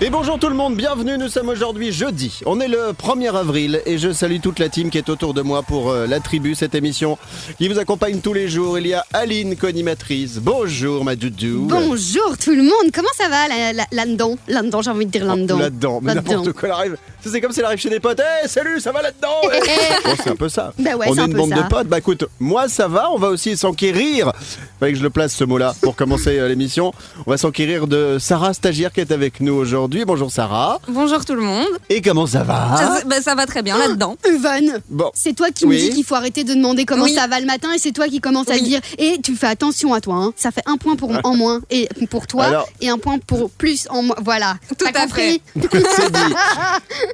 Et 0.00 0.10
bonjour 0.10 0.40
tout 0.40 0.48
le 0.48 0.56
monde, 0.56 0.74
bienvenue, 0.74 1.16
nous 1.16 1.28
sommes 1.28 1.48
aujourd'hui 1.48 1.92
jeudi. 1.92 2.40
On 2.46 2.58
est 2.58 2.66
le 2.66 2.90
1er 2.92 3.32
avril 3.32 3.80
et 3.86 3.96
je 3.96 4.12
salue 4.12 4.40
toute 4.42 4.58
la 4.58 4.68
team 4.68 4.90
qui 4.90 4.98
est 4.98 5.08
autour 5.08 5.34
de 5.34 5.40
moi 5.40 5.62
pour 5.62 5.90
euh, 5.90 6.08
la 6.08 6.18
tribu, 6.18 6.56
cette 6.56 6.74
émission 6.74 7.16
qui 7.58 7.68
vous 7.68 7.78
accompagne 7.78 8.18
tous 8.18 8.32
les 8.32 8.48
jours. 8.48 8.76
Il 8.76 8.88
y 8.88 8.94
a 8.94 9.06
Aline, 9.12 9.56
co-animatrice. 9.56 10.40
Bonjour 10.40 11.04
ma 11.04 11.14
doudou. 11.14 11.68
Bonjour 11.70 12.36
tout 12.36 12.50
le 12.54 12.64
monde, 12.64 12.90
comment 12.92 13.08
ça 13.16 13.28
va 13.28 13.72
là-dedans 13.92 14.36
Là-dedans, 14.48 14.82
j'ai 14.82 14.90
envie 14.90 15.06
de 15.06 15.12
dire 15.12 15.26
là-dedans. 15.26 15.58
Là-dedans, 15.58 16.00
mais 16.02 16.14
n'importe 16.16 16.52
quoi 16.52 16.68
elle 16.68 16.74
arrive. 16.74 16.96
C'est 17.30 17.40
comme 17.40 17.52
si 17.52 17.60
elle 17.60 17.66
arrive 17.66 17.78
chez 17.80 17.90
des 17.90 18.00
potes. 18.00 18.20
Hey, 18.20 18.48
salut, 18.48 18.80
ça 18.80 18.92
va 18.92 19.02
là-dedans. 19.02 19.40
Bon, 20.04 20.10
C'est 20.22 20.30
un 20.30 20.36
peu 20.36 20.48
ça. 20.48 20.72
Bah 20.78 20.94
ouais, 20.96 21.06
on 21.08 21.16
est 21.16 21.20
un 21.20 21.26
une 21.26 21.32
bande 21.34 21.50
ça. 21.50 21.62
de 21.62 21.68
potes. 21.68 21.86
Bah 21.86 21.98
écoute, 21.98 22.24
moi 22.38 22.68
ça 22.68 22.86
va, 22.88 23.10
on 23.10 23.18
va 23.18 23.28
aussi 23.28 23.56
s'enquérir. 23.56 24.32
Fallait 24.78 24.92
que 24.92 24.98
je 24.98 25.02
le 25.02 25.10
place 25.10 25.32
ce 25.34 25.44
mot-là 25.44 25.74
pour 25.80 25.96
commencer 25.96 26.38
euh, 26.38 26.48
l'émission. 26.48 26.92
On 27.26 27.30
va 27.30 27.36
s'enquérir 27.38 27.86
de 27.86 28.18
Sarah, 28.20 28.52
stagiaire 28.52 28.92
qui 28.92 29.00
est 29.00 29.10
avec 29.12 29.40
nous 29.40 29.54
aujourd'hui. 29.54 30.04
Bonjour 30.04 30.30
Sarah. 30.30 30.78
Bonjour 30.88 31.24
tout 31.24 31.34
le 31.34 31.40
monde. 31.42 31.66
Et 31.88 32.02
comment 32.02 32.26
ça 32.26 32.42
va 32.42 32.76
Ça, 32.76 33.00
ben, 33.06 33.22
ça 33.22 33.34
va 33.34 33.46
très 33.46 33.62
bien 33.62 33.78
là-dedans. 33.78 34.16
Evan, 34.24 34.80
Bon. 34.90 35.10
c'est 35.14 35.34
toi 35.34 35.50
qui 35.50 35.64
Oui. 35.64 35.76
me 35.76 35.80
dis 35.80 35.94
qu'il 35.96 36.04
faut 36.04 36.14
arrêter 36.16 36.44
de 36.44 36.52
demander 36.54 36.84
comment 36.84 37.04
Oui. 37.04 37.14
ça 37.14 37.26
va 37.26 37.40
le 37.40 37.46
matin 37.46 37.68
et 37.74 37.78
c'est 37.78 37.92
toi 37.92 38.08
qui 38.08 38.20
commence 38.20 38.50
à 38.50 38.58
dire 38.58 38.80
et 38.98 39.18
tu 39.22 39.34
fais 39.34 39.46
attention 39.46 39.94
à 39.94 40.00
toi, 40.00 40.16
hein. 40.16 40.32
ça 40.36 40.50
fait 40.50 40.62
un 40.66 40.76
point 40.76 40.96
pour, 40.96 41.10
en 41.24 41.34
moins 41.34 41.60
et 41.70 41.88
pour 42.10 42.26
toi 42.26 42.44
Alors- 42.44 42.68
et 42.80 42.88
un 42.90 42.98
point 42.98 43.18
pour 43.18 43.50
plus 43.50 43.86
en 43.90 44.02
moins. 44.02 44.16
Voilà. 44.22 44.56
Tout 44.78 44.84
à 44.86 45.06
C'est 45.08 46.12
dit. 46.12 46.34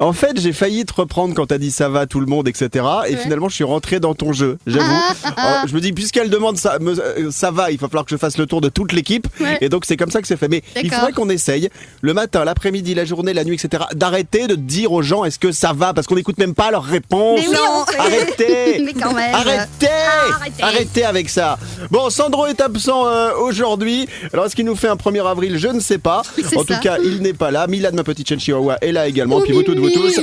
En 0.00 0.12
fait, 0.12 0.38
j'ai 0.40 0.52
failli 0.52 0.84
te 0.84 0.94
reprendre 0.94 1.34
quand 1.34 1.46
t'as 1.46 1.58
dit 1.58 1.72
ça 1.72 1.88
va 1.88 2.06
tout 2.06 2.20
le 2.20 2.26
monde, 2.26 2.46
etc. 2.46 2.84
Et 3.08 3.16
finalement, 3.16 3.48
je 3.48 3.54
suis 3.56 3.64
rentré 3.64 3.98
dans 3.98 4.14
ton 4.14 4.32
jeu, 4.32 4.58
j'avoue. 4.66 4.84
Ah, 5.24 5.62
Euh, 5.64 5.66
je 5.68 5.74
me 5.74 5.80
dis, 5.80 5.92
puisqu'elle 5.92 6.30
demande 6.30 6.56
ça, 6.56 6.78
me- 6.80 6.96
euh, 6.98 7.30
ça 7.32 7.50
va, 7.50 7.70
il 7.72 7.78
va 7.78 7.88
falloir 7.88 8.04
que 8.04 8.10
je 8.12 8.16
fasse 8.16 8.38
le 8.38 8.46
tour 8.46 8.60
de 8.60 8.68
toute 8.68 8.92
l'équipe. 8.92 9.26
Ouais. 9.40 9.58
Et 9.60 9.68
donc, 9.68 9.84
c'est 9.84 9.96
comme 9.96 10.10
ça 10.10 10.20
que 10.20 10.28
c'est 10.28 10.36
fait. 10.36 10.46
Mais 10.48 10.62
il 10.80 10.92
faudrait 10.92 11.12
qu'on 11.12 11.28
essaye, 11.30 11.68
le 12.00 12.14
matin, 12.14 12.44
l'après-midi, 12.44 12.94
la 12.94 13.04
journée, 13.04 13.32
la 13.34 13.42
nuit, 13.44 13.54
etc., 13.54 13.84
d'arrêter 13.94 14.46
de 14.46 14.54
dire 14.54 14.92
aux 14.92 15.02
gens 15.02 15.24
est-ce 15.24 15.38
que 15.38 15.50
ça 15.50 15.72
va? 15.72 15.92
Parce 15.94 16.06
qu'on 16.06 16.14
n'écoute 16.14 16.38
même 16.38 16.54
pas 16.54 16.70
leurs 16.70 16.84
réponses. 16.84 17.40
Mais 17.40 17.48
oui, 17.48 17.56
on 17.68 17.84
fait. 17.86 17.98
Arrêtez 17.98 18.82
Mais 18.84 18.92
quand 18.92 19.12
même. 19.14 19.34
Arrêtez 19.34 19.88
Arrêtez. 20.30 20.62
Arrêtez 20.62 21.04
avec 21.04 21.28
ça 21.28 21.58
Bon, 21.90 22.08
Sandro 22.10 22.46
est 22.46 22.60
absent 22.60 23.06
euh, 23.08 23.30
aujourd'hui. 23.40 24.08
Alors, 24.32 24.46
est-ce 24.46 24.54
qu'il 24.54 24.66
nous 24.66 24.76
fait 24.76 24.88
un 24.88 24.94
1er 24.96 25.26
avril? 25.26 25.58
Je 25.58 25.68
ne 25.68 25.80
sais 25.80 25.98
pas. 25.98 26.22
En 26.56 26.64
ça. 26.64 26.74
tout 26.76 26.80
cas, 26.80 26.98
il 27.02 27.20
n'est 27.20 27.32
pas 27.32 27.50
là. 27.50 27.66
Milan, 27.66 27.90
ma 27.94 28.04
petite 28.04 28.38
chihuahua, 28.38 28.78
est 28.80 28.92
là 28.92 29.08
également. 29.08 29.40
Puis 29.40 29.52
vous 29.52 29.62
toutes, 29.62 29.78
vous 29.78 29.87
Tous. 29.92 30.20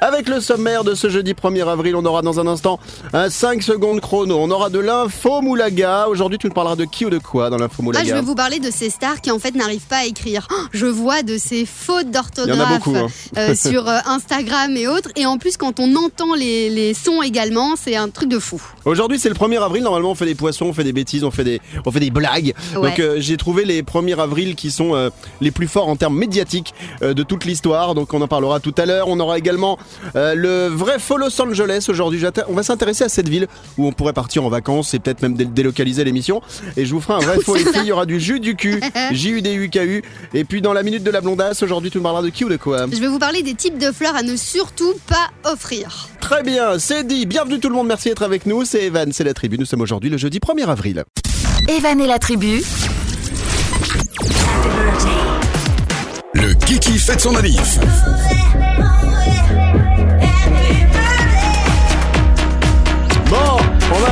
Avec 0.00 0.28
le 0.28 0.40
sommaire 0.40 0.84
de 0.84 0.94
ce 0.94 1.08
jeudi 1.08 1.32
1er 1.32 1.66
avril, 1.66 1.96
on 1.96 2.04
aura 2.04 2.22
dans 2.22 2.38
un 2.40 2.46
instant 2.46 2.78
un 3.12 3.30
5 3.30 3.62
secondes 3.62 4.00
chrono. 4.00 4.36
On 4.38 4.50
aura 4.50 4.70
de 4.70 4.78
l'info 4.78 5.40
moulaga. 5.40 6.08
Aujourd'hui, 6.08 6.38
tu 6.38 6.46
nous 6.46 6.52
parleras 6.52 6.76
de 6.76 6.84
qui 6.84 7.04
ou 7.06 7.10
de 7.10 7.18
quoi 7.18 7.50
dans 7.50 7.56
l'info 7.56 7.82
Moi, 7.82 7.92
je 7.94 7.98
moulaga 7.98 8.14
vais 8.14 8.26
vous 8.26 8.34
parler 8.34 8.60
de 8.60 8.70
ces 8.70 8.90
stars 8.90 9.20
qui 9.20 9.30
en 9.30 9.38
fait 9.38 9.54
n'arrivent 9.54 9.86
pas 9.86 9.98
à 9.98 10.04
écrire. 10.04 10.46
Oh, 10.50 10.54
Je 10.72 10.86
vois 10.86 11.22
de 11.22 11.38
ces 11.38 11.66
fautes 11.66 12.10
d'orthographe 12.10 12.88
hein. 12.88 13.06
euh, 13.38 13.54
sur 13.56 13.88
euh, 13.88 13.98
Instagram 14.06 14.76
et 14.76 14.86
autres. 14.86 15.10
Et 15.16 15.26
en 15.26 15.38
plus, 15.38 15.56
quand 15.56 15.80
on 15.80 15.94
entend 15.96 16.34
les, 16.34 16.70
les 16.70 16.94
sons 16.94 17.22
également, 17.22 17.74
c'est 17.76 17.96
un 17.96 18.08
truc 18.08 18.28
de 18.28 18.38
fou. 18.38 18.60
Aujourd'hui, 18.84 19.18
c'est 19.18 19.28
le 19.28 19.34
1er 19.34 19.60
avril. 19.62 19.82
Normalement, 19.82 20.10
on 20.10 20.14
fait 20.14 20.26
des 20.26 20.34
poissons, 20.34 20.66
on 20.66 20.72
fait 20.72 20.84
des 20.84 20.92
bêtises, 20.92 21.24
on 21.24 21.30
fait 21.30 21.44
des, 21.44 21.60
on 21.84 21.90
fait 21.90 22.00
des 22.00 22.10
blagues. 22.10 22.54
Ouais. 22.76 22.90
Donc, 22.90 23.00
euh, 23.00 23.16
j'ai 23.18 23.36
trouvé 23.36 23.64
les 23.64 23.82
1er 23.82 24.18
avril 24.18 24.54
qui 24.54 24.70
sont 24.70 24.94
euh, 24.94 25.10
les 25.40 25.50
plus 25.50 25.68
forts 25.68 25.88
en 25.88 25.96
termes 25.96 26.16
médiatiques 26.16 26.74
de 27.02 27.22
toute 27.22 27.44
l'histoire. 27.44 27.94
Donc, 27.94 28.12
on 28.14 28.20
en 28.20 28.28
parlera 28.28 28.60
tout 28.60 28.74
à 28.78 28.86
l'heure. 28.86 29.05
On 29.08 29.20
aura 29.20 29.38
également 29.38 29.78
euh, 30.16 30.34
le 30.34 30.66
vrai 30.66 30.98
faux 30.98 31.16
Los 31.16 31.40
Angeles 31.40 31.86
aujourd'hui. 31.88 32.22
On 32.48 32.54
va 32.54 32.62
s'intéresser 32.62 33.04
à 33.04 33.08
cette 33.08 33.28
ville 33.28 33.46
où 33.78 33.86
on 33.86 33.92
pourrait 33.92 34.12
partir 34.12 34.44
en 34.44 34.48
vacances 34.48 34.94
et 34.94 34.98
peut-être 34.98 35.22
même 35.22 35.34
dé- 35.34 35.44
délocaliser 35.44 36.02
l'émission. 36.04 36.42
Et 36.76 36.84
je 36.84 36.92
vous 36.92 37.00
ferai 37.00 37.14
un 37.14 37.26
vrai 37.26 37.38
faux 37.44 37.54
les 37.54 37.62
filles. 37.62 37.72
Il 37.82 37.86
y 37.86 37.92
aura 37.92 38.04
du 38.06 38.18
jus 38.20 38.40
du 38.40 38.56
cul, 38.56 38.80
J-U-D-U-K-U. 39.12 40.02
Et 40.34 40.44
puis, 40.44 40.60
dans 40.60 40.72
la 40.72 40.82
minute 40.82 41.04
de 41.04 41.10
la 41.10 41.20
blondasse, 41.20 41.62
aujourd'hui, 41.62 41.90
tu 41.90 41.98
nous 41.98 42.02
parleras 42.02 42.22
de 42.22 42.30
qui 42.30 42.44
ou 42.44 42.48
de 42.48 42.56
quoi? 42.56 42.86
Je 42.92 42.98
vais 43.00 43.06
vous 43.08 43.18
parler 43.20 43.42
des 43.42 43.54
types 43.54 43.78
de 43.78 43.92
fleurs 43.92 44.16
à 44.16 44.22
ne 44.22 44.34
surtout 44.36 44.94
pas 45.06 45.30
offrir. 45.50 46.08
Très 46.20 46.42
bien, 46.42 46.78
c'est 46.80 47.06
dit. 47.06 47.26
Bienvenue 47.26 47.60
tout 47.60 47.68
le 47.68 47.74
monde. 47.76 47.86
Merci 47.86 48.08
d'être 48.08 48.24
avec 48.24 48.44
nous. 48.46 48.64
C'est 48.64 48.82
Evan, 48.86 49.12
c'est 49.12 49.22
la 49.24 49.34
tribu. 49.34 49.56
Nous 49.58 49.66
sommes 49.66 49.82
aujourd'hui 49.82 50.10
le 50.10 50.16
jeudi 50.18 50.38
1er 50.40 50.66
avril. 50.66 51.04
Evan 51.68 52.00
et 52.00 52.06
la 52.08 52.18
tribu, 52.18 52.62
Le 56.34 56.52
Kiki 56.66 56.98
fête 56.98 57.20
son 57.20 57.32
manif. 57.32 57.78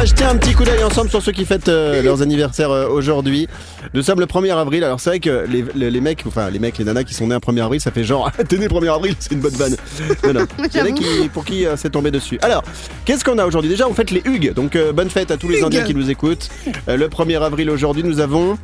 Va 0.04 0.08
jeter 0.10 0.24
un 0.24 0.36
petit 0.36 0.52
coup 0.52 0.64
d'œil 0.64 0.84
ensemble 0.84 1.08
sur 1.08 1.22
ceux 1.22 1.32
qui 1.32 1.46
fêtent 1.46 1.68
euh, 1.70 2.02
leurs 2.02 2.20
anniversaires 2.20 2.70
euh, 2.70 2.88
aujourd'hui. 2.88 3.48
Nous 3.94 4.02
sommes 4.02 4.20
le 4.20 4.26
1er 4.26 4.52
avril, 4.54 4.84
alors 4.84 5.00
c'est 5.00 5.08
vrai 5.08 5.18
que 5.20 5.46
les, 5.48 5.64
les- 5.74 5.90
les 5.90 6.00
mecs, 6.02 6.24
enfin 6.26 6.50
les 6.50 6.58
mecs, 6.58 6.76
les 6.76 6.84
nanas 6.84 7.04
qui 7.04 7.14
sont 7.14 7.26
nés 7.28 7.34
un 7.34 7.38
1er 7.38 7.62
avril, 7.64 7.80
ça 7.80 7.90
fait 7.90 8.04
genre, 8.04 8.30
né 8.52 8.66
1er 8.68 8.94
avril, 8.94 9.14
c'est 9.18 9.32
une 9.32 9.40
bonne 9.40 9.54
vanne. 9.54 9.76
Non, 10.24 10.34
non, 10.34 10.46
il 10.58 10.78
y 10.78 10.82
en 10.82 10.84
a 10.86 10.90
qui, 10.92 11.28
pour 11.32 11.46
qui 11.46 11.64
euh, 11.64 11.76
c'est 11.78 11.88
tombé 11.88 12.10
dessus. 12.10 12.38
Alors, 12.42 12.62
qu'est-ce 13.06 13.24
qu'on 13.24 13.38
a 13.38 13.46
aujourd'hui? 13.46 13.70
Déjà, 13.70 13.88
on 13.88 13.94
fête 13.94 14.10
les 14.10 14.20
Hugues, 14.26 14.52
donc 14.52 14.76
bonne 14.94 15.08
fête 15.08 15.30
à 15.30 15.38
tous 15.38 15.48
les 15.48 15.58
Hugues. 15.58 15.64
Indiens 15.66 15.82
qui 15.84 15.94
nous 15.94 16.10
écoutent. 16.10 16.50
Le 16.86 17.08
1er 17.08 17.40
avril 17.40 17.70
aujourd'hui, 17.70 18.02
nous 18.04 18.20
avons 18.20 18.58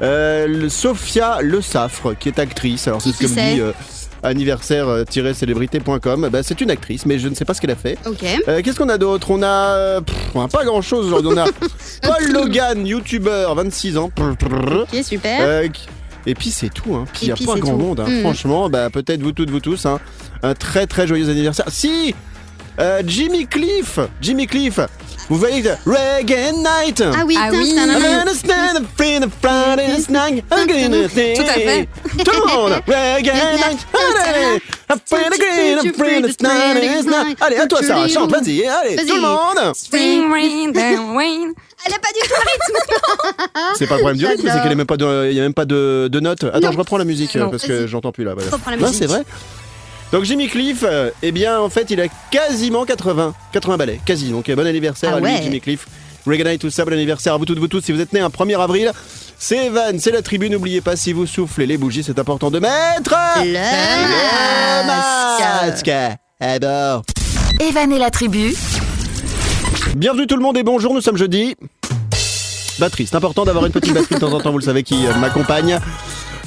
le 0.00 0.68
Sophia 0.70 1.40
Le 1.42 1.60
Saffre, 1.60 2.14
qui 2.18 2.28
est 2.30 2.38
actrice. 2.38 2.88
Alors 2.88 3.02
c'est 3.02 3.12
ce 3.12 3.18
que 3.18 3.26
me 3.26 3.54
dit 3.54 3.60
anniversaire-célébrité.com. 4.26 6.28
Bah, 6.32 6.42
c'est 6.42 6.60
une 6.60 6.70
actrice, 6.70 7.06
mais 7.06 7.18
je 7.18 7.28
ne 7.28 7.34
sais 7.34 7.44
pas 7.44 7.54
ce 7.54 7.60
qu'elle 7.60 7.70
a 7.70 7.76
fait. 7.76 7.98
Ok. 8.06 8.24
Euh, 8.48 8.60
Qu'est-ce 8.62 8.78
qu'on 8.78 8.88
a 8.88 8.98
d'autre? 8.98 9.30
On 9.30 9.42
a 9.42 9.46
euh, 9.76 10.00
pff, 10.00 10.16
on 10.34 10.40
a 10.42 10.48
pas 10.48 10.64
grand 10.64 10.82
chose 10.82 11.06
aujourd'hui. 11.06 11.30
On 11.32 11.36
a 11.36 11.46
Paul 12.02 12.32
Logan, 12.32 12.86
youtubeur, 12.86 13.54
26 13.54 13.98
ans. 13.98 14.10
Ok, 14.20 15.04
super. 15.04 15.38
Euh, 15.42 15.68
et 16.26 16.34
puis 16.34 16.50
c'est 16.50 16.72
tout. 16.72 16.94
Hein. 16.94 17.04
Puis 17.12 17.26
il 17.26 17.28
n'y 17.32 17.32
a 17.32 17.36
pas 17.46 17.58
grand 17.60 17.72
tout. 17.72 17.78
monde. 17.78 18.00
hein. 18.00 18.06
Mhm. 18.08 18.20
Franchement, 18.20 18.68
bah, 18.68 18.90
peut-être 18.90 19.22
vous 19.22 19.32
toutes, 19.32 19.50
vous 19.50 19.60
tous. 19.60 19.86
Hein. 19.86 20.00
Un 20.42 20.54
très 20.54 20.86
très 20.86 21.06
joyeux 21.06 21.28
anniversaire. 21.30 21.66
Si 21.68 22.14
euh, 22.78 23.02
Jimmy 23.06 23.46
Cliff 23.46 23.98
Jimmy 24.20 24.46
Cliff 24.46 24.78
Vous 25.28 25.36
voyez 25.38 25.62
Reggae 25.86 26.52
Night 26.54 27.02
Ah 27.02 27.22
oui, 27.26 27.36
Ah 27.38 27.48
oui. 27.50 27.74
Tout 31.34 31.42
à 31.42 31.52
fait. 31.54 31.88
Tout 32.24 32.30
le 32.32 32.46
monde 32.54 32.72
Reggae 32.86 33.32
night 33.56 33.86
Allez 37.40 37.56
à 37.56 37.66
toi 37.66 37.82
Sarah, 37.82 38.08
chante, 38.08 38.30
vas-y, 38.30 38.64
allez, 38.66 38.96
tout 38.96 39.14
le 39.14 39.20
monde 39.20 39.74
Spring 39.74 40.30
rain, 40.30 40.72
then 40.72 41.16
rain. 41.16 41.52
Elle 41.86 41.94
a 41.94 41.98
pas 41.98 42.08
du 42.14 42.20
tout 42.26 42.34
le 42.34 42.40
rythme. 42.50 43.74
C'est 43.78 43.86
pas 43.86 43.94
le 43.96 44.00
problème 44.00 44.16
du 44.18 44.26
rythme, 44.26 44.42
c'est 44.46 44.52
qu'il 44.60 44.66
n'y 44.66 44.72
a 44.72 44.74
même 44.74 44.86
pas 44.86 44.96
de, 44.96 45.28
il 45.30 45.36
y 45.36 45.40
a 45.40 45.42
même 45.42 45.54
pas 45.54 45.64
de, 45.66 46.08
de 46.10 46.20
notes. 46.20 46.44
Attends, 46.44 46.60
Non. 46.60 46.72
je 46.72 46.78
reprends 46.78 46.96
la 46.98 47.04
musique 47.04 47.34
Non, 47.36 47.46
euh, 47.46 47.50
parce 47.50 47.64
que 47.64 47.86
j'entends 47.86 48.12
plus 48.12 48.24
là. 48.24 48.34
voilà. 48.34 48.50
Reprends 48.50 48.70
la 48.70 48.76
Non, 48.78 48.86
musique. 48.88 48.98
c'est 49.02 49.06
vrai. 49.06 49.22
Donc 50.12 50.24
Jimmy 50.24 50.48
Cliff, 50.48 50.84
euh, 50.84 51.10
eh 51.22 51.32
bien 51.32 51.60
en 51.60 51.68
fait 51.68 51.90
il 51.90 52.00
a 52.00 52.06
quasiment 52.30 52.84
80, 52.84 53.34
80 53.52 53.76
balais, 53.76 54.00
quasi. 54.04 54.30
Donc 54.30 54.48
euh, 54.48 54.56
bon 54.56 54.66
anniversaire 54.66 55.10
Ah 55.12 55.16
à 55.16 55.20
lui 55.20 55.26
ouais. 55.26 55.40
Jimmy 55.42 55.60
Cliff. 55.60 55.86
Reggae 56.26 56.44
Night, 56.44 56.60
tout 56.60 56.70
ça, 56.70 56.84
bon 56.84 56.92
anniversaire 56.92 57.34
à 57.34 57.36
vous 57.36 57.44
toutes, 57.44 57.58
vous 57.58 57.68
tous. 57.68 57.82
Si 57.82 57.92
vous 57.92 58.00
êtes 58.00 58.12
nés 58.12 58.20
un 58.20 58.28
1er 58.28 58.60
avril, 58.60 58.92
c'est 59.38 59.66
Evan, 59.66 59.98
c'est 60.00 60.10
la 60.10 60.22
tribu. 60.22 60.50
N'oubliez 60.50 60.80
pas 60.80 60.96
si 60.96 61.12
vous 61.12 61.26
soufflez 61.26 61.66
les 61.66 61.76
bougies, 61.76 62.02
c'est 62.02 62.18
important 62.18 62.50
de 62.50 62.58
mettre 62.58 63.14
Le 63.44 64.86
masque. 64.86 65.88
Eh 66.40 66.58
ben. 66.58 67.02
Evan 67.60 67.92
et 67.92 67.98
la 67.98 68.10
tribu, 68.10 68.54
Bienvenue 69.96 70.26
tout 70.26 70.36
le 70.36 70.42
monde 70.42 70.58
et 70.58 70.62
bonjour, 70.62 70.92
nous 70.92 71.00
sommes 71.00 71.16
jeudi. 71.16 71.54
Batterie, 72.78 73.06
c'est 73.06 73.16
important 73.16 73.44
d'avoir 73.46 73.64
une 73.64 73.72
petite 73.72 73.94
batterie 73.94 74.16
de 74.16 74.20
temps 74.20 74.32
en 74.32 74.40
temps, 74.40 74.50
vous 74.50 74.58
le 74.58 74.64
savez, 74.64 74.82
qui 74.82 75.06
euh, 75.06 75.14
m'accompagne. 75.14 75.78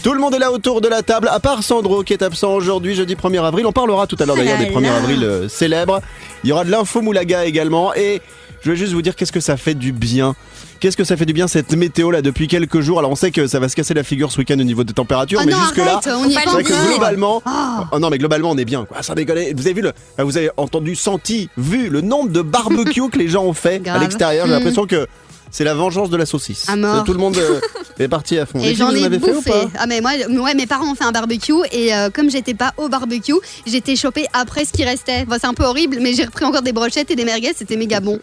Tout 0.03 0.13
le 0.13 0.19
monde 0.19 0.33
est 0.33 0.39
là 0.39 0.51
autour 0.51 0.79
de 0.79 0.87
la 0.87 1.03
table, 1.03 1.27
à 1.29 1.39
part 1.41 1.61
Sandro 1.61 2.03
qui 2.03 2.13
est 2.13 2.21
absent 2.21 2.53
aujourd'hui, 2.53 2.95
jeudi 2.95 3.15
1er 3.15 3.43
avril. 3.43 3.65
On 3.65 3.73
parlera 3.73 4.07
tout 4.07 4.15
à 4.19 4.25
l'heure 4.25 4.37
d'ailleurs 4.37 4.55
Ah 4.59 4.63
des 4.63 4.69
là 4.69 4.79
1er 4.79 4.83
là. 4.83 4.95
avril 4.95 5.23
euh, 5.23 5.49
célèbres. 5.49 5.99
Il 6.43 6.49
y 6.49 6.53
aura 6.53 6.63
de 6.63 6.71
l'info 6.71 7.01
moulaga 7.01 7.43
également. 7.45 7.93
Et 7.95 8.21
je 8.61 8.71
vais 8.71 8.77
juste 8.77 8.93
vous 8.93 9.01
dire 9.01 9.15
qu'est-ce 9.17 9.33
que 9.33 9.41
ça 9.41 9.57
fait 9.57 9.73
du 9.73 9.91
bien. 9.91 10.35
Qu'est-ce 10.79 10.95
que 10.95 11.03
ça 11.03 11.17
fait 11.17 11.25
du 11.25 11.33
bien 11.33 11.49
cette 11.49 11.73
météo 11.73 12.11
là 12.11 12.21
depuis 12.21 12.47
quelques 12.47 12.79
jours? 12.79 12.99
Alors 12.99 13.11
on 13.11 13.15
sait 13.15 13.31
que 13.31 13.45
ça 13.47 13.59
va 13.59 13.67
se 13.67 13.75
casser 13.75 13.93
la 13.93 14.03
figure 14.03 14.31
ce 14.31 14.37
week-end 14.37 14.57
au 14.57 14.63
niveau 14.63 14.85
des 14.85 14.93
températures, 14.93 15.41
Oh 15.41 15.45
mais 15.45 15.51
non, 15.51 15.59
jusque 15.63 15.75
là. 15.77 15.99
on 16.15 16.23
est 16.29 16.45
vrai 16.45 16.63
que 16.63 16.87
globalement, 16.89 17.43
Oh. 17.45 17.83
oh 17.91 17.99
non 17.99 18.09
mais 18.09 18.17
globalement 18.17 18.51
on 18.51 18.57
est 18.57 18.63
bien 18.63 18.85
quoi. 18.85 19.03
Ça 19.03 19.13
déconne. 19.15 19.39
Vous 19.53 19.65
avez 19.67 19.73
vu 19.73 19.81
le, 19.81 19.91
vous 20.17 20.37
avez 20.37 20.49
entendu, 20.55 20.95
senti, 20.95 21.49
vu 21.57 21.89
le 21.89 21.99
nombre 21.99 22.29
de 22.29 22.41
barbecues 22.41 23.09
que 23.11 23.17
les 23.17 23.27
gens 23.27 23.43
ont 23.43 23.53
fait 23.53 23.85
à 23.89 23.97
l'extérieur. 23.97 24.45
J'ai 24.47 24.53
l'impression 24.53 24.85
que 24.87 25.05
c'est 25.51 25.63
la 25.63 25.73
vengeance 25.73 26.09
de 26.09 26.17
la 26.17 26.25
saucisse. 26.25 26.67
À 26.69 26.75
mort. 26.75 27.03
Tout 27.03 27.13
le 27.13 27.19
monde, 27.19 27.37
euh, 27.37 27.59
est 27.99 28.07
partie 28.07 28.37
à 28.39 28.45
fond. 28.45 28.59
Et 28.59 28.75
j'en 28.75 28.91
ai 28.91 29.03
avez 29.03 29.19
fait 29.19 29.31
ou 29.31 29.35
bouffé. 29.35 29.49
pas 29.51 29.65
ah 29.79 29.85
mais 29.87 29.99
moi, 30.01 30.11
ouais, 30.29 30.53
mes 30.55 30.65
parents 30.67 30.91
ont 30.91 30.95
fait 30.95 31.03
un 31.03 31.11
barbecue 31.11 31.53
et 31.71 31.93
euh, 31.93 32.09
comme 32.09 32.29
j'étais 32.29 32.53
pas 32.53 32.73
au 32.77 32.87
barbecue, 32.89 33.33
j'étais 33.65 33.95
chopée 33.95 34.25
après 34.33 34.65
ce 34.65 34.71
qui 34.73 34.83
restait. 34.83 35.25
Bon, 35.25 35.37
c'est 35.39 35.47
un 35.47 35.53
peu 35.53 35.63
horrible, 35.65 35.97
mais 36.01 36.13
j'ai 36.13 36.23
repris 36.25 36.45
encore 36.45 36.61
des 36.61 36.71
brochettes 36.73 37.11
et 37.11 37.15
des 37.15 37.25
merguez, 37.25 37.51
c'était 37.55 37.75
méga 37.77 37.99
bon. 37.99 38.19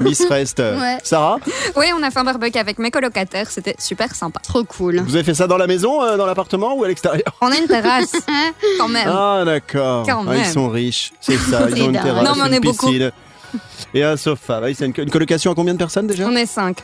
Miss 0.00 0.24
Rest. 0.28 0.58
Ouais. 0.60 0.98
Sarah, 1.02 1.38
Oui, 1.76 1.86
on 1.98 2.02
a 2.02 2.10
fait 2.10 2.18
un 2.18 2.24
barbecue 2.24 2.58
avec 2.58 2.78
mes 2.78 2.90
colocataires, 2.90 3.50
c'était 3.50 3.76
super 3.78 4.14
sympa. 4.14 4.40
Trop 4.42 4.64
cool. 4.64 5.00
vous 5.06 5.14
avez 5.14 5.24
fait 5.24 5.34
ça 5.34 5.46
dans 5.46 5.56
la 5.58 5.66
maison, 5.66 6.02
euh, 6.02 6.16
dans 6.16 6.26
l'appartement 6.26 6.74
ou 6.74 6.84
à 6.84 6.88
l'extérieur? 6.88 7.24
On 7.40 7.48
a 7.50 7.56
une 7.56 7.66
terrasse, 7.66 8.12
quand 8.78 8.88
même. 8.88 9.08
Ah 9.08 9.42
d'accord. 9.44 10.04
Quand 10.06 10.24
Ah, 10.28 10.34
ils 10.36 10.40
même. 10.42 10.52
sont 10.52 10.68
riches, 10.68 11.12
c'est 11.20 11.36
ça. 11.36 11.66
Ils 11.68 11.76
C'est 11.76 11.82
ont 11.82 11.86
une 11.86 11.92
dingue. 11.92 12.02
terrasse, 12.02 12.24
Non, 12.24 12.32
mais 12.36 12.42
on 12.42 12.46
une 12.46 12.54
est 12.54 12.60
beaucoup. 12.60 12.86
piscine 12.86 13.12
et 13.94 14.02
un 14.02 14.16
sofa. 14.16 14.60
Ah 14.62 14.64
Oui, 14.66 14.74
c'est 14.76 14.86
une, 14.86 14.92
une 14.96 15.10
colocation 15.10 15.52
à 15.52 15.54
combien 15.54 15.74
de 15.74 15.78
personnes 15.78 16.06
déjà 16.06 16.26
On 16.26 16.36
est 16.36 16.46
cinq. 16.46 16.78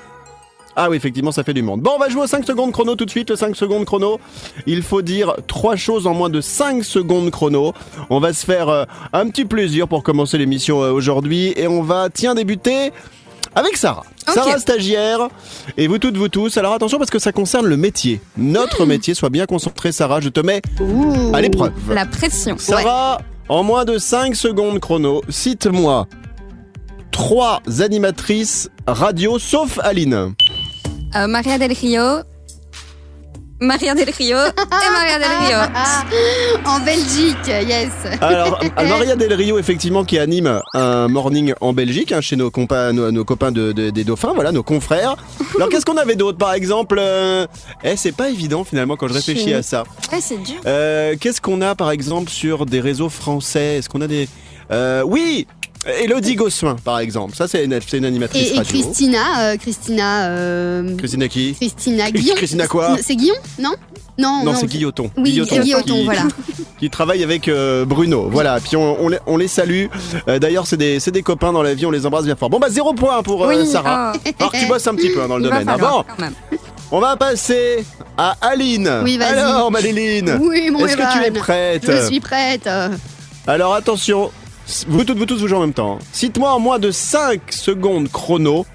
Ah 0.77 0.89
oui, 0.89 0.97
effectivement, 0.97 1.33
ça 1.33 1.43
fait 1.43 1.53
du 1.53 1.63
monde. 1.63 1.81
Bon, 1.81 1.91
on 1.97 1.99
va 1.99 2.09
jouer 2.09 2.23
au 2.23 2.27
5 2.27 2.47
secondes 2.47 2.73
chrono 2.73 2.95
tout 2.95 3.05
de 3.05 3.11
suite. 3.11 3.31
Le 3.31 3.37
5 3.37 3.57
secondes 3.57 3.85
chrono, 3.85 4.21
il 4.67 4.83
faut 4.83 5.03
dire 5.03 5.35
trois 5.49 5.75
choses 5.77 6.07
en 6.07 6.15
moins 6.15 6.31
de 6.31 6.41
5 6.41 6.85
secondes 6.85 7.31
chrono. 7.31 7.75
On 8.09 8.21
va 8.21 8.33
se 8.33 8.47
faire 8.47 8.69
euh, 8.69 8.85
un 9.13 9.29
petit 9.29 9.45
plaisir 9.45 9.89
pour 9.89 10.03
commencer 10.03 10.39
l'émission 10.39 10.83
euh, 10.83 10.93
aujourd'hui. 10.93 11.53
Et 11.57 11.67
on 11.67 11.83
va, 11.83 12.09
tiens, 12.09 12.35
débuter 12.35 12.93
avec 13.55 13.77
Sarah. 13.77 14.05
Sarah, 14.29 14.59
stagiaire. 14.59 15.29
Et 15.77 15.89
vous 15.89 15.99
toutes, 15.99 16.17
vous 16.17 16.29
tous. 16.29 16.57
Alors 16.57 16.73
attention 16.73 16.99
parce 16.99 17.11
que 17.11 17.19
ça 17.19 17.33
concerne 17.33 17.67
le 17.67 17.77
métier. 17.77 18.21
Notre 18.37 18.87
métier. 18.87 19.15
Sois 19.15 19.29
bien 19.31 19.47
concentré, 19.47 19.91
Sarah. 19.91 20.21
Je 20.21 20.29
te 20.29 20.41
mets 20.41 20.63
Ouh. 20.81 21.35
à 21.35 21.41
l'épreuve. 21.41 21.73
La 21.93 22.07
pression. 22.07 22.57
Sarah, 22.59 23.21
en 23.49 23.65
moins 23.65 23.85
de 23.85 23.99
5 23.99 24.37
secondes 24.37 24.79
chrono, 24.79 25.23
cite-moi 25.29 26.07
trois 27.25 27.61
animatrices 27.83 28.71
radio 28.87 29.39
sauf 29.39 29.79
Aline. 29.83 30.33
Euh, 31.15 31.27
Maria 31.27 31.59
Del 31.59 31.73
Rio. 31.73 32.23
Maria 33.61 33.95
Del 33.95 34.09
Rio 34.09 34.39
et 34.39 34.91
Maria 34.91 35.19
Del 35.19 35.29
Rio. 35.45 35.59
En 36.65 36.81
Belgique, 36.81 37.47
yes. 37.47 37.91
Alors, 38.23 38.59
Maria 38.77 39.17
Del 39.17 39.35
Rio, 39.35 39.59
effectivement, 39.59 40.03
qui 40.03 40.19
anime 40.19 40.63
un 40.73 41.09
morning 41.09 41.53
en 41.61 41.75
Belgique, 41.75 42.11
hein, 42.13 42.23
chez 42.23 42.37
nos, 42.37 42.49
compa- 42.49 42.93
nos, 42.93 43.13
nos 43.13 43.25
copains 43.27 43.53
de- 43.53 43.73
de- 43.73 43.91
des 43.91 44.05
dauphins, 44.05 44.33
voilà, 44.35 44.51
nos 44.51 44.63
confrères. 44.63 45.17
Alors, 45.57 45.69
qu'est-ce 45.69 45.85
qu'on 45.85 45.99
avait 45.99 46.17
d'autre, 46.17 46.39
par 46.39 46.55
exemple 46.55 46.97
euh, 46.99 47.47
Eh, 47.85 47.97
c'est 47.99 48.13
pas 48.17 48.31
évident, 48.31 48.65
finalement, 48.65 48.97
quand 48.97 49.09
je 49.09 49.13
réfléchis 49.15 49.53
à 49.53 49.63
ça. 49.63 49.85
Ouais, 50.11 50.21
c'est 50.23 50.39
dur. 50.43 50.57
Euh, 50.65 51.17
qu'est-ce 51.21 51.43
qu'on 51.43 51.61
a, 51.61 51.75
par 51.75 51.91
exemple, 51.91 52.31
sur 52.31 52.65
des 52.65 52.81
réseaux 52.81 53.11
français? 53.11 53.77
Est-ce 53.77 53.91
qu'on 53.91 54.01
a 54.01 54.07
des... 54.07 54.27
Euh, 54.71 55.03
oui 55.07 55.47
Elodie 56.03 56.35
Gossuin, 56.35 56.77
par 56.85 56.99
exemple. 56.99 57.35
Ça, 57.35 57.49
c'est 57.49 57.65
une, 57.65 57.79
c'est 57.87 57.97
une 57.97 58.05
animatrice 58.05 58.51
Et, 58.51 58.55
et 58.55 58.59
radio. 58.59 58.83
Christina, 58.83 59.19
euh, 59.41 59.57
Christina, 59.57 60.27
euh, 60.27 60.95
Christina 60.99 61.27
qui? 61.27 61.55
Christina 61.55 62.11
Guillon. 62.11 62.35
Christina 62.35 62.67
quoi? 62.67 62.99
C'est 63.03 63.17
Guillon 63.17 63.35
Non? 63.59 63.73
Non, 64.19 64.43
Non, 64.45 64.55
c'est 64.55 64.67
Guilloton. 64.67 65.11
Oui, 65.17 65.33
Guilloton, 65.33 65.63
qui, 65.63 66.05
voilà. 66.05 66.25
qui 66.79 66.91
travaille 66.91 67.25
avec 67.25 67.49
euh, 67.49 67.87
Bruno. 67.87 68.29
Voilà, 68.31 68.61
puis 68.61 68.77
on, 68.77 69.01
on 69.03 69.09
les, 69.09 69.19
on 69.27 69.39
les 69.39 69.49
salue. 69.49 69.87
Euh, 70.29 70.39
D'ailleurs, 70.39 70.67
c'est 70.67 70.77
des, 70.77 71.01
c'est 71.01 71.13
des 71.13 71.23
copains 71.23 71.51
dans 71.55 71.63
la 71.63 71.73
vie, 71.73 71.87
on 71.87 71.91
les 71.91 72.05
embrasse 72.05 72.27
bien 72.27 72.37
fort. 72.37 72.51
Bon, 72.51 72.59
bah, 72.59 72.69
zéro 72.69 72.93
point 72.93 73.23
pour 73.23 73.43
euh, 73.47 73.49
Oui, 73.49 73.67
Sarah. 73.67 74.13
oh, 74.15 74.31
Alors 74.39 74.53
tu 74.53 74.67
bosses 74.67 74.87
un 74.87 74.95
petit 74.95 75.09
peu 75.09 75.23
hein, 75.23 75.29
dans 75.29 75.39
le 75.39 75.45
il 75.45 75.49
va 75.49 75.61
domaine. 75.61 75.69
Ah 75.71 75.79
falloir, 75.79 76.05
bon, 76.05 76.11
quand 76.15 76.23
même. 76.23 76.35
on 76.93 77.01
va 77.01 77.17
passer 77.17 77.87
à 78.19 78.37
Aline. 78.43 79.01
Oui, 79.03 79.17
vas-y. 79.17 79.39
Alors, 79.39 79.71
Maléline, 79.71 80.39
Oui, 80.43 80.69
mon 80.71 80.85
est-ce 80.85 80.99
que 80.99 81.13
tu 81.19 81.25
es 81.27 81.31
prête? 81.31 81.91
Je 81.91 82.05
suis 82.07 82.21
prête. 82.21 82.69
Alors, 83.47 83.73
attention, 83.75 84.31
vous 84.89 85.05
toutes, 85.05 85.19
vous 85.19 85.27
tous, 85.27 85.39
vous 85.41 85.49
jouez 85.49 85.57
en 85.59 85.63
même 85.63 85.73
temps. 85.73 85.99
Cite-moi 86.13 86.51
en 86.53 86.59
moins 86.61 86.79
de 86.79 86.91
5 86.91 87.41
secondes 87.53 88.09
chrono 88.11 88.67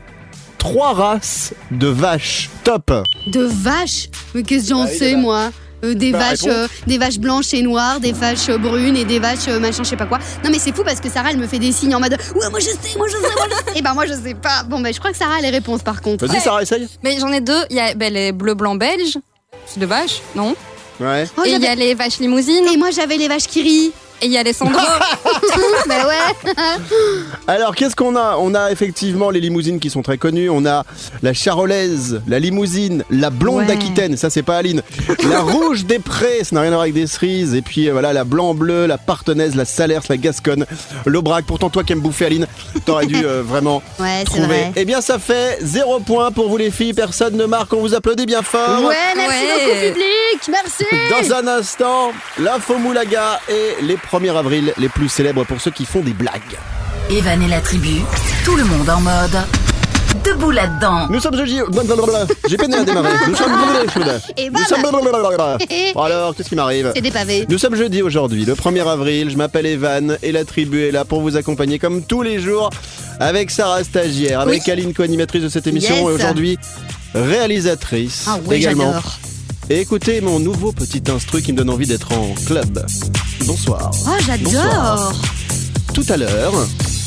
trois 0.58 0.94
races 0.94 1.54
de 1.72 1.88
vaches. 1.88 2.50
Top. 2.64 2.92
De 3.28 3.44
vaches? 3.44 4.10
Mais 4.34 4.44
qu'est-ce 4.44 4.64
que 4.64 4.70
j'en 4.70 4.84
Bah 4.86 4.90
oui, 4.92 4.98
sais, 4.98 5.14
bah. 5.14 5.20
moi? 5.20 5.52
Euh, 5.84 5.94
des, 5.94 6.12
Bah, 6.14 6.20
vaches, 6.20 6.40
euh, 6.48 6.68
des 6.88 6.98
vaches 6.98 7.20
blanches 7.20 7.54
et 7.54 7.62
noires, 7.62 8.00
des 8.00 8.14
vaches 8.14 8.50
euh, 8.50 8.58
brunes 8.58 8.96
et 8.98 9.04
des 9.06 9.20
vaches 9.20 9.48
euh, 9.50 9.60
machin, 9.60 9.84
je 9.84 9.90
sais 9.90 9.98
pas 9.98 10.06
quoi. 10.08 10.18
Non, 10.44 10.50
mais 10.50 10.58
c'est 10.58 10.74
fou 10.76 10.84
parce 10.84 11.00
que 11.02 11.10
Sarah, 11.10 11.32
elle 11.32 11.38
me 11.38 11.46
fait 11.48 11.60
des 11.60 11.72
signes 11.72 11.94
en 11.94 12.00
mode 12.00 12.14
Ouais, 12.34 12.50
moi 12.50 12.60
je 12.60 12.66
sais, 12.70 12.98
moi 12.98 13.08
je 13.08 13.14
sais, 13.18 13.22
moi 13.36 13.48
je 13.50 13.72
sais. 13.74 13.74
Et 13.80 13.82
ben, 13.82 13.94
moi 13.94 14.06
je 14.08 14.14
sais 14.14 14.34
pas. 14.34 14.64
Bon, 14.64 14.80
ben, 14.80 14.92
je 14.94 14.98
crois 15.00 15.12
que 15.12 15.18
Sarah 15.18 15.36
a 15.36 15.42
les 15.42 15.50
réponses 15.52 15.84
par 15.84 16.02
contre. 16.02 16.26
Vas-y, 16.26 16.40
Sarah, 16.40 16.64
essaye. 16.64 16.88
Mais 17.04 17.20
j'en 17.20 17.32
ai 17.32 17.42
deux. 17.42 17.62
Il 17.70 17.76
y 17.76 17.80
a 17.82 17.94
ben, 17.94 18.12
les 18.12 18.32
bleu 18.32 18.54
blanc 18.56 18.76
belges. 18.76 19.18
C'est 19.68 19.80
de 19.80 19.86
vaches, 19.86 20.22
non? 20.34 20.56
Ouais. 21.00 21.28
Oh, 21.38 21.42
Et 21.44 21.50
il 21.50 21.52
y 21.52 21.54
j'avais- 21.56 21.68
a 21.68 21.76
les 21.76 21.94
vaches 21.94 22.18
limousines. 22.20 22.66
Et 22.74 22.78
moi 22.78 22.90
j'avais 22.92 23.18
les 23.18 23.28
vaches 23.28 23.48
qui 23.48 23.62
rient. 23.62 23.92
Et 24.22 24.28
il 24.28 24.32
y 24.32 24.38
a 24.38 24.44
les 24.44 24.54
Sandro. 24.54 24.80
bah 25.88 26.08
ouais. 26.08 26.54
Alors, 27.48 27.76
qu'est-ce 27.76 27.96
qu'on 27.96 28.16
a? 28.16 28.38
On 28.40 28.56
a 28.56 28.72
effectivement 28.72 29.30
les 29.30 29.40
limousines 29.40 29.80
qui 29.80 29.90
sont 29.90 30.02
très 30.02 30.18
connues. 30.18 30.50
On 30.50 30.66
a 30.66 30.84
la 31.22 31.34
charolaise, 31.34 32.22
la 32.28 32.40
limousine, 32.40 33.04
la 33.10 33.30
blonde 33.30 33.56
Ouais. 33.56 33.66
d'Aquitaine, 33.68 34.18
ça 34.18 34.30
c'est 34.30 34.44
pas 34.44 34.58
Aline. 34.58 34.82
La 35.30 35.40
rouge 35.42 35.86
des 35.86 36.00
prés, 36.00 36.44
ça 36.44 36.56
n'a 36.56 36.62
rien 36.62 36.72
à 36.72 36.76
voir 36.76 36.82
avec 36.84 36.94
des 36.94 37.08
cerises. 37.08 37.54
Et 37.56 37.62
puis 37.62 37.88
euh, 37.88 37.92
voilà, 37.94 38.12
la 38.14 38.24
blanc-bleu, 38.24 38.86
la 38.86 38.98
partenaise, 38.98 39.56
la 39.56 39.64
salers, 39.66 40.02
la 40.10 40.18
gasconne, 40.18 40.66
l'aubrac. 41.06 41.46
Pourtant, 41.46 41.70
toi 41.70 41.84
qui 41.84 41.94
aimes 41.94 42.02
bouffer 42.02 42.26
Aline, 42.26 42.48
t'aurais 42.86 43.06
dû 43.06 43.24
euh, 43.26 43.44
vraiment 43.46 43.82
Ouais, 44.00 44.20
c'est 44.20 44.26
trouver. 44.26 44.48
vrai. 44.48 44.72
Eh 44.76 44.86
bien, 44.86 45.02
ça 45.02 45.20
fait 45.20 45.58
zéro 45.62 46.00
point 46.00 46.32
pour 46.32 46.50
vous 46.50 46.58
les 46.58 46.72
filles. 46.72 46.94
Personne 46.94 47.36
ne 47.38 47.46
marque. 47.46 47.72
On 47.74 47.80
vous 47.82 47.94
applaudit 47.94 48.26
bien 48.26 48.42
fort. 48.42 48.84
Ouais, 48.86 48.96
merci 49.16 49.46
Ouais. 49.46 49.54
beaucoup, 49.54 49.94
public. 49.94 50.50
Merci. 50.50 51.30
Dans 51.30 51.36
un 51.36 51.48
instant, 51.60 52.12
l'info 52.40 52.78
moulaga 52.78 53.40
et 53.50 53.84
les 53.84 53.98
1er 54.20 54.36
avril 54.38 54.74
les 54.78 54.88
plus 54.90 55.10
célèbres 55.10 55.44
pour 55.44 55.60
ceux 55.60 55.72
qui 55.72 55.84
font 55.86 56.00
des 56.00 56.14
blagues. 56.14 56.58
Evan 57.10 57.42
et 57.42 57.48
la 57.48 57.60
tribu, 57.60 58.02
tout 58.46 58.56
le 58.56 58.64
monde 58.64 58.90
en 58.90 59.02
mode 59.02 59.38
debout 60.24 60.52
là-dedans. 60.52 61.08
Nous 61.10 61.20
sommes 61.20 61.36
jeudi. 61.36 61.60
J'ai 62.48 62.56
peiné 62.56 62.78
à 62.78 62.84
démarrer. 62.86 63.10
Nous 63.28 63.36
sommes. 63.36 63.52
Et 64.38 64.50
Nous 64.50 64.64
sommes. 64.64 64.86
alors, 66.02 66.34
qu'est-ce 66.36 66.48
qui 66.48 66.56
m'arrive 66.56 66.94
C'est 66.96 67.02
des 67.02 67.12
pavés. 67.12 67.46
Nous 67.50 67.58
sommes 67.58 67.76
jeudi 67.76 68.02
aujourd'hui, 68.02 68.46
le 68.46 68.54
1er 68.54 68.88
avril. 68.88 69.30
Je 69.30 69.36
m'appelle 69.36 69.66
Evan 69.66 70.18
et 70.24 70.32
la 70.32 70.46
tribu 70.46 70.84
est 70.86 70.92
là 70.92 71.04
pour 71.04 71.20
vous 71.22 71.36
accompagner 71.36 71.78
comme 71.78 72.02
tous 72.02 72.22
les 72.22 72.40
jours 72.40 72.70
avec 73.20 73.52
Sarah 73.52 73.84
stagiaire, 73.84 74.40
avec 74.40 74.64
Oui. 74.66 74.72
Aline 74.72 74.94
co-animatrice 74.94 75.44
de 75.44 75.50
cette 75.50 75.68
émission 75.68 75.94
Yes. 75.96 76.04
et 76.04 76.12
aujourd'hui 76.12 76.58
réalisatrice 77.14 78.26
Ah 78.30 78.38
ouais, 78.46 78.58
également. 78.58 78.94
Et 79.68 79.80
écoutez 79.80 80.22
mon 80.22 80.40
nouveau 80.40 80.72
petit 80.72 81.02
instru 81.10 81.42
qui 81.42 81.52
me 81.52 81.58
donne 81.58 81.72
envie 81.72 81.88
d'être 81.88 82.12
en 82.12 82.36
club. 82.46 82.86
Bonsoir. 83.46 83.90
Oh, 84.06 84.12
j'adore. 84.24 85.12
Tout 85.92 86.06
à 86.08 86.18
l'heure, 86.18 86.54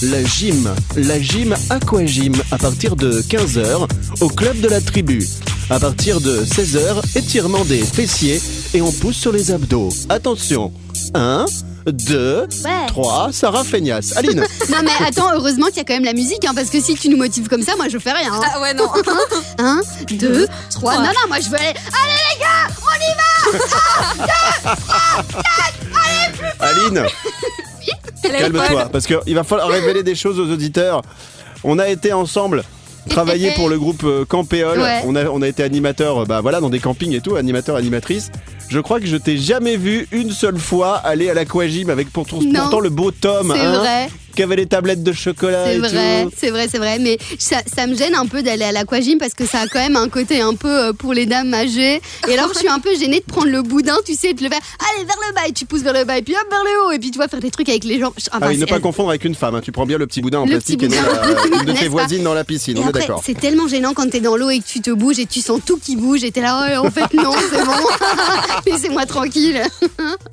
la 0.02 0.24
gym, 0.24 0.68
la 0.96 1.20
gym 1.20 1.54
Aquagym 1.70 2.32
à 2.50 2.58
partir 2.58 2.96
de 2.96 3.22
15h 3.22 3.86
au 4.20 4.28
club 4.28 4.58
de 4.60 4.68
la 4.68 4.80
tribu. 4.80 5.24
À 5.70 5.78
partir 5.78 6.20
de 6.20 6.44
16h, 6.44 7.16
étirement 7.16 7.64
des 7.64 7.82
fessiers 7.82 8.40
et 8.74 8.82
on 8.82 8.90
pousse 8.90 9.16
sur 9.16 9.30
les 9.30 9.52
abdos. 9.52 9.90
Attention, 10.08 10.72
1, 11.14 11.44
2, 11.90 12.46
Ouais. 12.64 12.86
3, 12.88 13.30
Sarah 13.32 13.64
Feignasse. 13.64 14.16
Aline, 14.16 14.40
Non, 14.70 14.78
mais 14.82 14.90
attends, 15.06 15.32
heureusement 15.34 15.66
qu'il 15.66 15.76
y 15.76 15.80
a 15.80 15.84
quand 15.84 15.94
même 15.94 16.04
la 16.04 16.12
musique, 16.12 16.44
hein, 16.46 16.52
parce 16.54 16.70
que 16.70 16.80
si 16.80 16.94
tu 16.94 17.08
nous 17.08 17.16
motives 17.16 17.48
comme 17.48 17.62
ça, 17.62 17.76
moi 17.76 17.88
je 17.88 17.98
fais 17.98 18.12
rien. 18.12 18.32
hein. 18.32 18.40
ah 18.54 18.60
ouais, 18.60 18.74
non. 18.74 18.88
Un, 19.58 19.80
deux, 20.10 20.46
trois. 20.70 20.96
Non, 20.96 21.02
non, 21.04 21.28
moi 21.28 21.38
je 21.40 21.48
veux 21.48 21.56
aller. 21.56 21.66
Allez 21.68 22.18
les 22.30 22.40
gars, 22.40 22.68
on 22.82 22.96
y 23.00 23.14
va 23.16 24.78
Aline, 26.60 27.06
Elle 28.24 28.34
est 28.34 28.38
calme-toi 28.38 28.64
folle. 28.66 28.88
parce 28.92 29.06
qu'il 29.06 29.34
va 29.34 29.44
falloir 29.44 29.68
révéler 29.68 30.02
des 30.02 30.14
choses 30.14 30.38
aux 30.40 30.50
auditeurs. 30.50 31.02
On 31.64 31.78
a 31.78 31.88
été 31.88 32.12
ensemble 32.12 32.64
travailler 33.08 33.52
pour 33.56 33.68
le 33.68 33.78
groupe 33.78 34.02
euh, 34.04 34.24
Campéole. 34.24 34.80
Ouais. 34.80 35.02
On, 35.06 35.14
a, 35.16 35.24
on 35.26 35.42
a 35.42 35.48
été 35.48 35.62
animateur 35.62 36.26
bah 36.26 36.40
voilà, 36.40 36.60
dans 36.60 36.70
des 36.70 36.80
campings 36.80 37.12
et 37.14 37.20
tout, 37.20 37.36
animateur, 37.36 37.76
animatrice. 37.76 38.30
Je 38.70 38.80
crois 38.80 39.00
que 39.00 39.06
je 39.06 39.16
t'ai 39.16 39.36
jamais 39.38 39.76
vu 39.76 40.06
une 40.12 40.30
seule 40.30 40.58
fois 40.58 40.96
aller 40.96 41.30
à 41.30 41.34
l'aquagym 41.34 41.88
avec 41.90 42.10
pourtant, 42.12 42.38
Non. 42.42 42.60
pourtant 42.60 42.80
le 42.80 42.90
beau 42.90 43.10
Tom 43.10 43.52
C'est 43.56 43.60
hein, 43.62 43.78
vrai, 43.78 44.08
qui 44.36 44.42
avait 44.42 44.56
les 44.56 44.66
tablettes 44.66 45.02
de 45.02 45.12
chocolat 45.12 45.64
c'est 45.66 45.76
et 45.76 45.78
vrai, 45.78 46.24
tout. 46.24 46.30
c'est 46.36 46.50
vrai, 46.50 46.68
c'est 46.70 46.78
vrai. 46.78 46.98
Mais 46.98 47.18
ça, 47.38 47.56
ça 47.74 47.86
me 47.86 47.94
gêne 47.96 48.14
un 48.14 48.26
peu 48.26 48.42
d'aller 48.42 48.64
à 48.64 48.72
l'aquagym 48.72 49.18
parce 49.18 49.32
que 49.34 49.46
ça 49.46 49.60
a 49.60 49.66
quand 49.66 49.78
même 49.80 49.96
un 49.96 50.08
côté 50.10 50.40
un 50.42 50.54
peu 50.54 50.68
euh, 50.88 50.92
pour 50.92 51.14
les 51.14 51.24
dames 51.26 51.52
âgées. 51.54 52.00
Et 52.28 52.34
alors 52.38 52.50
je 52.52 52.58
suis 52.58 52.68
un 52.68 52.78
peu 52.78 52.94
gênée 52.94 53.20
de 53.20 53.24
prendre 53.32 53.48
le 53.48 53.62
boudin, 53.62 53.96
tu 54.04 54.14
sais, 54.14 54.34
de 54.34 54.42
le 54.42 54.48
faire. 54.50 54.60
Allez 54.94 55.04
vers 55.06 55.16
le 55.28 55.34
bas 55.34 55.40
et 55.48 55.52
tu 55.52 55.64
pousses 55.64 55.80
vers 55.82 55.94
le 55.94 56.04
bas 56.04 56.18
et 56.18 56.22
puis 56.22 56.34
hop 56.34 56.46
vers 56.50 56.62
le 56.62 56.86
haut 56.86 56.90
et 56.92 56.98
puis 56.98 57.10
tu 57.10 57.18
vas 57.18 57.26
faire 57.28 57.40
des 57.40 57.50
trucs 57.50 57.68
avec 57.70 57.84
les 57.84 57.98
gens. 57.98 58.08
Enfin, 58.08 58.38
Ah 58.42 58.46
oui, 58.48 58.56
ne 58.58 58.60
c'est- 58.60 58.66
pas 58.66 58.80
confondre 58.80 59.08
avec 59.08 59.24
une 59.24 59.34
femme. 59.34 59.54
hein. 59.54 59.60
Tu 59.62 59.72
prends 59.72 59.86
bien 59.86 59.96
le 59.98 60.06
petit 60.06 60.20
boudin 60.20 60.40
en 60.40 60.44
Le 60.44 60.50
plastique 60.50 60.78
petit 60.80 60.94
et 60.94 61.00
non 61.00 61.02
boudin. 61.02 61.20
la- 61.22 61.46
une 61.60 61.64
de 61.64 61.66
N'est-ce 61.72 61.78
tes 61.80 61.84
pas 61.86 61.90
voisines 61.90 62.22
dans 62.22 62.34
la 62.34 62.44
piscine. 62.44 62.76
Et 62.76 62.80
on 62.80 62.90
est 62.90 62.92
d'accord. 62.92 63.22
c'est 63.24 63.38
tellement 63.40 63.66
gênant 63.66 63.94
quand 63.94 64.08
t'es 64.10 64.20
dans 64.20 64.36
l'eau 64.36 64.50
et 64.50 64.58
que 64.60 64.66
tu 64.66 64.80
te 64.80 64.90
bouges 64.90 65.18
et 65.18 65.26
tu 65.26 65.40
sens 65.40 65.60
tout 65.64 65.78
qui 65.78 65.96
bouge 65.96 66.22
et 66.22 66.30
t'es 66.30 66.42
là, 66.42 66.62
ouais, 66.68 66.76
en 66.76 66.90
fait 66.90 67.12
non, 67.14 67.32
c'est 67.50 67.64
bon. 67.64 67.72
Laissez-moi 68.66 69.06
tranquille. 69.06 69.62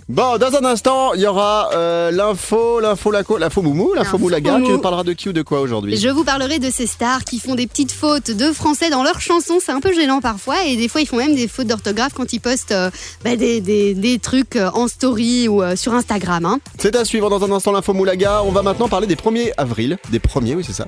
Bon, 0.08 0.38
dans 0.38 0.54
un 0.56 0.64
instant, 0.66 1.14
il 1.16 1.22
y 1.22 1.26
aura 1.28 1.70
euh, 1.74 2.12
l'info, 2.12 2.80
l'info 2.80 3.10
laco, 3.10 3.38
l'info 3.40 3.64
moumou, 3.64 3.94
l'info 3.96 4.20
moulaga. 4.20 4.60
mou. 4.60 4.66
Tu 4.68 4.72
nous 4.72 4.80
parleras 4.80 5.04
de 5.04 5.14
qui 5.14 5.30
ou 5.30 5.34
de 5.34 5.42
quoi 5.42 5.62
aujourd'hui? 5.62 5.98
Je 5.98 6.10
vous 6.10 6.24
parlerai 6.24 6.60
de 6.60 6.70
ces 6.70 6.86
stars 6.86 7.24
qui 7.24 7.40
font 7.40 7.56
des 7.56 7.66
petites 7.66 7.92
fautes 7.92 8.30
de 8.30 8.52
français 8.52 8.92
dans 8.92 9.02
leurs 9.02 9.20
chansons. 9.20 9.58
C'est 9.60 9.72
un 9.72 9.80
peu 9.80 9.94
gênant 9.94 10.22
parfois. 10.22 10.64
Et 10.66 10.76
des 10.78 10.88
fois, 10.90 11.02
ils 11.02 11.08
font 11.08 11.18
même 11.18 11.34
des 11.36 11.48
fautes 11.48 11.66
d'orthographe 11.68 12.14
quand 12.14 12.32
ils 12.34 12.40
postent 12.40 12.72
euh, 12.72 12.92
bah, 13.24 13.36
des, 13.36 13.62
des- 13.62 13.96
des 13.96 14.20
trucs 14.20 14.56
euh, 14.58 14.70
en 14.76 14.88
story 14.88 15.48
ou 15.48 15.64
sur 15.76 15.94
Instagram. 15.96 16.46
hein. 16.46 16.60
C'est 16.78 16.96
à 16.96 17.04
suivre 17.04 17.30
dans 17.32 17.44
un 17.44 17.52
instant 17.52 17.72
l'info 17.72 17.94
moulaga. 17.94 18.44
On 18.46 18.52
va 18.52 18.62
maintenant 18.62 18.88
parler 18.88 19.08
des 19.08 19.16
1er 19.16 19.54
avril. 19.58 19.98
Des 20.12 20.20
premiers, 20.20 20.54
oui, 20.54 20.64
c'est 20.66 20.74
ça. 20.74 20.86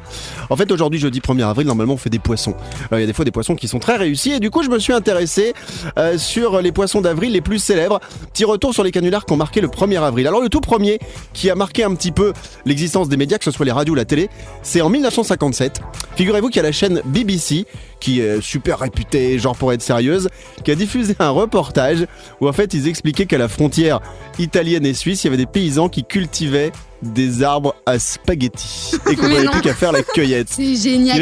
En 0.51 0.55
fait, 0.55 0.71
aujourd'hui, 0.71 0.99
jeudi 0.99 1.21
1er 1.21 1.43
avril, 1.49 1.65
normalement, 1.65 1.95
on 1.95 1.97
fait 1.97 2.11
des 2.11 2.19
poissons. 2.19 2.53
Il 2.91 2.99
y 2.99 3.03
a 3.03 3.05
des 3.07 3.13
fois 3.13 3.25
des 3.25 3.31
poissons 3.31 3.55
qui 3.55 3.67
sont 3.67 3.79
très 3.79 3.95
réussis. 3.95 4.31
Et 4.33 4.39
du 4.39 4.51
coup, 4.51 4.61
je 4.61 4.69
me 4.69 4.77
suis 4.77 4.93
intéressé 4.93 5.53
sur 6.17 6.61
les 6.61 6.71
poissons 6.71 7.01
d'avril 7.01 7.26
les 7.29 7.41
plus 7.41 7.59
célèbres. 7.59 7.99
Petit 8.33 8.45
retour 8.45 8.73
sur 8.73 8.83
les 8.83 8.91
canulars 8.91 9.25
qui 9.25 9.33
ont 9.33 9.37
marqué 9.37 9.61
le 9.61 9.67
1er 9.67 10.01
avril. 10.01 10.27
Alors, 10.27 10.41
le 10.41 10.49
tout 10.49 10.61
premier 10.61 10.99
qui 11.33 11.49
a 11.49 11.55
marqué 11.55 11.83
un 11.83 11.93
petit 11.95 12.11
peu 12.11 12.33
l'existence 12.65 13.09
des 13.09 13.17
médias, 13.17 13.37
que 13.37 13.43
ce 13.43 13.51
soit 13.51 13.65
les 13.65 13.71
radios 13.71 13.93
ou 13.93 13.95
la 13.95 14.05
télé, 14.05 14.29
c'est 14.63 14.81
en 14.81 14.89
1957. 14.89 15.81
Figurez-vous 16.15 16.47
qu'il 16.47 16.57
y 16.57 16.59
a 16.59 16.63
la 16.63 16.71
chaîne 16.71 17.01
BBC 17.05 17.65
qui 17.99 18.19
est 18.21 18.41
super 18.41 18.79
réputée, 18.79 19.39
genre 19.39 19.55
pour 19.55 19.73
être 19.73 19.81
sérieuse, 19.81 20.29
qui 20.63 20.71
a 20.71 20.75
diffusé 20.75 21.15
un 21.19 21.29
reportage 21.29 22.05
où 22.41 22.47
en 22.47 22.53
fait 22.53 22.73
ils 22.73 22.87
expliquaient 22.87 23.25
qu'à 23.25 23.37
la 23.39 23.47
frontière 23.47 24.01
italienne 24.39 24.85
et 24.85 24.93
suisse, 24.93 25.23
il 25.23 25.27
y 25.27 25.29
avait 25.29 25.37
des 25.37 25.45
paysans 25.47 25.89
qui 25.89 26.03
cultivaient 26.03 26.71
des 27.03 27.43
arbres 27.43 27.75
à 27.85 27.99
spaghetti 27.99 28.91
et 29.09 29.15
qu'on 29.15 29.29
n'avait 29.29 29.47
plus 29.49 29.61
qu'à 29.61 29.73
faire 29.73 29.91
la 29.91 30.01
cueillette. 30.03 30.47
C'est 30.49 30.75
génial. 30.75 31.17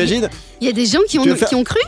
Il 0.61 0.67
y 0.67 0.69
a 0.69 0.73
des 0.73 0.85
gens 0.85 0.99
qui 1.07 1.19
ont, 1.19 1.23
Tu 1.23 1.29
veux 1.29 1.35
faire- 1.35 1.49
qui 1.49 1.55
ont 1.55 1.63
cru 1.63 1.79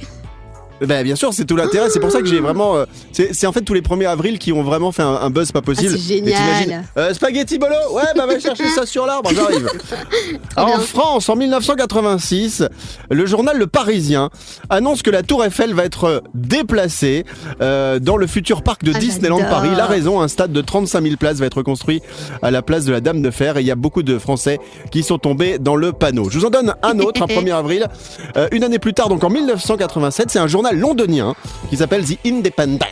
Ben 0.81 1.03
bien 1.03 1.15
sûr, 1.15 1.33
c'est 1.33 1.45
tout 1.45 1.55
l'intérêt. 1.55 1.89
C'est 1.89 1.99
pour 1.99 2.11
ça 2.11 2.19
que 2.19 2.25
j'ai 2.27 2.39
vraiment. 2.39 2.75
euh, 2.77 2.85
c'est 3.11 3.33
c'est 3.33 3.47
en 3.47 3.51
fait 3.51 3.61
tous 3.61 3.73
les 3.73 3.81
1er 3.81 4.07
avril 4.07 4.37
qui 4.39 4.51
ont 4.53 4.63
vraiment 4.63 4.91
fait 4.91 5.01
un, 5.03 5.15
un 5.21 5.29
buzz 5.29 5.51
pas 5.51 5.61
possible. 5.61 5.93
Ah, 5.95 5.99
c'est 5.99 6.13
Et 6.17 6.21
t'imagines, 6.21 6.59
génial. 6.63 6.83
euh, 6.97 7.13
spaghetti 7.13 7.57
bolo 7.57 7.75
Ouais, 7.93 8.03
bah 8.15 8.25
va 8.25 8.39
chercher 8.39 8.67
ça 8.69 8.85
sur 8.85 9.05
l'arbre, 9.05 9.31
j'arrive. 9.33 9.67
Alors, 10.55 10.69
en 10.69 10.77
bien. 10.77 10.85
France, 10.85 11.29
en 11.29 11.35
1986, 11.35 12.63
le 13.09 13.25
journal 13.25 13.57
Le 13.57 13.67
Parisien 13.67 14.29
annonce 14.69 15.01
que 15.01 15.09
la 15.09 15.23
Tour 15.23 15.43
Eiffel 15.45 15.73
va 15.73 15.83
être 15.85 16.23
déplacée 16.33 17.25
euh, 17.61 17.99
dans 17.99 18.17
le 18.17 18.27
futur 18.27 18.61
parc 18.63 18.83
de 18.83 18.91
Ah, 18.95 18.99
Disneyland 18.99 19.37
j'adore. 19.39 19.51
Paris. 19.55 19.69
La 19.75 19.85
raison, 19.85 20.21
un 20.21 20.27
stade 20.27 20.51
de 20.51 20.61
35 20.61 21.01
000 21.03 21.15
places 21.17 21.37
va 21.37 21.45
être 21.45 21.61
construit 21.61 22.01
à 22.41 22.51
la 22.51 22.61
place 22.61 22.85
de 22.85 22.91
la 22.91 23.01
Dame 23.01 23.21
de 23.21 23.31
Fer 23.31 23.57
et 23.57 23.61
il 23.61 23.67
y 23.67 23.71
a 23.71 23.75
beaucoup 23.75 24.03
de 24.03 24.17
Français 24.19 24.59
qui 24.91 25.03
sont 25.03 25.17
tombés 25.17 25.57
dans 25.59 25.75
le 25.75 25.91
panneau. 25.93 26.29
Je 26.29 26.39
vous 26.39 26.45
en 26.45 26.49
donne 26.49 26.73
un 26.83 26.99
autre, 26.99 27.21
un 27.23 27.25
1er 27.27 27.53
avril. 27.53 27.87
Euh, 28.35 28.47
une 28.51 28.63
année 28.63 28.79
plus 28.79 28.93
tard, 28.93 29.09
donc 29.09 29.23
en 29.23 29.29
1987, 29.29 30.29
c'est 30.31 30.39
un 30.39 30.47
journal 30.47 30.66
londonien 30.71 31.35
qui 31.69 31.77
s'appelle 31.77 32.05
The 32.05 32.17
Independent 32.25 32.83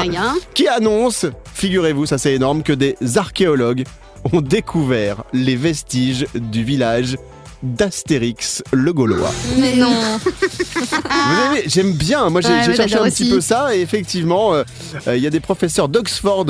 Rien. 0.00 0.34
qui 0.54 0.68
annonce, 0.68 1.26
figurez-vous, 1.54 2.06
ça 2.06 2.18
c'est 2.18 2.34
énorme, 2.34 2.62
que 2.62 2.72
des 2.72 2.96
archéologues 3.16 3.84
ont 4.32 4.40
découvert 4.40 5.24
les 5.32 5.56
vestiges 5.56 6.26
du 6.34 6.64
village 6.64 7.16
d'Astérix 7.62 8.62
le 8.72 8.92
Gaulois. 8.92 9.32
Mais 9.58 9.74
non. 9.76 9.90
Vous 10.24 11.40
avez 11.50 11.62
vu, 11.62 11.68
j'aime 11.68 11.92
bien, 11.92 12.28
moi 12.30 12.40
j'ai 12.40 12.48
Ouais, 12.48 12.62
j'ai 12.64 12.70
ouais, 12.70 12.76
cherché 12.76 12.96
un 12.96 13.04
petit 13.10 13.28
peu 13.28 13.40
ça 13.40 13.74
et 13.76 13.80
effectivement, 13.80 14.54
euh, 14.54 14.62
euh, 15.06 15.16
il 15.16 15.22
y 15.22 15.26
a 15.26 15.30
des 15.30 15.40
professeurs 15.40 15.88
d'Oxford 15.88 16.46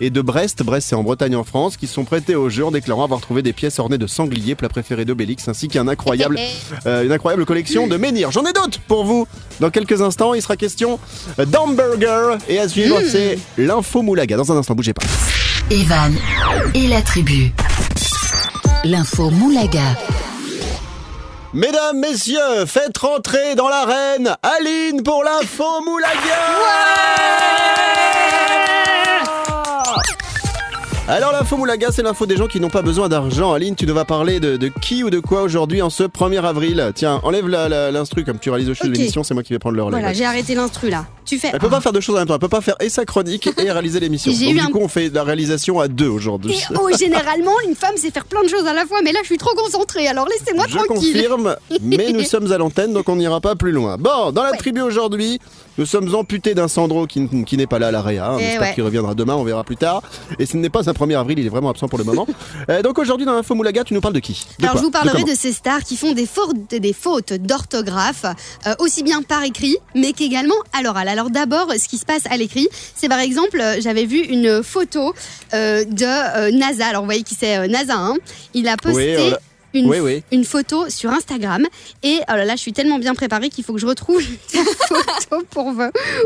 et 0.00 0.10
de 0.10 0.20
Brest, 0.20 0.62
Brest 0.62 0.88
c'est 0.88 0.94
en 0.94 1.02
Bretagne 1.02 1.36
en 1.36 1.44
France, 1.44 1.76
qui 1.76 1.86
se 1.86 1.94
sont 1.94 2.04
prêtés 2.04 2.34
au 2.36 2.48
jeu 2.48 2.64
en 2.64 2.70
déclarant 2.70 3.04
avoir 3.04 3.20
troué 3.20 3.42
des 3.42 3.52
pièces 3.52 3.78
ornées 3.78 3.98
de 3.98 4.06
sangliers, 4.06 4.54
plat 4.54 4.68
préféré 4.68 5.04
d'Obélix, 5.04 5.48
ainsi 5.48 5.68
qu'un 5.68 5.88
incroyable, 5.88 6.38
euh, 6.86 7.04
une 7.04 7.12
incroyable 7.12 7.44
collection 7.44 7.86
de 7.86 7.96
menhirs. 7.96 8.30
J'en 8.30 8.44
ai 8.44 8.52
d'autres 8.52 8.80
pour 8.86 9.04
vous. 9.04 9.26
Dans 9.60 9.70
quelques 9.70 10.00
instants, 10.00 10.34
il 10.34 10.42
sera 10.42 10.56
question 10.56 10.98
d'hamburger 11.38 12.38
et 12.48 12.58
à 12.58 12.68
suivre, 12.68 13.00
Hmm. 13.00 13.08
c'est 13.10 13.38
l'info 13.58 14.02
moulaga. 14.02 14.36
Dans 14.36 14.52
un 14.52 14.56
instant, 14.56 14.74
bougez 14.74 14.92
pas. 14.94 15.02
Evan 15.70 16.14
et 16.74 16.86
la 16.88 17.00
tribu. 17.02 17.52
L'info 18.84 19.30
Moulaga. 19.30 19.96
Mesdames, 21.54 21.98
messieurs, 21.98 22.64
faites 22.66 22.96
rentrer 22.96 23.54
dans 23.54 23.68
l'arène 23.68 24.34
Aline 24.42 25.02
pour 25.02 25.22
l'info 25.22 25.82
Moulaga 25.84 27.51
Alors 31.12 31.30
l'info 31.32 31.58
Moulaga, 31.58 31.88
c'est 31.92 32.02
l'info 32.02 32.24
des 32.24 32.38
gens 32.38 32.46
qui 32.46 32.58
n'ont 32.58 32.70
pas 32.70 32.80
besoin 32.80 33.10
d'argent. 33.10 33.52
Aline, 33.52 33.74
tu 33.76 33.84
vas 33.84 34.06
parler 34.06 34.40
de, 34.40 34.56
de 34.56 34.68
qui 34.68 35.04
ou 35.04 35.10
de 35.10 35.20
quoi 35.20 35.42
aujourd'hui 35.42 35.82
en 35.82 35.90
ce 35.90 36.04
1er 36.04 36.40
avril 36.42 36.90
Tiens, 36.94 37.20
enlève 37.22 37.46
l'instru 37.48 38.24
comme 38.24 38.38
tu 38.38 38.48
réalises 38.48 38.70
au 38.70 38.74
fil 38.74 38.90
de 38.90 38.96
l'émission, 38.96 39.22
c'est 39.22 39.34
moi 39.34 39.42
qui 39.42 39.52
vais 39.52 39.58
prendre 39.58 39.76
le 39.76 39.82
relais. 39.82 39.94
Voilà, 39.96 40.08
ouais. 40.08 40.14
j'ai 40.14 40.24
arrêté 40.24 40.54
l'instru 40.54 40.88
là. 40.88 41.04
Tu 41.26 41.38
fais. 41.38 41.50
Elle 41.52 41.58
peut 41.60 41.68
pas 41.68 41.82
faire 41.82 41.92
deux 41.92 42.00
choses 42.00 42.14
en 42.14 42.20
même 42.20 42.28
temps, 42.28 42.32
elle 42.34 42.40
peut 42.40 42.48
pas 42.48 42.62
faire 42.62 42.76
et 42.80 42.88
sa 42.88 43.04
chronique 43.04 43.46
et 43.58 43.70
réaliser 43.70 44.00
l'émission. 44.00 44.32
Donc 44.32 44.40
du 44.40 44.58
un- 44.58 44.66
coup, 44.68 44.78
on 44.80 44.88
fait 44.88 45.10
la 45.12 45.22
réalisation 45.22 45.80
à 45.80 45.86
deux 45.88 46.08
aujourd'hui. 46.08 46.58
Oh, 46.80 46.88
généralement, 46.98 47.52
une 47.68 47.74
femme 47.76 47.98
sait 47.98 48.10
faire 48.10 48.24
plein 48.24 48.42
de 48.42 48.48
choses 48.48 48.66
à 48.66 48.72
la 48.72 48.86
fois, 48.86 49.00
mais 49.04 49.12
là, 49.12 49.18
je 49.20 49.26
suis 49.26 49.36
trop 49.38 49.54
concentrée, 49.54 50.08
alors 50.08 50.26
laissez-moi 50.26 50.64
Je 50.66 50.76
tranquille. 50.78 51.12
confirme, 51.12 51.56
mais 51.82 52.10
nous 52.12 52.22
sommes 52.24 52.50
à 52.50 52.56
l'antenne, 52.56 52.94
donc 52.94 53.10
on 53.10 53.16
n'ira 53.16 53.42
pas 53.42 53.54
plus 53.54 53.72
loin. 53.72 53.98
Bon, 53.98 54.32
dans 54.32 54.44
la 54.44 54.52
tribu 54.52 54.80
aujourd'hui, 54.80 55.40
nous 55.78 55.86
sommes 55.86 56.14
amputés 56.14 56.54
d'un 56.54 56.68
Sandro 56.68 57.06
qui, 57.06 57.20
n- 57.20 57.44
qui 57.44 57.56
n'est 57.56 57.66
pas 57.66 57.78
là 57.78 57.88
à 57.88 57.90
la 57.90 58.02
réa. 58.02 58.26
hein. 58.30 58.36
Eh 58.40 58.44
espère 58.44 58.60
ouais. 58.62 58.74
qu'il 58.74 58.82
reviendra 58.84 59.14
demain, 59.14 59.34
on 59.34 59.44
verra 59.44 59.64
plus 59.64 59.76
tard. 59.76 60.02
Et 60.38 60.46
ce 60.46 60.56
n'est 60.56 60.68
pas 60.70 60.88
un 60.88 60.92
1er 60.92 61.18
avril, 61.18 61.38
il 61.38 61.46
est 61.46 61.50
vraiment 61.50 61.70
absent 61.70 61.88
pour 61.88 61.98
le 61.98 62.04
moment. 62.04 62.26
Euh, 62.68 62.80
donc 62.80 62.98
aujourd'hui, 62.98 63.26
dans 63.26 63.32
l'Info 63.34 63.54
Moulaga, 63.56 63.82
tu 63.82 63.92
nous 63.92 64.00
parles 64.00 64.14
de 64.14 64.20
qui? 64.20 64.44
De 64.60 64.64
Alors 64.64 64.72
quoi? 64.74 64.80
je 64.80 64.84
vous 64.84 64.90
parlerai 64.92 65.22
comment? 65.22 65.32
de, 65.32 65.36
ces 65.36 65.52
stars 65.52 65.80
qui 65.82 65.96
font 65.96 66.12
des 66.12 66.26
fautes, 66.26 66.70
des 66.70 66.92
fautes 66.92 67.32
d'orthographe, 67.32 68.24
euh, 68.66 68.74
aussi 68.78 69.02
bien 69.02 69.22
par 69.22 69.42
écrit, 69.42 69.76
mais 69.96 70.12
qu'également 70.12 70.54
à 70.72 70.82
l'oral. 70.82 71.08
Alors 71.08 71.30
d'abord, 71.30 71.72
ce 71.72 71.88
qui 71.88 71.98
se 71.98 72.04
passe 72.04 72.22
à 72.30 72.36
l'écrit, 72.36 72.68
c'est 72.94 73.08
par 73.08 73.18
exemple, 73.18 73.60
euh, 73.60 73.80
j'avais 73.80 74.04
vu 74.04 74.18
une 74.20 74.62
photo 74.62 75.12
euh, 75.54 75.84
de 75.84 76.04
euh, 76.06 76.50
NASA. 76.52 76.86
Alors 76.86 77.02
vous 77.02 77.06
voyez 77.06 77.22
qui 77.24 77.34
c'est 77.34 77.56
euh, 77.56 77.66
NASA, 77.66 77.94
hein? 77.96 78.14
Il 78.54 78.68
a 78.68 78.76
posté 78.76 79.16
Oui. 79.16 79.34
Une, 79.74 79.86
Oui, 79.88 79.98
oui. 80.00 80.22
une 80.32 80.44
photo 80.44 80.88
sur 80.88 81.10
Instagram. 81.10 81.66
Et 82.02 82.18
oh 82.28 82.32
là 82.36 82.44
là, 82.44 82.54
je 82.56 82.60
suis 82.60 82.72
tellement 82.72 82.98
bien 82.98 83.14
préparée 83.14 83.48
qu'il 83.48 83.64
faut 83.64 83.72
que 83.72 83.78
je 83.80 83.86
retrouve 83.86 84.20
une 84.22 84.64
photo 84.64 85.44
pour 85.50 85.70
vous, 85.72 85.76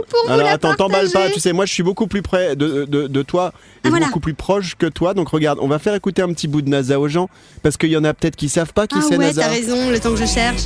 pour 0.09 0.21
vous 0.27 0.33
Alors 0.33 0.47
la 0.47 0.53
attends, 0.53 0.75
t'emballe 0.75 1.11
pas, 1.11 1.31
tu 1.31 1.41
sais, 1.41 1.53
moi 1.53 1.65
je 1.67 1.73
suis 1.73 1.83
beaucoup 1.83 2.07
plus 2.07 2.23
près 2.23 2.57
de, 2.57 2.85
de, 2.85 3.07
de 3.07 3.23
toi 3.23 3.53
et 3.55 3.87
Ah, 3.87 3.91
voilà. 3.91 4.07
beaucoup 4.07 4.21
plus 4.21 4.35
proche 4.35 4.75
que 4.77 4.87
toi. 4.87 5.15
Donc 5.15 5.29
regarde, 5.29 5.59
on 5.63 5.69
va 5.69 5.79
faire 5.79 5.95
écouter 5.95 6.23
un 6.23 6.33
petit 6.33 6.49
bout 6.49 6.63
de 6.63 6.69
NASA 6.69 6.99
aux 7.01 7.09
gens, 7.09 7.29
parce 7.63 7.77
qu'il 7.77 7.91
y 7.91 7.97
en 7.97 8.05
a 8.05 8.15
peut-être 8.15 8.37
qui 8.37 8.49
savent 8.49 8.73
pas 8.73 8.87
qui 8.87 8.97
Ah 8.99 9.03
c'est 9.03 9.17
ouais, 9.17 9.27
NASA. 9.27 9.43
t'as 9.43 9.49
raison, 9.49 9.91
le 9.91 10.01
temps 10.01 10.11
que 10.13 10.21
je 10.21 10.27
cherche. 10.27 10.63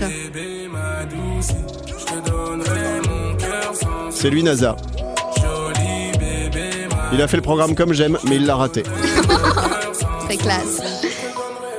C'est 4.10 4.30
lui 4.30 4.42
NASA. 4.42 4.76
Il 7.12 7.20
a 7.20 7.26
fait 7.28 7.36
le 7.36 7.42
programme 7.42 7.74
comme 7.74 7.92
j'aime, 7.92 8.18
mais 8.24 8.36
il 8.36 8.46
l'a 8.46 8.54
raté. 8.56 8.82
Très 10.26 10.36
classe. 10.36 10.80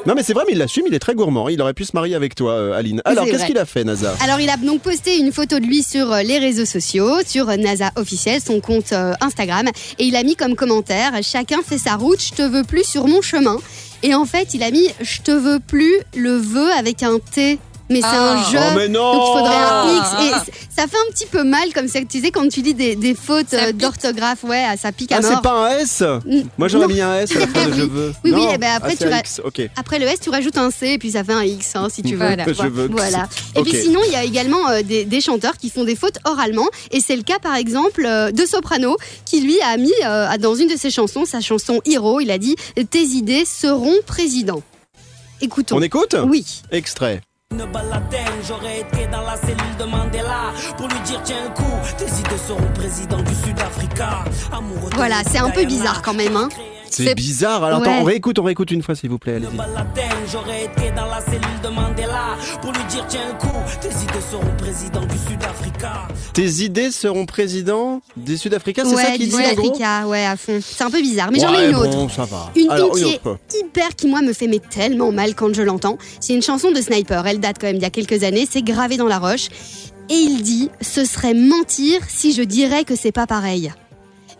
Non 0.07 0.15
mais 0.15 0.23
c'est 0.23 0.33
vrai, 0.33 0.45
mais 0.47 0.53
il 0.53 0.57
l'assume, 0.57 0.85
il 0.87 0.93
est 0.95 0.99
très 0.99 1.13
gourmand. 1.13 1.47
Il 1.47 1.61
aurait 1.61 1.75
pu 1.75 1.85
se 1.85 1.91
marier 1.93 2.15
avec 2.15 2.33
toi, 2.33 2.53
euh, 2.53 2.73
Aline. 2.73 3.01
Alors, 3.05 3.25
qu'est-ce 3.25 3.45
qu'il 3.45 3.57
a 3.59 3.65
fait, 3.65 3.83
NASA? 3.83 4.15
Alors, 4.23 4.39
il 4.39 4.49
a 4.49 4.57
donc 4.57 4.81
posté 4.81 5.19
une 5.19 5.31
photo 5.31 5.59
de 5.59 5.65
lui 5.65 5.83
sur 5.83 6.11
euh, 6.11 6.23
les 6.23 6.39
réseaux 6.39 6.65
sociaux, 6.65 7.19
sur 7.25 7.49
euh, 7.49 7.55
NASA 7.55 7.91
officiel, 7.95 8.41
son 8.41 8.61
compte 8.61 8.93
euh, 8.93 9.13
Instagram, 9.21 9.67
et 9.99 10.03
il 10.03 10.15
a 10.15 10.23
mis 10.23 10.35
comme 10.35 10.55
commentaire 10.55 11.13
Chacun 11.21 11.59
fait 11.61 11.77
sa 11.77 11.97
route, 11.97 12.21
je 12.21 12.31
te 12.31 12.41
veux 12.41 12.63
plus 12.63 12.83
sur 12.83 13.07
mon 13.07 13.21
chemin. 13.21 13.57
Et 14.01 14.15
en 14.15 14.25
fait, 14.25 14.55
il 14.55 14.63
a 14.63 14.71
mis 14.71 14.87
Je 15.01 15.21
te 15.21 15.31
veux 15.31 15.59
plus 15.59 15.97
le 16.15 16.35
vœu 16.35 16.71
avec 16.71 17.03
un 17.03 17.19
T. 17.19 17.59
Mais 17.91 18.01
c'est 18.01 18.07
Ah. 18.07 18.31
un 18.33 18.51
jeu. 18.51 18.57
Oh, 18.59 18.73
mais 18.75 18.87
non 18.87 19.13
Donc 19.13 19.23
il 19.27 19.37
faudrait 19.39 19.55
un 19.55 19.97
X. 19.97 20.07
Ah. 20.13 20.23
Et 20.23 20.45
c- 20.45 20.51
ça 20.75 20.87
fait 20.87 20.97
un 20.97 21.11
petit 21.11 21.25
peu 21.25 21.43
mal, 21.43 21.73
comme 21.73 21.87
ça, 21.87 21.99
tu 22.09 22.21
sais, 22.21 22.31
quand 22.31 22.47
tu 22.47 22.61
lis 22.61 22.73
des, 22.73 22.95
des 22.95 23.13
fautes 23.13 23.53
euh, 23.53 23.71
d'orthographe, 23.73 24.43
ouais, 24.45 24.63
ça 24.81 24.91
pique 24.91 25.11
à 25.11 25.17
Ah, 25.17 25.21
mort. 25.21 25.31
c'est 25.35 25.41
pas 25.41 25.53
un 25.67 25.77
S 25.79 26.01
Mm, 26.25 26.41
Moi 26.57 26.67
j'aurais 26.69 26.87
mis 26.87 27.01
un 27.01 27.19
S 27.19 27.35
à 27.35 27.39
la 27.39 27.47
fin 27.47 27.67
de 27.67 27.73
je 27.77 27.81
veux. 27.81 28.13
Oui, 28.23 28.31
oui, 28.31 28.45
Non 28.45 28.55
ben, 28.55 28.71
après, 28.75 28.91
Ah, 28.93 28.95
tu 28.95 28.97
c'est 28.99 29.07
un 29.07 29.11
ra- 29.11 29.19
X, 29.19 29.41
ok. 29.43 29.61
Après 29.75 29.99
le 29.99 30.05
S, 30.07 30.19
tu 30.21 30.29
rajoutes 30.29 30.57
un 30.57 30.71
C 30.71 30.87
et 30.93 30.97
puis 30.97 31.11
ça 31.11 31.23
fait 31.23 31.33
un 31.33 31.43
X, 31.43 31.75
hein, 31.75 31.87
si 31.93 32.01
tu 32.01 32.15
veux. 32.15 32.25
Voilà. 32.25 32.45
Je 32.47 32.67
veux 32.67 32.87
Voilà. 32.87 33.27
Et 33.55 33.61
puis 33.61 33.73
sinon, 33.75 33.99
il 34.07 34.11
y 34.13 34.15
a 34.15 34.23
également 34.23 34.69
euh, 34.69 34.81
des, 34.81 35.05
des 35.05 35.21
chanteurs 35.21 35.57
qui 35.57 35.69
font 35.69 35.83
des 35.83 35.95
fautes 35.95 36.17
oralement. 36.25 36.67
Et 36.91 37.01
c'est 37.01 37.15
le 37.15 37.23
cas, 37.23 37.39
par 37.39 37.55
exemple, 37.55 38.05
euh, 38.05 38.31
de 38.31 38.45
Soprano, 38.45 38.95
qui 39.25 39.41
lui 39.41 39.59
a 39.61 39.75
mis 39.77 39.91
euh, 40.05 40.37
dans 40.39 40.55
une 40.55 40.67
de 40.69 40.77
ses 40.77 40.89
chansons, 40.91 41.25
sa 41.25 41.41
chanson 41.41 41.81
Hero, 41.85 42.19
il 42.21 42.31
a 42.31 42.37
dit 42.37 42.55
Tes 42.89 43.03
idées 43.03 43.43
seront 43.45 43.95
président. 44.07 44.61
Écoutons. 45.41 45.77
On 45.77 45.81
écoute? 45.81 46.15
Oui. 46.27 46.45
Extrait. 46.71 47.21
Une 47.51 47.65
baladine, 47.65 48.41
j'aurais 48.47 48.79
été 48.79 49.07
dans 49.07 49.21
la 49.21 49.35
cellule 49.35 49.75
de 49.77 49.83
Mandela 49.83 50.53
pour 50.77 50.87
lui 50.87 50.99
dire 51.01 51.21
tiens 51.23 51.47
un 51.47 51.49
coup, 51.49 51.63
tes 51.97 52.05
idées 52.05 52.37
seront 52.47 52.71
président 52.73 53.21
du 53.21 53.35
Sud-Africa. 53.35 54.23
Voilà, 54.95 55.17
c'est 55.29 55.39
un 55.39 55.49
peu 55.49 55.65
bizarre 55.65 56.01
quand 56.01 56.13
même. 56.13 56.37
Hein. 56.37 56.47
C'est 56.93 57.15
bizarre. 57.15 57.63
Alors 57.63 57.81
Ouais. 57.81 57.87
attends, 57.87 58.01
on 58.01 58.03
réécoute, 58.03 58.37
on 58.39 58.43
réécoute 58.43 58.71
une 58.71 58.83
fois 58.83 58.95
s'il 58.95 59.09
vous 59.09 59.17
plaît, 59.19 59.37
Une 59.37 59.45
allez-y. 59.45 59.57
baladine, 59.57 60.17
j'aurais 60.31 60.65
été 60.65 60.91
dans 60.95 61.05
la 61.05 61.21
cellule 61.21 61.61
de 61.63 61.67
Mandela 61.69 62.35
pour 62.61 62.71
lui 62.71 62.83
dire 62.89 63.05
tiens 63.07 63.21
un 63.31 63.33
coup, 63.35 63.47
tes 63.81 63.87
idées 63.87 64.21
seront 64.29 64.55
président 64.57 65.01
du 65.01 65.17
Sud-Africa. 65.29 66.07
Tes 66.33 66.49
idées 66.63 66.91
seront 66.91 67.25
président 67.25 68.01
des 68.17 68.37
Sud-Africains, 68.37 68.83
c'est 68.85 68.95
ça 68.95 69.09
Ouais, 69.09 69.17
qu'il 69.17 69.29
du 69.29 69.35
dit 69.35 69.35
en 69.35 69.53
gros 70.03 70.09
ouais, 70.11 70.25
à 70.25 70.35
fond. 70.37 70.59
C'est 70.61 70.83
un 70.83 70.91
peu 70.91 71.01
bizarre. 71.01 71.29
Mais 71.31 71.39
j'en 71.39 71.53
ai 71.53 71.69
une 71.69 71.75
autre. 71.75 71.91
Bon, 71.91 72.09
ça 72.09 72.25
va. 72.25 72.49
Une, 72.55 72.69
Alors, 72.69 72.87
une 72.89 72.93
qui 72.93 73.01
une 73.01 73.07
est 73.15 73.27
autre. 73.27 73.39
hyper 73.59 73.95
qui 73.95 74.07
moi 74.07 74.21
me 74.21 74.33
fait 74.33 74.47
mais 74.47 74.59
tellement 74.59 75.11
mal 75.11 75.33
quand 75.35 75.53
je 75.53 75.61
l'entends. 75.61 75.97
C'est 76.19 76.33
une 76.33 76.41
chanson 76.41 76.71
de 76.71 76.81
Sniper. 76.81 77.25
Elle 77.27 77.39
date 77.39 77.57
quand 77.59 77.67
même 77.67 77.77
d'il 77.77 77.83
y 77.83 77.85
a 77.85 77.89
quelques 77.89 78.23
années. 78.23 78.47
C'est 78.49 78.61
gravé 78.63 78.97
dans 78.97 79.07
la 79.07 79.19
roche. 79.19 79.47
Et 80.09 80.15
il 80.15 80.41
dit 80.41 80.69
ce 80.81 81.05
serait 81.05 81.33
mentir 81.33 82.01
si 82.09 82.33
je 82.33 82.41
dirais 82.41 82.83
que 82.83 82.95
c'est 82.95 83.11
pas 83.13 83.27
pareil. 83.27 83.71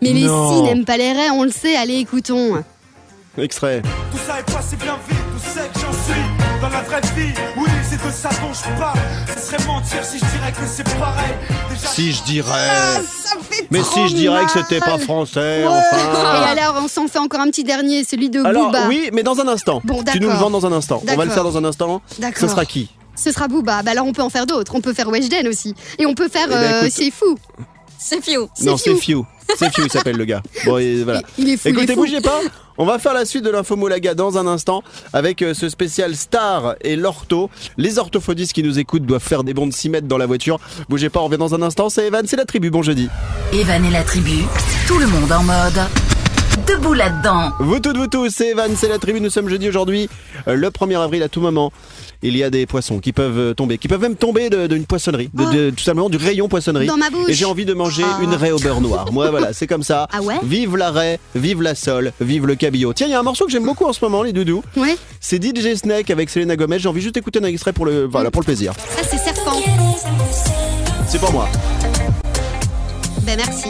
Mais 0.02 0.12
les 0.12 0.26
si 0.26 0.62
n'aiment 0.62 0.84
pas 0.84 0.96
les 0.96 1.12
raies, 1.12 1.30
on 1.30 1.44
le 1.44 1.50
sait, 1.50 1.76
allez 1.76 1.98
écoutons. 1.98 2.62
Extrait. 3.38 3.80
Tout 4.10 4.18
ça 4.26 4.40
est 4.40 4.52
passé 4.52 4.76
bien 4.76 4.98
vite, 5.08 5.18
tout 5.18 5.38
sais 5.50 5.66
que 5.72 5.78
j'en 5.80 5.92
suis 5.92 6.60
dans 6.60 6.68
la 6.68 6.82
vraie 6.82 7.00
vie. 7.16 7.32
Oui, 7.56 7.68
c'est 7.88 8.04
de 8.04 8.10
ça 8.12 8.28
dont 8.28 8.52
je 8.52 8.78
parle. 8.78 8.98
Ce 9.34 9.40
serait 9.46 9.64
mentir 9.66 10.04
si 10.04 10.18
je 10.18 10.24
dirais 10.24 10.52
que 10.52 10.66
c'est 10.66 10.84
pareil. 10.98 11.32
Déjà, 11.70 11.86
Si 11.88 12.12
je 12.12 12.22
dirais. 12.24 12.68
Ah, 12.70 12.98
Mais 13.70 13.82
si 13.82 14.08
je 14.08 14.14
dirais 14.14 14.44
que 14.44 14.50
c'était 14.50 14.80
pas 14.80 14.98
français, 14.98 15.60
Et 15.60 15.66
enfin. 15.66 16.42
alors, 16.50 16.82
on 16.84 16.88
s'en 16.88 17.06
fait 17.06 17.18
encore 17.20 17.40
un 17.40 17.46
petit 17.46 17.64
dernier, 17.64 18.04
celui 18.04 18.28
de 18.28 18.44
Alors 18.44 18.66
Booba. 18.66 18.86
oui, 18.88 19.08
mais 19.12 19.22
dans 19.22 19.40
un 19.40 19.48
instant. 19.48 19.80
Bon, 19.84 20.02
tu 20.04 20.20
nous 20.20 20.28
le 20.28 20.34
vends 20.34 20.50
dans 20.50 20.66
un 20.66 20.72
instant. 20.72 21.02
On 21.08 21.16
va 21.16 21.24
le 21.24 21.30
faire 21.30 21.44
dans 21.44 21.56
un 21.56 21.64
instant. 21.64 22.02
D'accord. 22.18 22.40
Ce 22.40 22.48
sera 22.48 22.66
qui? 22.66 22.90
Ce 23.14 23.30
sera 23.30 23.46
Booba. 23.46 23.82
Bah 23.82 23.92
alors 23.92 24.06
on 24.06 24.12
peut 24.12 24.22
en 24.22 24.30
faire 24.30 24.46
d'autres. 24.46 24.74
On 24.74 24.80
peut 24.80 24.94
faire 24.94 25.08
Weshden 25.08 25.46
aussi. 25.46 25.74
Et 25.98 26.06
on 26.06 26.14
peut 26.14 26.28
faire 26.28 26.46
Eh 26.48 26.50
ben, 26.50 26.56
euh. 26.84 26.88
C'est 26.90 27.10
fou. 27.10 27.36
C'est 28.04 28.22
Fiu. 28.22 28.38
Non, 28.62 28.76
c'est 28.76 28.94
Fiu. 28.96 29.16
Few. 29.18 29.26
C'est 29.56 29.72
Few, 29.72 29.84
il 29.84 29.90
s'appelle 29.92 30.16
le 30.16 30.24
gars. 30.24 30.42
Bon, 30.64 30.78
et 30.78 31.02
voilà. 31.04 31.22
Il 31.38 31.48
est 31.50 31.56
fou. 31.56 31.68
il 31.68 31.70
est 31.70 31.70
Écoutez, 31.82 31.94
fou. 31.94 32.00
bougez 32.00 32.20
pas. 32.20 32.40
On 32.78 32.84
va 32.86 32.98
faire 32.98 33.12
la 33.14 33.24
suite 33.26 33.44
de 33.44 33.50
l'info 33.50 33.76
Moulaga 33.76 34.14
dans 34.14 34.38
un 34.38 34.46
instant 34.46 34.82
avec 35.12 35.42
euh, 35.42 35.52
ce 35.54 35.68
spécial 35.68 36.16
Star 36.16 36.74
et 36.80 36.96
l'ortho. 36.96 37.50
Les 37.76 37.98
orthophonistes 37.98 38.54
qui 38.54 38.62
nous 38.62 38.78
écoutent 38.78 39.04
doivent 39.04 39.22
faire 39.22 39.44
des 39.44 39.52
bonds 39.54 39.66
de 39.66 39.72
6 39.72 39.90
mètres 39.90 40.08
dans 40.08 40.18
la 40.18 40.26
voiture. 40.26 40.58
Bougez 40.88 41.10
pas, 41.10 41.20
on 41.20 41.26
revient 41.26 41.36
dans 41.38 41.54
un 41.54 41.62
instant. 41.62 41.90
C'est 41.90 42.06
Evan, 42.06 42.26
c'est 42.26 42.36
la 42.36 42.46
tribu. 42.46 42.70
Bon 42.70 42.82
jeudi. 42.82 43.08
Evan 43.52 43.84
et 43.84 43.90
la 43.90 44.02
tribu, 44.02 44.44
tout 44.88 44.98
le 44.98 45.06
monde 45.06 45.30
en 45.30 45.42
mode. 45.42 45.80
Debout 46.66 46.92
là-dedans. 46.92 47.50
Vous 47.60 47.80
toutes, 47.80 47.96
vous 47.96 48.06
tous, 48.06 48.28
c'est 48.30 48.48
Evan, 48.50 48.70
c'est 48.76 48.88
la 48.88 48.98
tribu. 48.98 49.20
Nous 49.20 49.30
sommes 49.30 49.48
jeudi 49.48 49.68
aujourd'hui, 49.68 50.08
euh, 50.48 50.54
le 50.54 50.68
1er 50.70 51.00
avril 51.00 51.22
à 51.22 51.28
tout 51.28 51.40
moment. 51.40 51.72
Il 52.22 52.36
y 52.36 52.44
a 52.44 52.50
des 52.50 52.66
poissons 52.66 53.00
qui 53.00 53.12
peuvent 53.12 53.38
euh, 53.38 53.54
tomber, 53.54 53.78
qui 53.78 53.88
peuvent 53.88 54.00
même 54.02 54.14
tomber 54.16 54.48
de- 54.50 54.66
d'une 54.68 54.84
poissonnerie, 54.84 55.28
de, 55.34 55.44
de- 55.52 55.70
tout 55.70 55.82
simplement 55.82 56.08
du 56.10 56.18
rayon 56.18 56.48
poissonnerie. 56.48 56.86
Dans 56.86 56.96
ma 56.96 57.10
bouche. 57.10 57.28
Et 57.30 57.32
j'ai 57.34 57.46
envie 57.46 57.64
de 57.64 57.74
manger 57.74 58.04
Ah. 58.06 58.18
une 58.22 58.34
raie 58.34 58.52
au 58.52 58.58
beurre 58.58 58.80
noir. 58.80 59.10
Moi, 59.12 59.30
voilà, 59.30 59.52
c'est 59.52 59.66
comme 59.66 59.82
ça. 59.82 60.06
Ah 60.12 60.20
ouais 60.22 60.36
Vive 60.44 60.76
la 60.76 60.90
raie, 60.92 61.18
vive 61.34 61.62
la 61.62 61.74
sole, 61.74 62.12
vive 62.20 62.46
le 62.46 62.54
cabillaud. 62.54 62.92
Tiens, 62.92 63.08
il 63.08 63.10
y 63.10 63.14
a 63.14 63.18
un 63.20 63.24
morceau 63.24 63.46
que 63.46 63.50
j'aime 63.50 63.64
beaucoup 63.64 63.86
en 63.86 63.92
ce 63.92 64.04
moment, 64.04 64.22
les 64.22 64.32
doudous. 64.32 64.62
Ouais. 64.76 64.96
C'est 65.20 65.42
DJ 65.42 65.74
Snake 65.74 66.10
avec 66.10 66.30
Selena 66.30 66.54
Gomez. 66.54 66.78
J'ai 66.78 66.88
envie 66.88 67.00
juste 67.00 67.14
d'écouter 67.14 67.40
un 67.40 67.44
extrait 67.44 67.72
pour 67.72 67.86
le, 67.86 68.04
voilà, 68.04 68.30
pour 68.30 68.42
le 68.42 68.46
plaisir. 68.46 68.72
Ça 68.96 69.02
c'est 69.10 69.18
serpent. 69.18 69.60
C'est 71.08 71.18
pour 71.18 71.32
moi. 71.32 71.48
Ben 73.26 73.36
merci. 73.36 73.68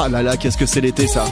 Ah 0.00 0.08
là 0.08 0.22
là, 0.22 0.36
qu'est-ce 0.36 0.56
que 0.56 0.64
c'est 0.64 0.80
l'été, 0.80 1.08
ça. 1.08 1.24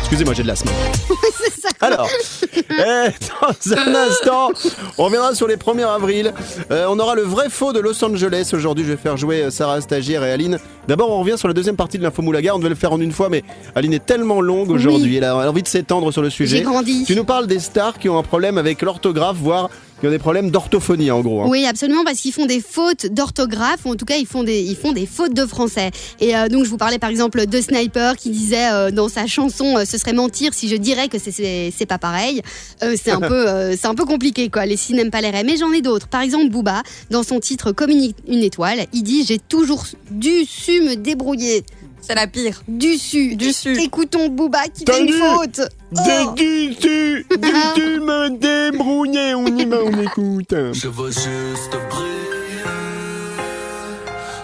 Excusez-moi, 0.00 0.34
j'ai 0.34 0.42
de 0.42 0.48
l'asthme. 0.48 0.68
c'est 1.38 1.60
ça. 1.60 1.68
Alors, 1.80 2.06
eh, 2.54 3.10
dans 3.40 3.72
un 3.72 3.94
instant, 3.94 4.50
on 4.98 5.04
reviendra 5.04 5.34
sur 5.34 5.48
les 5.48 5.56
1er 5.56 5.86
avril. 5.86 6.34
Euh, 6.70 6.86
on 6.90 6.98
aura 6.98 7.14
le 7.14 7.22
vrai 7.22 7.48
faux 7.48 7.72
de 7.72 7.80
Los 7.80 8.04
Angeles. 8.04 8.50
Aujourd'hui, 8.52 8.84
je 8.84 8.90
vais 8.90 8.98
faire 8.98 9.16
jouer 9.16 9.44
euh, 9.44 9.50
Sarah 9.50 9.80
Stagiaire 9.80 10.22
et 10.24 10.30
Aline. 10.30 10.58
D'abord, 10.88 11.10
on 11.10 11.20
revient 11.20 11.38
sur 11.38 11.48
la 11.48 11.54
deuxième 11.54 11.76
partie 11.76 11.96
de 11.96 12.02
l'info 12.02 12.20
Moulaga. 12.20 12.54
On 12.54 12.58
devait 12.58 12.68
le 12.68 12.74
faire 12.74 12.92
en 12.92 13.00
une 13.00 13.12
fois, 13.12 13.30
mais 13.30 13.44
Aline 13.74 13.94
est 13.94 14.04
tellement 14.04 14.42
longue 14.42 14.70
aujourd'hui. 14.70 15.16
Elle 15.16 15.24
a 15.24 15.36
envie 15.48 15.62
de 15.62 15.68
s'étendre 15.68 16.12
sur 16.12 16.20
le 16.20 16.28
sujet. 16.28 16.58
J'ai 16.58 16.62
grandi. 16.64 17.04
Tu 17.06 17.16
nous 17.16 17.24
parles 17.24 17.46
des 17.46 17.60
stars 17.60 17.98
qui 17.98 18.10
ont 18.10 18.18
un 18.18 18.22
problème 18.22 18.58
avec 18.58 18.82
l'orthographe, 18.82 19.36
voire 19.36 19.70
qui 20.00 20.06
ont 20.06 20.10
des 20.10 20.18
problèmes 20.18 20.50
d'orthophonie, 20.50 21.10
en 21.10 21.20
gros. 21.20 21.42
hein. 21.42 21.46
Oui, 21.48 21.64
absolument, 21.66 22.04
parce 22.04 22.20
qu'ils 22.20 22.32
font 22.32 22.46
des 22.46 22.60
fautes 22.60 23.06
d'orthographe, 23.06 23.84
ou 23.84 23.90
en 23.90 23.94
tout 23.96 24.04
cas, 24.04 24.16
ils 24.16 24.26
font 24.26 24.44
des, 24.44 24.60
ils 24.62 24.76
font 24.76 24.92
des 24.92 25.06
fautes 25.06 25.34
de 25.34 25.44
français. 25.44 25.90
Et 26.20 26.36
euh, 26.36 26.48
donc, 26.48 26.64
je 26.64 26.70
vous 26.70 26.76
parlais 26.76 26.98
par 26.98 27.10
exemple 27.10 27.46
de 27.46 27.60
Sniper 27.60 28.16
qui 28.16 28.30
disait 28.30 28.70
euh, 28.72 28.90
dans 28.90 29.08
sa 29.08 29.26
chanson 29.26 29.76
euh, 29.78 29.84
Ce 29.84 29.98
serait 29.98 30.12
mentir 30.12 30.54
si 30.54 30.68
je 30.68 30.76
dirais 30.76 31.08
que 31.08 31.18
c'est- 31.18 31.86
pas 31.86 31.98
pareil. 31.98 32.42
C'est 32.80 33.10
un, 33.10 33.20
peu, 33.28 33.48
un 33.48 33.94
peu 33.94 34.04
compliqué, 34.04 34.50
quoi. 34.50 34.66
Les 34.66 34.76
si 34.76 34.92
n'aiment 34.94 35.10
pas 35.10 35.20
les 35.20 35.30
raies. 35.30 35.44
Mais 35.44 35.56
j'en 35.56 35.72
ai 35.72 35.80
d'autres. 35.80 36.06
Par 36.08 36.20
exemple, 36.20 36.50
Booba, 36.50 36.82
dans 37.10 37.22
son 37.22 37.40
titre 37.40 37.72
Comme 37.72 37.90
une, 37.90 38.12
une 38.28 38.42
étoile, 38.42 38.86
il 38.92 39.02
dit 39.02 39.24
J'ai 39.26 39.38
toujours 39.38 39.84
dû 40.10 40.44
su 40.46 40.80
me 40.82 40.94
débrouiller. 40.94 41.64
C'est 42.00 42.14
la 42.14 42.26
pire. 42.26 42.62
Du 42.66 42.96
su. 42.96 43.36
Du 43.36 43.52
su. 43.52 43.78
Écoutons 43.80 44.28
Booba 44.28 44.60
qui 44.72 44.84
fait 44.86 45.00
une 45.02 45.12
faute. 45.12 45.60
Oh. 45.94 46.00
J'ai 46.06 46.26
dû, 46.34 46.74
dû, 46.76 47.26
dû 47.74 48.00
me 48.00 48.30
débrouiller. 48.38 49.34
On 49.34 49.46
y 49.46 49.64
va, 49.66 49.78
on 49.84 50.00
écoute. 50.02 50.50
Je 50.72 50.88
veux 50.88 51.10
juste 51.10 51.72
briller 51.90 52.64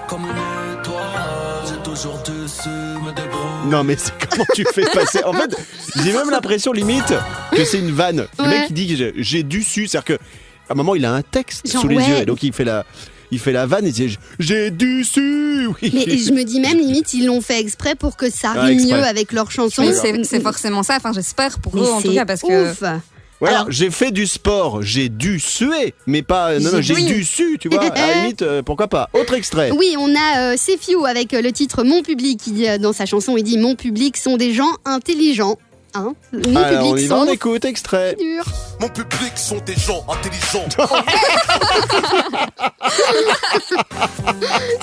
comme 0.08 0.23
une 0.25 0.80
étoile. 0.80 1.64
J'ai 1.68 1.82
toujours 1.82 2.18
dû 2.25 2.49
su 2.49 2.68
me 2.68 3.12
débrouiller. 3.14 3.70
Non 3.70 3.82
mais 3.82 3.96
c'est 3.96 4.12
comment 4.28 4.44
tu 4.54 4.64
fais 4.75 4.84
passer 4.92 5.25
En 5.25 5.32
fait, 5.32 5.56
j'ai 6.02 6.12
même 6.12 6.30
l'impression 6.30 6.73
limite 6.73 7.14
que 7.52 7.64
c'est 7.64 7.78
une 7.78 7.92
vanne. 7.92 8.26
Le 8.38 8.44
Ouais. 8.44 8.50
mec 8.50 8.66
il 8.70 8.75
dit 8.75 8.88
que 8.88 8.96
j'ai- 8.96 9.14
j'ai 9.16 9.42
dû 9.42 9.62
su, 9.62 9.87
c'est-à-dire 9.87 10.18
que 10.18 10.23
à 10.68 10.73
un 10.73 10.75
moment 10.75 10.94
il 10.94 11.04
a 11.06 11.12
un 11.14 11.23
texte 11.23 11.70
Genre, 11.70 11.80
sous 11.80 11.88
les 11.88 11.96
ouais. 11.96 12.06
yeux 12.08 12.16
et 12.18 12.26
donc 12.26 12.42
il 12.42 12.52
fait 12.52 12.64
la 12.64 12.84
il 13.34 13.38
fait 13.40 13.52
la 13.52 13.66
vanne, 13.66 13.86
il 13.86 13.92
dit 13.92 14.16
j'ai 14.38 14.70
dû 14.70 15.04
su. 15.04 15.66
Oui. 15.82 15.90
Mais 15.94 16.16
je 16.18 16.32
me 16.32 16.42
dis 16.44 16.60
même, 16.60 16.78
limite, 16.78 17.12
ils 17.14 17.26
l'ont 17.26 17.40
fait 17.40 17.60
exprès 17.60 17.94
pour 17.94 18.16
que 18.16 18.30
ça 18.30 18.52
Ah, 18.56 18.62
rime 18.64 18.84
mieux 18.86 18.94
avec 19.02 19.32
leur 19.32 19.50
chanson. 19.50 19.82
Oui, 19.82 19.92
c'est 20.24 20.40
forcément 20.40 20.82
ça. 20.82 20.96
Enfin, 20.96 21.12
j'espère 21.12 21.58
pour 21.58 21.74
Mais 21.74 21.82
eux 21.82 21.90
en 21.92 22.00
tout 22.02 22.14
cas 22.14 22.24
parce 22.24 22.40
que. 22.42 22.70
ouf. 22.72 22.82
Voilà, 23.40 23.58
Alors- 23.60 23.70
j'ai 23.72 23.90
fait 23.90 24.12
du 24.12 24.26
sport, 24.26 24.80
j'ai 24.80 25.08
dû 25.08 25.40
suer, 25.40 25.92
mais 26.06 26.22
pas 26.22 26.58
non 26.60 26.70
non, 26.72 26.80
J'ai- 26.80 26.94
oui. 26.94 27.04
dû 27.04 27.24
su, 27.24 27.58
tu 27.60 27.68
vois. 27.68 27.82
À 27.92 28.06
la 28.06 28.14
limite 28.22 28.42
euh, 28.42 28.62
pourquoi 28.62 28.86
pas. 28.88 29.10
Autre 29.12 29.34
extrait. 29.34 29.70
Oui, 29.73 29.97
on 29.99 30.14
a 30.14 30.52
euh, 30.54 30.56
avec 31.06 31.34
euh, 31.34 31.42
le 31.42 31.50
titre 31.52 31.82
Mon 31.82 32.02
public. 32.02 32.40
qui 32.42 32.66
euh, 32.68 32.78
dans 32.78 32.92
sa 32.92 33.06
chanson, 33.06 33.36
il 33.36 33.42
dit 33.42 33.58
Mon 33.58 33.75
public 33.75 34.16
sont 34.16 34.36
des 34.36 34.54
gens 34.54 34.70
intelligents. 34.84 35.58
Hein 35.97 36.15
Mon 36.33 36.57
Alors 36.57 36.87
on 36.87 36.97
y 36.97 37.02
public 37.02 37.09
va, 37.09 37.17
on 37.17 37.26
sont 37.26 37.33
écoute 37.33 37.65
extrait. 37.65 38.17
durs. 38.19 38.45
Mon 38.80 38.89
public 38.89 39.33
sont 39.37 39.59
des 39.65 39.76
gens 39.76 40.04
intelligents. 40.09 40.67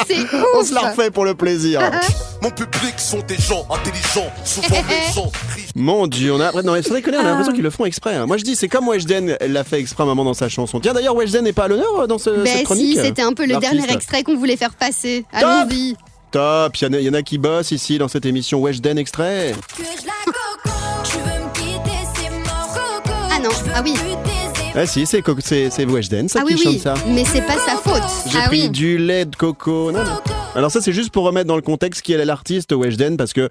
C'est 0.08 0.16
On 0.56 0.60
ouf. 0.60 0.68
se 0.70 0.74
la 0.74 0.90
refait 0.92 1.12
pour 1.12 1.26
le 1.26 1.36
plaisir. 1.36 1.82
Mon 2.42 2.50
public 2.50 2.94
sont 2.98 3.20
des 3.28 3.36
gens 3.38 3.66
intelligents, 3.70 4.32
souvent 4.46 4.82
méchants. 4.88 5.32
Mon 5.76 6.08
dieu, 6.08 6.34
on 6.34 6.40
a 6.40 6.52
non 6.64 6.74
mais 6.74 6.82
sans 6.82 6.94
déconner, 6.94 7.18
on 7.18 7.22
a 7.22 7.24
l'impression 7.24 7.54
qu'ils 7.54 7.64
le 7.64 7.70
font 7.70 7.86
exprès. 7.86 8.16
hein. 8.16 8.26
Moi 8.26 8.38
je 8.38 8.44
dis 8.44 8.56
c'est 8.56 8.68
comme 8.68 8.88
Weshden, 8.88 9.38
elle 9.40 9.54
l'a 9.54 9.64
fait 9.64 9.80
exprès 9.80 10.04
à 10.04 10.06
un 10.06 10.10
moment 10.10 10.24
dans 10.26 10.34
sa 10.34 10.50
chanson. 10.50 10.80
Tiens 10.80 10.94
d'ailleurs 10.94 11.16
Weshden 11.16 11.44
n'est 11.44 11.54
pas 11.54 11.66
à 11.66 11.68
l'honneur 11.68 12.00
euh, 12.02 12.08
dans 12.08 12.18
ce, 12.18 12.44
cette 12.46 12.56
Ben 12.56 12.64
chronique? 12.64 12.98
si, 12.98 13.02
c'était 13.06 13.22
un 13.22 13.34
peu 13.34 13.44
le 13.46 13.54
l'artiste. 13.54 13.74
dernier 13.74 13.94
extrait 13.94 14.24
qu'on 14.24 14.36
voulait 14.38 14.58
faire 14.58 14.74
passer. 14.74 15.26
Allons-y. 15.32 15.96
Top, 16.32 16.78
il 16.78 16.84
y, 16.86 16.88
en 16.88 16.94
a- 16.94 16.98
il 17.00 17.06
y 17.06 17.10
en 17.10 17.14
a 17.14 17.22
qui 17.24 17.38
bossent 17.38 17.72
ici 17.72 17.98
dans 17.98 18.08
cette 18.08 18.26
émission 18.26 18.60
Weshden 18.62 18.98
extrait. 18.98 19.54
Ah 19.54 20.32
non, 23.44 23.50
ah 23.74 23.82
oui. 23.84 23.94
Ah 24.74 24.86
si, 24.86 25.06
c'est 25.06 25.22
c'est 25.40 25.70
c'est 25.70 25.86
Weshden 25.86 26.30
ça 26.30 26.40
Ah 26.42 26.46
qui 26.48 26.54
oui, 26.54 26.62
chante 26.62 26.74
oui. 26.74 26.80
ça. 26.80 26.94
Mais 27.08 27.26
c'est 27.26 27.42
pas 27.42 27.58
sa 27.58 27.76
faute. 27.76 28.02
J'ai 28.32 28.38
Ah 28.42 28.48
pris 28.48 28.62
oui. 28.64 28.70
du 28.70 28.98
lait 28.98 29.26
de 29.26 29.36
coco. 29.36 29.92
Non, 29.92 30.00
non. 30.04 30.20
Alors 30.56 30.70
ça 30.72 30.80
c'est 30.82 30.92
juste 30.94 31.12
pour 31.12 31.24
remettre 31.24 31.48
dans 31.48 31.56
le 31.56 31.62
contexte 31.62 32.02
qui 32.02 32.14
est 32.14 32.24
l'artiste 32.26 32.72
Weshden 32.74 33.18
parce 33.18 33.34
que 33.34 33.50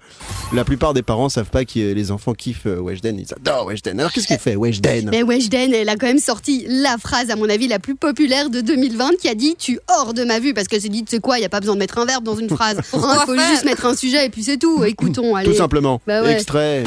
la 0.53 0.63
plupart 0.63 0.93
des 0.93 1.01
parents 1.03 1.29
savent 1.29 1.49
pas 1.49 1.65
que 1.65 1.79
les 1.93 2.11
enfants 2.11 2.33
kiffent 2.33 2.65
euh, 2.67 2.79
Weshden, 2.79 3.19
ils 3.19 3.31
adorent 3.33 3.67
Weshden. 3.67 3.99
Alors 3.99 4.11
qu'est-ce 4.11 4.27
qu'il 4.27 4.37
fait 4.39 4.55
Weshden 4.55 5.09
Mais 5.11 5.21
Weshden, 5.23 5.73
elle 5.73 5.89
a 5.89 5.95
quand 5.95 6.07
même 6.07 6.19
sorti 6.19 6.65
la 6.67 6.97
phrase, 6.97 7.29
à 7.29 7.35
mon 7.35 7.49
avis, 7.49 7.67
la 7.67 7.79
plus 7.79 7.95
populaire 7.95 8.49
de 8.49 8.61
2020 8.61 9.17
qui 9.19 9.29
a 9.29 9.35
dit 9.35 9.55
Tu 9.59 9.79
hors 9.89 10.13
de 10.13 10.23
ma 10.23 10.39
vue. 10.39 10.53
Parce 10.53 10.67
qu'elle 10.67 10.81
s'est 10.81 10.89
dit 10.89 11.03
Tu 11.03 11.15
sais 11.15 11.19
quoi, 11.21 11.37
il 11.37 11.41
n'y 11.41 11.45
a 11.45 11.49
pas 11.49 11.59
besoin 11.59 11.75
de 11.75 11.79
mettre 11.79 11.97
un 11.99 12.05
verbe 12.05 12.23
dans 12.23 12.35
une 12.35 12.49
phrase. 12.49 12.77
Il 12.93 12.99
faut 13.25 13.35
juste 13.37 13.65
mettre 13.65 13.85
un 13.85 13.95
sujet 13.95 14.25
et 14.25 14.29
puis 14.29 14.43
c'est 14.43 14.57
tout. 14.57 14.83
Écoutons, 14.83 15.35
allez. 15.35 15.49
Tout 15.49 15.55
simplement. 15.57 16.01
Bah 16.07 16.21
ouais. 16.23 16.33
Extrait. 16.33 16.83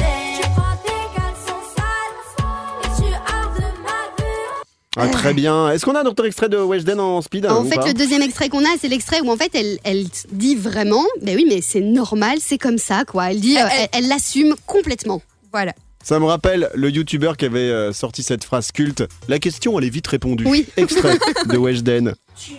Ah, 4.97 5.07
très 5.07 5.33
bien. 5.33 5.69
Est-ce 5.71 5.85
qu'on 5.85 5.95
a 5.95 6.01
un 6.01 6.05
autre 6.05 6.25
extrait 6.25 6.47
de 6.49 6.57
Weshden 6.57 6.99
en 6.99 7.21
speed 7.21 7.45
En 7.47 7.63
fait, 7.65 7.77
le 7.85 7.93
deuxième 7.93 8.21
extrait 8.21 8.49
qu'on 8.49 8.63
a, 8.63 8.77
c'est 8.79 8.87
l'extrait 8.87 9.19
où 9.21 9.29
en 9.31 9.35
fait 9.37 9.53
elle, 9.53 9.77
elle 9.83 10.05
dit 10.31 10.55
vraiment, 10.55 11.03
ben 11.21 11.35
oui, 11.35 11.45
mais 11.47 11.61
c'est 11.61 11.81
normal, 11.81 12.37
c'est 12.41 12.57
comme 12.57 12.77
ça, 12.77 13.03
quoi. 13.05 13.31
Elle 13.31 13.41
dit, 13.41 13.55
Elle- 13.55 13.89
euh, 14.03 14.07
l'assume 14.07 14.55
complètement. 14.65 15.21
Voilà. 15.51 15.73
Ça 16.03 16.19
me 16.19 16.25
rappelle 16.25 16.69
le 16.75 16.89
youtubeur 16.91 17.35
qui 17.35 17.45
avait 17.45 17.59
euh, 17.59 17.91
sorti 17.91 18.21
cette 18.23 18.43
phrase 18.43 18.71
culte. 18.71 19.03
La 19.27 19.39
question, 19.39 19.77
elle 19.79 19.85
est 19.85 19.89
vite 19.89 20.07
répondue. 20.07 20.45
Oui. 20.47 20.67
Extrait 20.77 21.17
de 21.47 21.57
Weshden. 21.57 22.13
Tu, 22.37 22.53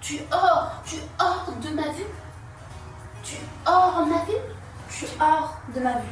tu 0.00 0.18
hors, 0.30 0.82
tu 0.86 0.96
hors 1.18 1.52
de 1.62 1.74
ma 1.74 1.82
vue. 1.82 2.04
Tu 3.24 3.34
hors 3.66 4.06
ma 4.06 4.24
vue. 4.24 4.38
Tu 4.96 5.04
hors 5.20 5.58
de 5.74 5.80
ma 5.80 5.92
vue. 5.94 6.08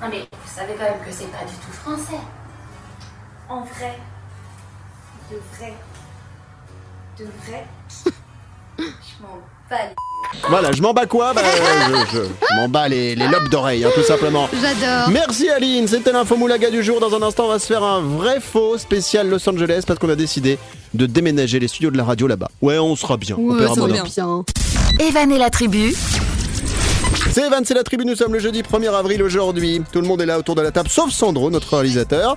Non 0.00 0.06
mais 0.10 0.20
vous 0.20 0.54
savez 0.54 0.74
quand 0.78 0.84
même 0.84 1.00
que 1.04 1.10
c'est 1.12 1.26
pas 1.30 1.44
du 1.44 1.54
tout 1.54 1.72
français. 1.72 2.20
En 3.48 3.60
vrai. 3.60 3.98
De 5.30 5.36
vrai. 5.56 5.74
De 7.18 7.24
vrai. 7.46 7.66
Je 8.78 9.22
m'en 9.22 9.38
bats 9.68 9.76
les 9.88 10.48
Voilà, 10.48 10.72
je 10.72 10.82
m'en 10.82 10.92
bats 10.92 11.06
quoi 11.06 11.32
bah, 11.34 11.40
euh, 11.44 12.04
Je, 12.12 12.16
je- 12.18 12.22
je 12.24 12.56
m'en 12.56 12.68
bats 12.68 12.88
les, 12.88 13.14
les 13.14 13.26
lobes 13.26 13.48
d'oreilles, 13.50 13.84
hein, 13.84 13.90
tout 13.94 14.02
simplement. 14.02 14.48
J'adore. 14.52 15.10
Merci 15.10 15.48
Aline, 15.50 15.88
c'était 15.88 16.12
l'info 16.12 16.36
moulaga 16.36 16.70
du 16.70 16.82
jour. 16.82 17.00
Dans 17.00 17.14
un 17.14 17.22
instant, 17.22 17.46
on 17.46 17.48
va 17.48 17.58
se 17.58 17.66
faire 17.66 17.82
un 17.82 18.00
vrai 18.00 18.40
faux 18.40 18.78
spécial 18.78 19.28
Los 19.28 19.46
Angeles 19.48 19.82
parce 19.86 19.98
qu'on 19.98 20.10
a 20.10 20.14
décidé 20.14 20.58
de 20.94 21.06
déménager 21.06 21.58
les 21.58 21.68
studios 21.68 21.90
de 21.90 21.96
la 21.96 22.04
radio 22.04 22.26
là-bas. 22.26 22.50
Ouais, 22.62 22.78
on 22.78 22.94
sera 22.96 23.16
bien. 23.16 23.36
on 23.38 23.50
Ouais, 23.54 23.64
d'impôts. 23.66 23.86
bien. 23.88 24.04
Evan 25.00 25.32
et 25.32 25.38
la 25.38 25.50
tribu, 25.50 25.94
C'est 27.32 27.42
Evan, 27.46 27.64
c'est 27.64 27.74
la 27.74 27.82
tribu, 27.82 28.04
nous 28.04 28.14
sommes 28.16 28.32
le 28.32 28.38
jeudi 28.38 28.62
1er 28.62 28.94
avril 28.94 29.22
aujourd'hui. 29.22 29.82
Tout 29.92 30.00
le 30.00 30.06
monde 30.06 30.20
est 30.22 30.26
là 30.26 30.38
autour 30.38 30.54
de 30.54 30.62
la 30.62 30.70
table, 30.70 30.88
sauf 30.88 31.10
Sandro, 31.10 31.50
notre 31.50 31.74
réalisateur. 31.76 32.36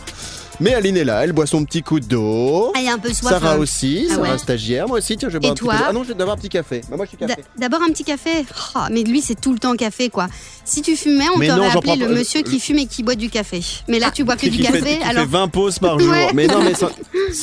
Mais 0.61 0.75
Aline 0.75 0.95
est 0.95 1.03
là, 1.03 1.23
elle 1.23 1.33
boit 1.33 1.47
son 1.47 1.65
petit 1.65 1.81
coup 1.81 1.99
d'eau. 1.99 2.71
Ah, 2.75 2.79
il 2.79 2.85
y 2.85 2.87
a 2.87 2.93
un 2.93 2.99
peu 2.99 3.11
soif. 3.11 3.31
Sarah 3.31 3.53
hein. 3.53 3.57
aussi, 3.57 4.05
Ah 4.11 4.13
Sarah 4.13 4.31
ouais. 4.33 4.37
stagiaire. 4.37 4.87
Moi 4.87 4.99
aussi, 4.99 5.17
tiens, 5.17 5.27
je 5.27 5.33
vais 5.33 5.39
boire 5.39 5.49
Et 5.49 5.51
un 5.53 5.55
petit 5.55 5.65
coup 5.65 5.71
d'eau. 5.71 5.83
Ah 5.89 5.91
non, 5.91 6.03
je 6.03 6.09
vais 6.09 6.13
d'abord 6.13 6.35
un 6.35 6.37
petit 6.37 6.49
café. 6.49 6.81
Bah, 6.87 6.97
moi, 6.97 7.05
je 7.05 7.09
suis 7.09 7.17
café. 7.17 7.43
D'abord 7.57 7.81
un 7.81 7.87
petit 7.87 8.03
café. 8.03 8.45
Oh, 8.75 8.79
mais 8.91 9.01
lui, 9.01 9.21
c'est 9.21 9.41
tout 9.41 9.53
le 9.53 9.57
temps 9.57 9.75
café, 9.75 10.09
quoi. 10.09 10.27
Si 10.71 10.81
tu 10.81 10.95
fumais, 10.95 11.25
on 11.35 11.37
t'aurait 11.37 11.69
appelé 11.69 11.97
le 11.97 12.07
monsieur 12.07 12.43
qui 12.43 12.57
fume 12.57 12.77
et 12.77 12.85
qui 12.85 13.03
boit 13.03 13.15
du 13.15 13.29
café. 13.29 13.61
Mais 13.89 13.99
là, 13.99 14.09
tu 14.09 14.23
bois 14.23 14.37
que 14.37 14.47
du 14.47 14.59
café, 14.59 14.99
alors. 15.03 15.25
fait 15.25 15.29
20 15.29 15.49
pauses 15.49 15.79
par 15.79 15.99
jour. 15.99 16.13
Mais 16.33 16.47
non, 16.47 16.63
mais 16.63 16.71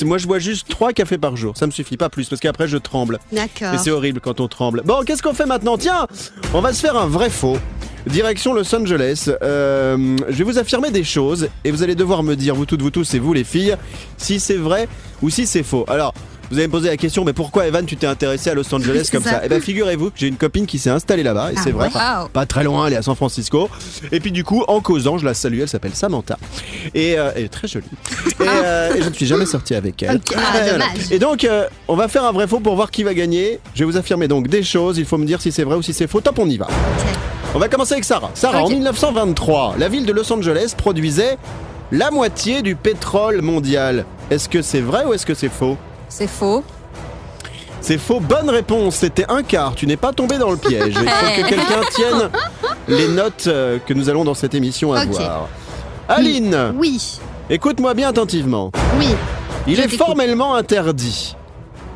moi 0.05 0.17
je 0.17 0.25
bois 0.25 0.39
juste 0.39 0.67
3 0.67 0.93
cafés 0.93 1.19
par 1.19 1.37
jour. 1.37 1.55
Ça 1.55 1.67
me 1.67 1.71
suffit, 1.71 1.95
pas 1.95 2.09
plus, 2.09 2.27
parce 2.27 2.41
qu'après 2.41 2.67
je 2.67 2.77
tremble. 2.77 3.19
D'accord. 3.31 3.75
Et 3.75 3.77
c'est 3.77 3.91
horrible 3.91 4.19
quand 4.19 4.39
on 4.39 4.47
tremble. 4.47 4.81
Bon, 4.83 5.03
qu'est-ce 5.05 5.21
qu'on 5.21 5.35
fait 5.35 5.45
maintenant? 5.45 5.77
Tiens, 5.77 6.07
on 6.55 6.61
va 6.61 6.73
se 6.73 6.81
faire 6.81 6.97
un 6.97 7.05
vrai 7.05 7.29
faux. 7.29 7.59
Direction 8.07 8.51
Los 8.51 8.73
Angeles. 8.73 9.29
Euh, 9.43 10.17
je 10.27 10.35
vais 10.35 10.43
vous 10.43 10.57
affirmer 10.57 10.89
des 10.89 11.03
choses 11.03 11.49
et 11.63 11.69
vous 11.69 11.83
allez 11.83 11.93
devoir 11.93 12.23
me 12.23 12.35
dire, 12.35 12.55
vous 12.55 12.65
toutes, 12.65 12.81
vous 12.81 12.89
tous 12.89 13.13
et 13.13 13.19
vous 13.19 13.33
les 13.33 13.43
filles, 13.43 13.75
si 14.17 14.39
c'est 14.39 14.55
vrai 14.55 14.87
ou 15.21 15.29
si 15.29 15.45
c'est 15.45 15.61
faux. 15.63 15.85
Alors. 15.87 16.15
Vous 16.51 16.57
allez 16.57 16.67
me 16.67 16.71
poser 16.71 16.89
la 16.89 16.97
question, 16.97 17.23
mais 17.23 17.33
pourquoi 17.33 17.67
Evan 17.67 17.85
tu 17.85 17.95
t'es 17.95 18.07
intéressé 18.07 18.49
à 18.49 18.53
Los 18.55 18.73
Angeles 18.73 19.09
comme 19.11 19.23
ça, 19.23 19.29
ça. 19.31 19.41
Eh 19.45 19.49
bien 19.49 19.59
figurez-vous 19.59 20.07
que 20.07 20.15
j'ai 20.17 20.27
une 20.27 20.35
copine 20.37 20.65
qui 20.65 20.79
s'est 20.79 20.89
installée 20.89 21.23
là-bas 21.23 21.51
et 21.51 21.55
Ah 21.57 21.61
c'est 21.63 21.71
vrai, 21.71 21.87
ouais 21.87 22.27
pas, 22.33 22.45
très 22.45 22.63
loin, 22.63 22.87
elle 22.87 22.93
est 22.93 22.97
à 22.97 23.01
San 23.01 23.15
Francisco. 23.15 23.69
Et 24.11 24.19
puis 24.19 24.31
du 24.31 24.43
coup, 24.43 24.63
en 24.67 24.81
causant, 24.81 25.17
je 25.17 25.25
la 25.25 25.33
salue, 25.33 25.59
elle 25.61 25.67
s'appelle 25.67 25.93
Samantha 25.93 26.37
et 26.95 27.17
euh, 27.19 27.31
elle 27.35 27.45
est 27.45 27.49
très 27.49 27.67
jolie. 27.67 27.85
Et, 28.39 28.43
euh, 28.47 28.95
et 28.95 29.01
je 29.01 29.09
ne 29.09 29.13
suis 29.13 29.25
jamais 29.25 29.45
sorti 29.45 29.75
avec 29.75 30.01
elle. 30.03 30.19
Ah, 30.35 30.39
Voilà. 30.69 30.85
Et 31.11 31.19
donc, 31.19 31.43
euh, 31.43 31.67
on 31.87 31.95
va 31.95 32.07
faire 32.07 32.23
un 32.23 32.31
vrai 32.31 32.47
faux 32.47 32.59
pour 32.59 32.75
voir 32.75 32.89
qui 32.91 33.03
va 33.03 33.13
gagner. 33.13 33.59
Je 33.75 33.79
vais 33.79 33.85
vous 33.91 33.97
affirmer 33.97 34.27
donc 34.27 34.47
des 34.47 34.63
choses. 34.63 34.97
Il 34.97 35.05
faut 35.05 35.17
me 35.17 35.25
dire 35.25 35.41
si 35.41 35.51
c'est 35.51 35.63
vrai 35.63 35.75
ou 35.75 35.81
si 35.81 35.93
c'est 35.93 36.07
faux. 36.07 36.21
Top, 36.21 36.39
on 36.39 36.49
y 36.49 36.57
va. 36.57 36.67
On 37.55 37.59
va 37.59 37.67
commencer 37.67 37.93
avec 37.93 38.05
Sarah. 38.05 38.29
Sarah, 38.33 38.63
en 38.63 38.69
1923, 38.69 39.75
la 39.79 39.87
ville 39.89 40.05
de 40.05 40.11
Los 40.13 40.31
Angeles 40.31 40.73
produisait 40.77 41.37
la 41.91 42.11
moitié 42.11 42.61
du 42.61 42.75
pétrole 42.75 43.41
mondial. 43.41 44.05
Est-ce 44.29 44.47
que 44.47 44.61
c'est 44.61 44.81
vrai 44.81 45.05
ou 45.05 45.13
est-ce 45.13 45.25
que 45.25 45.33
c'est 45.33 45.49
faux? 45.49 45.75
C'est 46.09 46.27
faux. 46.27 46.63
C'est 47.81 47.97
faux. 47.97 48.19
Bonne 48.19 48.49
réponse. 48.49 48.95
C'était 48.95 49.25
un 49.29 49.41
quart. 49.43 49.73
Tu 49.75 49.87
n'es 49.87 49.95
pas 49.97 50.11
tombé 50.11 50.37
dans 50.37 50.51
le 50.51 50.57
piège. 50.57 50.95
Il 51.01 51.09
faut 51.09 51.41
que 51.41 51.47
quelqu'un 51.49 51.81
tienne 51.91 52.29
les 52.87 53.07
notes 53.07 53.45
euh, 53.47 53.77
que 53.85 53.93
nous 53.93 54.09
allons 54.09 54.23
dans 54.25 54.33
cette 54.33 54.53
émission 54.53 54.93
avoir. 54.93 55.47
Aline, 56.07 56.73
Oui, 56.75 57.19
écoute-moi 57.49 57.93
bien 57.93 58.09
attentivement. 58.09 58.71
oui. 58.97 59.07
Il 59.67 59.79
est 59.79 59.89
formellement 59.89 60.55
interdit 60.55 61.35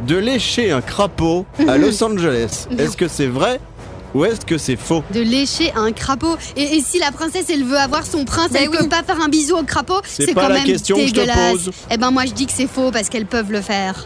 de 0.05 0.15
lécher 0.17 0.71
un 0.71 0.81
crapaud 0.81 1.45
à 1.67 1.77
Los 1.79 2.03
Angeles. 2.03 2.67
Est-ce 2.77 2.95
que 2.95 3.07
c'est 3.07 3.25
vrai 3.25 3.59
ou 4.13 4.25
est-ce 4.25 4.45
que 4.45 4.57
c'est 4.57 4.75
faux 4.75 5.03
De 5.13 5.21
lécher 5.21 5.71
un 5.75 5.91
crapaud. 5.91 6.37
Et, 6.55 6.77
et 6.77 6.81
si 6.81 6.99
la 6.99 7.11
princesse, 7.11 7.45
elle 7.49 7.63
veut 7.63 7.77
avoir 7.77 8.05
son 8.05 8.25
prince, 8.25 8.49
Mais 8.51 8.63
elle 8.63 8.69
oui. 8.69 8.77
peut 8.79 8.89
pas 8.89 9.03
faire 9.03 9.19
un 9.21 9.27
bisou 9.29 9.55
au 9.57 9.63
crapaud 9.63 10.01
C'est 10.05 10.25
C'est 10.27 10.33
pas 10.33 10.43
quand 10.43 10.49
la 10.49 10.55
même 10.55 10.65
question 10.65 10.95
que 10.97 11.01
je 11.07 11.11
te 11.13 11.19
dégueulasse. 11.21 11.51
pose. 11.51 11.71
Eh 11.91 11.97
ben, 11.97 12.11
moi, 12.11 12.25
je 12.25 12.31
dis 12.33 12.45
que 12.45 12.51
c'est 12.53 12.67
faux 12.67 12.91
parce 12.91 13.09
qu'elles 13.09 13.25
peuvent 13.25 13.51
le 13.51 13.61
faire. 13.61 14.05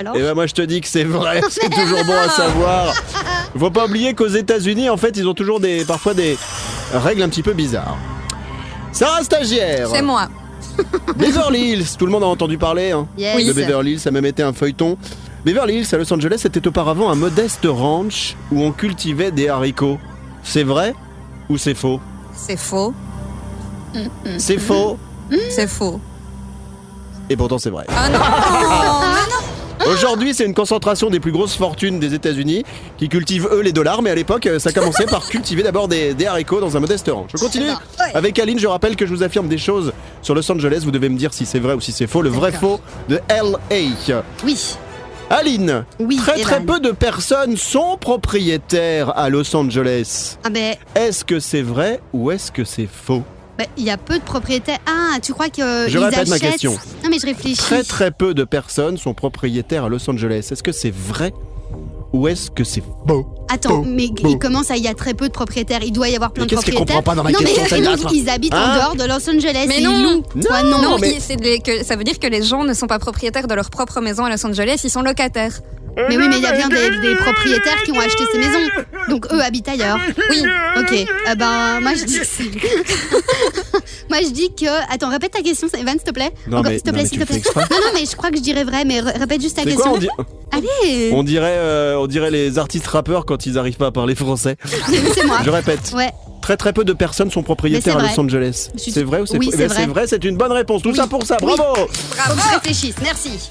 Alors 0.00 0.14
Eh 0.16 0.20
ben 0.22 0.32
moi 0.34 0.46
je 0.46 0.54
te 0.54 0.62
dis 0.62 0.80
que 0.80 0.88
c'est 0.88 1.04
vrai, 1.04 1.42
c'est 1.50 1.68
toujours 1.68 2.02
bon 2.06 2.14
à 2.14 2.28
savoir. 2.30 2.94
Faut 3.58 3.70
pas 3.70 3.84
oublier 3.84 4.14
qu'aux 4.14 4.26
États-Unis 4.26 4.88
en 4.88 4.96
fait 4.96 5.14
ils 5.18 5.28
ont 5.28 5.34
toujours 5.34 5.60
des 5.60 5.84
parfois 5.84 6.14
des 6.14 6.38
règles 6.94 7.22
un 7.22 7.28
petit 7.28 7.42
peu 7.42 7.52
bizarres. 7.52 7.98
Sarah 8.90 9.22
stagiaire. 9.22 9.88
C'est 9.92 10.00
moi. 10.00 10.28
Beverly 11.16 11.72
Hills, 11.72 11.86
tout 11.98 12.06
le 12.06 12.12
monde 12.12 12.22
a 12.22 12.26
entendu 12.26 12.56
parler 12.56 12.92
hein, 12.92 13.06
Yes. 13.18 13.44
de 13.46 13.52
Beverly 13.52 13.92
Hills, 13.92 14.00
ça 14.00 14.08
a 14.08 14.12
même 14.12 14.24
été 14.24 14.42
un 14.42 14.54
feuilleton. 14.54 14.96
Beverly 15.44 15.78
Hills 15.80 15.88
à 15.94 15.98
Los 15.98 16.12
Angeles 16.12 16.42
était 16.44 16.66
auparavant 16.68 17.10
un 17.10 17.14
modeste 17.16 17.66
ranch 17.66 18.36
où 18.52 18.62
on 18.62 18.70
cultivait 18.72 19.30
des 19.32 19.48
haricots. 19.48 19.98
C'est 20.44 20.62
vrai 20.62 20.94
ou 21.48 21.58
c'est 21.58 21.74
faux? 21.74 22.00
C'est 22.34 22.56
faux. 22.58 22.94
C'est 24.38 24.58
faux 24.58 24.98
C'est 25.50 25.66
faux. 25.66 26.00
et 27.28 27.36
pourtant 27.36 27.58
c'est 27.58 27.70
vrai. 27.70 27.84
Ah 27.88 28.08
non 28.08 28.18
Aujourd'hui, 29.90 30.32
c'est 30.32 30.44
une 30.44 30.54
concentration 30.54 31.10
des 31.10 31.18
plus 31.18 31.32
grosses 31.32 31.56
fortunes 31.56 31.98
des 31.98 32.14
États-Unis 32.14 32.62
qui 32.98 33.08
cultivent 33.08 33.48
eux 33.50 33.62
les 33.62 33.72
dollars, 33.72 34.00
mais 34.00 34.10
à 34.10 34.14
l'époque, 34.14 34.48
ça 34.58 34.70
commençait 34.72 35.06
par 35.06 35.26
cultiver 35.26 35.64
d'abord 35.64 35.88
des, 35.88 36.14
des 36.14 36.26
haricots 36.26 36.60
dans 36.60 36.76
un 36.76 36.80
modeste 36.80 37.10
ranch. 37.12 37.30
Je 37.34 37.38
continue 37.38 37.66
avec 38.14 38.38
Aline. 38.38 38.60
Je 38.60 38.68
rappelle 38.68 38.94
que 38.94 39.06
je 39.06 39.12
vous 39.12 39.24
affirme 39.24 39.48
des 39.48 39.58
choses 39.58 39.92
sur 40.22 40.36
Los 40.36 40.48
Angeles. 40.52 40.82
Vous 40.84 40.92
devez 40.92 41.08
me 41.08 41.18
dire 41.18 41.34
si 41.34 41.46
c'est 41.46 41.58
vrai 41.58 41.74
ou 41.74 41.80
si 41.80 41.90
c'est 41.90 42.06
faux. 42.06 42.22
Le 42.22 42.28
vrai 42.30 42.52
faux 42.52 42.78
de 43.08 43.18
LA. 43.28 43.58
Oui, 44.44 44.76
Aline, 45.32 45.86
oui. 45.98 46.16
très 46.16 46.38
très 46.42 46.60
peu 46.60 46.78
de 46.78 46.90
personnes 46.90 47.56
sont 47.56 47.96
propriétaires 47.96 49.16
à 49.16 49.30
Los 49.30 49.56
Angeles. 49.56 50.36
Ah 50.44 50.50
ben, 50.50 50.74
Est-ce 50.94 51.24
que 51.24 51.40
c'est 51.40 51.62
vrai 51.62 52.00
ou 52.12 52.30
est-ce 52.30 52.52
que 52.52 52.64
c'est 52.64 52.86
faux? 52.86 53.22
Ben, 53.56 53.66
il 53.78 53.84
y 53.84 53.90
a 53.90 53.96
peu 53.96 54.18
de 54.18 54.24
propriétaires. 54.24 54.80
Ah, 54.84 55.18
tu 55.22 55.32
crois 55.32 55.48
que 55.48 55.88
Je 55.88 55.98
ils 55.98 56.04
répète 56.04 56.28
ma 56.28 56.38
question. 56.38 56.72
Non, 57.02 57.08
mais 57.08 57.18
je 57.18 57.24
réfléchis. 57.24 57.56
Très 57.56 57.82
très 57.82 58.10
peu 58.10 58.34
de 58.34 58.44
personnes 58.44 58.98
sont 58.98 59.14
propriétaires 59.14 59.84
à 59.84 59.88
Los 59.88 60.08
Angeles. 60.10 60.48
Est-ce 60.50 60.62
que 60.62 60.72
c'est 60.72 60.92
vrai 60.94 61.32
ou 62.12 62.28
est-ce 62.28 62.50
que 62.50 62.64
c'est 62.64 62.82
faux 63.08 63.26
Attends, 63.48 63.82
mais 63.86 64.04
il 64.06 64.38
commence 64.38 64.70
à 64.70 64.76
y 64.76 64.88
a 64.88 64.94
très 64.94 65.12
peu 65.14 65.28
de 65.28 65.32
propriétaires. 65.32 65.80
Il 65.82 65.92
doit 65.92 66.08
y 66.08 66.14
avoir 66.14 66.32
plein 66.32 66.44
Mais 66.44 66.50
de 66.50 66.54
qu'est-ce 66.56 66.62
propriétaires. 66.70 66.96
comprend 66.96 67.02
pas 67.02 67.14
dans 67.14 67.22
ma 67.24 67.30
non, 67.32 67.38
question, 67.38 67.62
mais 67.70 67.78
ils, 68.12 68.22
ils 68.22 68.30
habitent 68.30 68.54
Hein 68.54 68.70
en 68.72 68.76
dehors 68.76 68.96
de 68.96 69.04
Los 69.04 69.28
Angeles. 69.28 69.66
Mais 69.68 69.80
et 69.80 69.82
non. 69.82 69.92
ils 69.94 70.02
louent. 70.02 70.22
Non, 70.36 70.42
Toi, 70.42 70.62
non. 70.62 70.82
Non, 70.82 70.98
mais- 70.98 71.14
il- 71.16 71.20
c'est 71.20 71.36
des- 71.36 71.58
que, 71.60 71.84
ça 71.84 71.96
veut 71.96 72.04
dire 72.04 72.18
que 72.18 72.26
les 72.26 72.42
gens 72.42 72.64
ne 72.64 72.72
sont 72.72 72.86
pas 72.86 72.98
propriétaires 72.98 73.46
de 73.48 73.54
leur 73.54 73.68
propre 73.70 74.00
maison 74.00 74.24
à 74.24 74.30
Los 74.30 74.44
Angeles, 74.46 74.80
ils 74.84 74.90
sont 74.90 75.02
locataires. 75.02 75.60
Mais 76.08 76.16
oui, 76.16 76.26
mais 76.28 76.36
il 76.38 76.42
y 76.42 76.46
a 76.46 76.52
bien 76.52 76.68
des, 76.68 76.90
des 77.00 77.14
propriétaires 77.16 77.82
qui 77.84 77.92
ont 77.92 78.00
acheté 78.00 78.24
ces 78.32 78.38
maisons. 78.38 78.68
Donc 79.08 79.26
eux 79.32 79.40
habitent 79.42 79.68
ailleurs. 79.68 79.98
Oui. 80.30 80.42
Ok. 80.78 80.92
Eh 80.92 81.34
ben, 81.36 81.80
moi 81.80 81.92
je 81.94 82.04
dis 82.04 82.18
que 82.18 82.24
moi 84.08 84.18
je 84.22 84.30
dis 84.30 84.54
que. 84.54 84.66
Attends, 84.92 85.10
répète 85.10 85.32
ta 85.32 85.42
question, 85.42 85.68
Evan, 85.78 85.94
s'il 85.94 86.02
te 86.04 86.10
plaît. 86.12 86.30
Non, 86.46 86.58
Encore, 86.58 86.70
mais- 86.70 86.78
s'il 86.78 86.82
te 86.82 86.88
non, 86.88 86.92
plaît, 86.94 87.02
mais 87.02 87.08
s'il 87.08 87.18
te 87.18 87.24
plaît. 87.24 87.42
Non, 87.56 87.76
non, 87.78 87.86
mais 87.94 88.06
je 88.10 88.16
crois 88.16 88.30
que 88.30 88.36
je 88.36 88.42
dirais 88.42 88.64
vrai, 88.64 88.84
mais 88.84 89.00
ré- 89.00 89.12
répète 89.18 89.40
juste 89.42 89.56
ta 89.56 89.62
C'est 89.62 89.68
question. 89.70 89.90
quoi 89.90 89.98
on, 89.98 90.00
dit- 90.00 90.08
Allez 90.52 91.10
on 91.12 91.22
dirait, 91.22 91.56
euh, 91.56 91.96
on 91.98 92.06
dirait 92.06 92.30
les 92.30 92.58
artistes 92.58 92.86
rappeurs 92.86 93.26
quand 93.26 93.46
ils 93.46 93.58
arrivent 93.58 93.76
pas 93.76 93.86
à 93.88 93.92
parler 93.92 94.14
français. 94.14 94.56
C'est 95.14 95.24
moi. 95.26 95.38
Je 95.44 95.50
répète. 95.50 95.92
Ouais. 95.94 96.10
Très 96.40 96.56
très 96.56 96.72
peu 96.72 96.84
de 96.84 96.92
personnes 96.92 97.30
sont 97.30 97.42
propriétaires 97.42 97.98
à 97.98 98.02
Los 98.02 98.18
Angeles. 98.20 98.70
Suis- 98.76 98.90
C'est 98.92 99.04
vrai 99.04 99.20
ou 99.20 99.26
c'est 99.26 99.38
Oui, 99.38 99.46
faux? 99.46 99.52
Eh 99.54 99.56
c'est 99.58 99.66
vrai. 99.66 99.76
C'est 99.76 99.86
vrai, 99.86 100.06
c'est 100.06 100.24
une 100.24 100.36
bonne 100.36 100.52
réponse. 100.52 100.82
Tout 100.82 100.90
Oui. 100.90 100.96
ça 100.96 101.06
pour 101.06 101.24
ça, 101.24 101.36
Oui. 101.42 101.52
bravo 101.56 101.74
Faut 101.74 101.86
que 101.86 102.40
je 102.48 102.54
réfléchisse, 102.54 102.94
merci. 103.02 103.50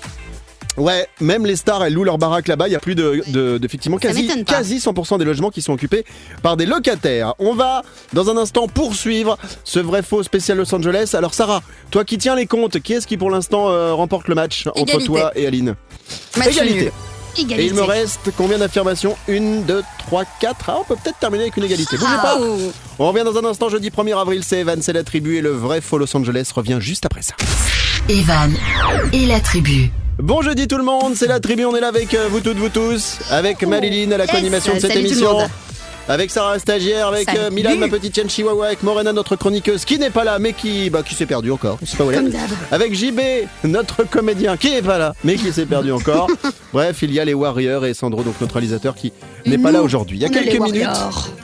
Ouais, 0.77 1.05
même 1.19 1.45
les 1.45 1.57
stars, 1.57 1.84
elles 1.84 1.93
louent 1.93 2.05
leur 2.05 2.17
baraque 2.17 2.47
là-bas. 2.47 2.67
Il 2.67 2.71
y 2.71 2.75
a 2.75 2.79
plus 2.79 2.95
de, 2.95 3.21
de- 3.27 3.57
de- 3.57 3.65
effectivement, 3.65 3.97
Ça 4.01 4.07
quasi, 4.07 4.23
m'étonne 4.23 4.45
pas. 4.45 4.53
quasi 4.53 4.77
100% 4.77 5.17
des 5.19 5.25
logements 5.25 5.49
qui 5.49 5.62
sont 5.62 5.73
occupés 5.73 6.05
par 6.41 6.55
des 6.55 6.65
locataires. 6.65 7.34
On 7.39 7.53
va, 7.53 7.81
dans 8.13 8.29
un 8.29 8.38
instant, 8.38 8.67
poursuivre 8.67 9.38
ce 9.65 9.79
vrai 9.79 10.01
faux 10.01 10.23
spécial 10.23 10.57
Los 10.57 10.73
Angeles. 10.73 11.12
Alors, 11.13 11.34
Sarah, 11.34 11.62
toi 11.91 12.05
qui 12.05 12.17
tiens 12.17 12.36
les 12.36 12.45
comptes, 12.47 12.79
qui 12.79 12.93
est-ce 12.93 13.05
qui 13.05 13.17
pour 13.17 13.29
l'instant 13.29 13.69
euh, 13.69 13.93
remporte 13.93 14.27
le 14.29 14.36
match 14.36 14.67
entre 14.67 14.79
Égalité. 14.81 15.05
toi 15.05 15.31
et 15.36 15.45
Aline 15.45 15.75
Match 16.38 16.47
Égalité. 16.49 16.84
nul. 16.86 16.91
Égalité. 17.38 17.63
Et 17.63 17.67
il 17.67 17.73
me 17.73 17.81
reste 17.84 18.29
combien 18.38 18.57
d'affirmations 18.57 19.15
Une, 19.27 19.63
deux, 19.63 19.84
trois, 19.99 20.23
quatre. 20.39 20.69
Ah, 20.69 20.77
on 20.81 20.84
peut 20.84 20.95
peut-être 21.01 21.17
terminer 21.19 21.43
avec 21.43 21.57
une 21.57 21.63
égalité. 21.65 21.95
Bougez 21.97 22.15
pas. 22.21 22.38
Oh. 22.41 22.57
On 22.99 23.07
revient 23.10 23.23
dans 23.25 23.38
un 23.38 23.45
instant, 23.49 23.69
jeudi 23.69 23.89
1er 23.89 24.17
avril, 24.19 24.41
c'est 24.45 24.60
Evan, 24.60 24.81
c'est 24.81 24.91
la 24.93 25.03
tribu 25.03 25.38
et 25.38 25.41
le 25.41 25.51
vrai 25.51 25.79
faux 25.81 25.97
Los 25.97 26.15
Angeles 26.15 26.49
revient 26.55 26.77
juste 26.81 27.05
après 27.05 27.21
ça. 27.21 27.34
Evan 28.10 28.53
et 29.13 29.25
la 29.27 29.39
tribu. 29.39 29.91
Bon 30.19 30.41
jeudi 30.41 30.67
tout 30.67 30.78
le 30.78 30.84
monde, 30.84 31.15
c'est 31.15 31.28
la 31.28 31.39
tribu, 31.39 31.65
on 31.65 31.76
est 31.76 31.80
là 31.80 31.88
avec 31.88 32.13
euh, 32.13 32.28
vous 32.30 32.41
toutes, 32.41 32.58
vous 32.58 32.69
tous, 32.69 33.17
avec 33.30 33.63
Marilyn 33.63 34.12
à 34.12 34.17
la 34.17 34.28
co-animation 34.28 34.76
de 34.76 34.80
cette 34.80 34.95
émission. 34.95 35.38
Avec 36.09 36.31
Sarah 36.31 36.59
stagiaire, 36.59 37.07
avec 37.07 37.29
euh. 37.29 37.49
Milan, 37.51 37.77
ma 37.77 37.87
petite 37.87 38.13
chienne 38.15 38.29
chihuahua, 38.29 38.67
avec 38.67 38.83
Morena, 38.83 39.13
notre 39.13 39.35
chroniqueuse, 39.35 39.85
qui 39.85 39.99
n'est 39.99 40.09
pas 40.09 40.23
là, 40.23 40.39
mais 40.39 40.53
qui, 40.53 40.89
bah, 40.89 41.03
qui 41.03 41.15
s'est 41.15 41.25
perdu 41.25 41.51
encore. 41.51 41.77
Je 41.81 41.87
sais 41.87 41.97
pas 41.97 42.03
où 42.03 42.11
elle 42.11 42.17
est. 42.17 42.21
Comme 42.21 42.29
d'hab. 42.31 42.49
Avec 42.71 42.93
JB, 42.93 43.19
notre 43.63 44.03
comédien, 44.03 44.57
qui 44.57 44.71
n'est 44.71 44.81
pas 44.81 44.97
là, 44.97 45.13
mais 45.23 45.35
qui 45.35 45.53
s'est 45.53 45.65
perdu 45.65 45.91
encore. 45.91 46.27
Bref, 46.73 47.01
il 47.01 47.13
y 47.13 47.19
a 47.19 47.25
les 47.25 47.33
Warriors 47.33 47.85
et 47.85 47.93
Sandro, 47.93 48.23
donc 48.23 48.35
notre 48.41 48.53
réalisateur, 48.55 48.95
qui 48.95 49.13
n'est 49.45 49.57
pas 49.57 49.71
là 49.71 49.81
aujourd'hui. 49.81 50.17
Il 50.17 50.21
y 50.21 50.25
a 50.25 50.29
quelques 50.29 50.59
minutes, 50.59 50.87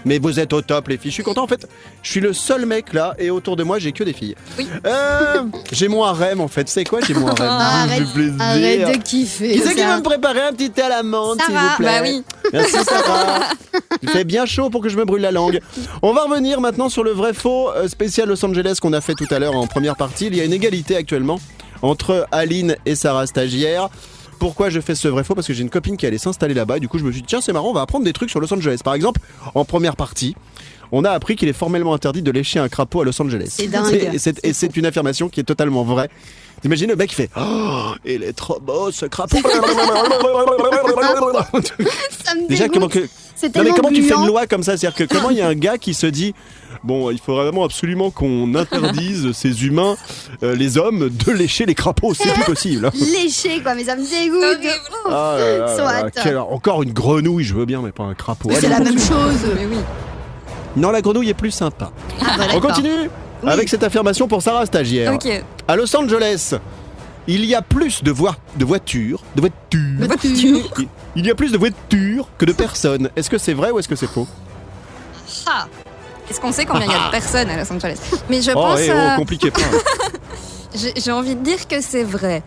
mais 0.05 0.19
vous 0.19 0.39
êtes 0.39 0.53
au 0.53 0.61
top, 0.61 0.87
les 0.87 0.97
filles. 0.97 1.11
Je 1.11 1.15
suis 1.15 1.23
content. 1.23 1.43
En 1.43 1.47
fait, 1.47 1.67
je 2.01 2.09
suis 2.09 2.21
le 2.21 2.33
seul 2.33 2.65
mec 2.65 2.93
là, 2.93 3.15
et 3.19 3.29
autour 3.29 3.55
de 3.55 3.63
moi, 3.63 3.79
j'ai 3.79 3.91
que 3.91 4.03
des 4.03 4.13
filles. 4.13 4.35
Oui. 4.57 4.67
Euh, 4.85 5.43
j'ai 5.71 5.87
mon 5.87 6.03
harem, 6.03 6.41
en 6.41 6.47
fait. 6.47 6.65
Tu 6.65 6.71
sais 6.71 6.83
quoi 6.83 6.99
J'ai 7.05 7.13
mon 7.13 7.27
harem? 7.27 7.37
Ah, 7.59 7.83
arrête, 7.83 7.99
fait 7.99 8.13
plaisir. 8.13 8.35
arrête 8.39 8.87
de 8.87 9.03
kiffer. 9.03 9.53
Qui 9.53 9.59
c'est 9.59 9.75
qui 9.75 9.81
veut 9.81 9.97
me 9.97 10.03
préparer 10.03 10.41
un 10.41 10.51
petit 10.51 10.69
thé 10.69 10.81
à 10.81 10.89
la 10.89 11.03
menthe, 11.03 11.41
s'il 11.43 11.55
vous 11.55 11.75
plaît? 11.77 11.87
Bah 11.87 12.01
oui. 12.03 12.23
Merci 12.53 12.75
Sarah. 12.83 13.49
Il 14.01 14.09
fait 14.09 14.23
bien 14.23 14.45
chaud 14.47 14.69
pour 14.69 14.81
que 14.81 14.89
je 14.89 14.97
me 14.97 15.05
brûle 15.05 15.21
la 15.21 15.31
langue. 15.31 15.59
On 16.01 16.13
va 16.13 16.23
revenir 16.23 16.59
maintenant 16.61 16.89
sur 16.89 17.03
le 17.03 17.11
vrai 17.11 17.33
faux 17.33 17.69
euh, 17.71 17.87
spécial 17.87 18.27
Los 18.29 18.43
Angeles 18.45 18.77
qu'on 18.81 18.93
a 18.93 19.01
fait 19.01 19.13
tout 19.13 19.27
à 19.29 19.39
l'heure 19.39 19.55
en 19.55 19.67
première 19.67 19.95
partie. 19.95 20.27
Il 20.27 20.35
y 20.35 20.41
a 20.41 20.45
une 20.45 20.53
égalité 20.53 20.95
actuellement 20.95 21.39
entre 21.81 22.25
Aline 22.31 22.75
et 22.85 22.95
Sarah 22.95 23.27
stagiaire. 23.27 23.89
Pourquoi 24.39 24.69
je 24.69 24.79
fais 24.79 24.93
ce 24.95 25.07
vrai 25.07 25.23
faux? 25.23 25.33
Parce 25.35 25.47
que 25.47 25.53
j'ai 25.53 25.63
une 25.63 25.69
copine 25.69 25.97
qui 25.97 26.05
allait 26.05 26.17
s'installer 26.19 26.53
là-bas. 26.53 26.79
Du 26.79 26.87
coup, 26.87 26.99
je 26.99 27.03
me 27.03 27.11
suis 27.11 27.21
dit, 27.21 27.27
tiens, 27.27 27.41
c'est 27.41 27.53
marrant, 27.53 27.69
on 27.69 27.73
va 27.73 27.81
apprendre 27.81 28.05
des 28.05 28.13
trucs 28.13 28.29
sur 28.29 28.39
Los 28.39 28.53
Angeles. 28.53 28.79
Par 28.83 28.93
exemple, 28.93 29.19
en 29.55 29.65
première 29.65 29.95
partie, 29.95 30.35
on 30.91 31.03
a 31.05 31.09
appris 31.11 31.35
qu'il 31.35 31.49
est 31.49 31.53
formellement 31.53 31.93
interdit 31.93 32.21
de 32.21 32.31
lécher 32.31 32.59
un 32.59 32.69
crapaud 32.69 33.01
à 33.01 33.05
Los 33.05 33.19
Angeles. 33.21 33.47
C'est 33.49 33.67
dingue. 33.67 34.09
Et 34.13 34.19
c'est- 34.19 34.39
Et 34.45 34.53
c'est 34.53 34.77
une 34.77 34.85
affirmation 34.85 35.27
qui 35.27 35.39
est 35.39 35.43
totalement 35.43 35.83
vraie. 35.83 36.09
T'imagines 36.61 36.89
le 36.89 36.95
mec 36.95 37.09
qui 37.09 37.15
fait 37.15 37.29
Oh, 37.39 37.91
il 38.05 38.23
est 38.23 38.33
trop 38.33 38.59
beau 38.59 38.91
ce 38.91 39.05
crapaud. 39.05 39.37
Ça 42.25 42.35
me 42.35 42.47
Déjà, 42.47 42.63
dégoûte. 42.63 42.73
comment 42.73 42.87
que. 42.89 43.07
C'est 43.35 43.55
Non 43.55 43.63
mais 43.63 43.69
comment 43.71 43.89
tu 43.89 44.01
fais 44.01 44.15
une 44.15 44.25
loi 44.25 44.47
comme 44.47 44.63
ça? 44.63 44.75
C'est-à-dire 44.77 44.95
que 45.07 45.13
comment 45.13 45.29
il 45.29 45.37
y 45.37 45.41
a 45.41 45.47
un 45.47 45.53
gars 45.53 45.77
qui 45.77 45.93
se 45.93 46.07
dit 46.07 46.33
bon 46.83 47.11
il 47.11 47.19
faut 47.19 47.35
vraiment 47.35 47.63
absolument 47.65 48.09
qu'on 48.09 48.55
interdise 48.55 49.31
ces 49.35 49.63
humains, 49.65 49.95
euh, 50.41 50.55
les 50.55 50.79
hommes, 50.79 51.09
de 51.09 51.31
lécher 51.31 51.67
les 51.67 51.75
crapauds, 51.75 52.15
c'est 52.15 52.33
plus 52.33 52.43
possible. 52.45 52.89
Léché 52.95 53.61
quoi, 53.61 53.75
mais 53.75 53.83
ça 53.83 53.95
me 53.95 54.01
dégoûte. 54.01 54.71
Ah 55.05 55.35
là 55.37 55.57
là 55.57 55.67
là 55.67 56.11
Soit. 56.23 56.51
encore 56.51 56.81
une 56.81 56.93
grenouille, 56.93 57.43
je 57.43 57.53
veux 57.53 57.65
bien, 57.65 57.81
mais 57.83 57.91
pas 57.91 58.03
un 58.05 58.15
crapaud. 58.15 58.49
Allez, 58.49 58.61
c'est 58.61 58.69
la 58.69 58.79
même 58.79 58.97
chose. 58.99 59.45
Mais 59.55 59.67
oui. 59.67 59.77
Non, 60.75 60.89
la 60.89 61.01
grenouille 61.01 61.29
est 61.29 61.33
plus 61.35 61.51
sympa. 61.51 61.91
Ah, 62.19 62.25
bah, 62.25 62.31
On 62.49 62.53
d'accord. 62.55 62.61
continue 62.73 63.09
Oui. 63.43 63.51
avec 63.51 63.69
cette 63.69 63.83
affirmation 63.83 64.27
pour 64.27 64.41
Sarah 64.41 64.65
Stagiaire. 64.65 65.13
Ok. 65.13 65.27
À 65.67 65.75
Los 65.75 65.95
Angeles, 65.95 66.55
il 67.27 67.45
y 67.45 67.53
a 67.55 67.61
plus 67.61 68.03
de, 68.03 68.11
voi- 68.11 68.35
de 68.55 68.65
voitures, 68.65 69.21
de 69.35 69.41
voitures. 69.41 70.07
Voiture. 70.07 70.71
Il- 70.79 70.87
Il 71.15 71.25
y 71.25 71.31
a 71.31 71.35
plus 71.35 71.51
de 71.51 71.57
voitures 71.57 72.27
que 72.37 72.45
de 72.45 72.53
personnes. 72.53 73.09
Est-ce 73.15 73.29
que 73.29 73.37
c'est 73.37 73.53
vrai 73.53 73.71
ou 73.71 73.79
est-ce 73.79 73.87
que 73.87 73.95
c'est 73.95 74.07
faux? 74.09 74.27
Ah. 75.47 75.65
Est-ce 76.29 76.39
qu'on 76.41 76.51
sait 76.51 76.65
combien 76.65 76.85
il 76.85 76.91
y 76.91 76.95
a 76.95 77.05
de 77.07 77.11
personnes 77.11 77.49
à 77.49 77.57
Los 77.57 77.71
Angeles? 77.71 77.97
Mais 78.29 78.41
je 78.41 78.51
Oh, 78.51 78.55
pense. 78.55 78.79
eh, 78.81 78.91
oh, 78.91 78.95
euh, 78.97 79.15
compliqué 79.15 79.49
pas. 79.51 79.61
j'ai 80.95 81.11
envie 81.11 81.35
de 81.35 81.43
dire 81.43 81.67
que 81.67 81.79
c'est 81.81 82.03
vrai. 82.03 82.43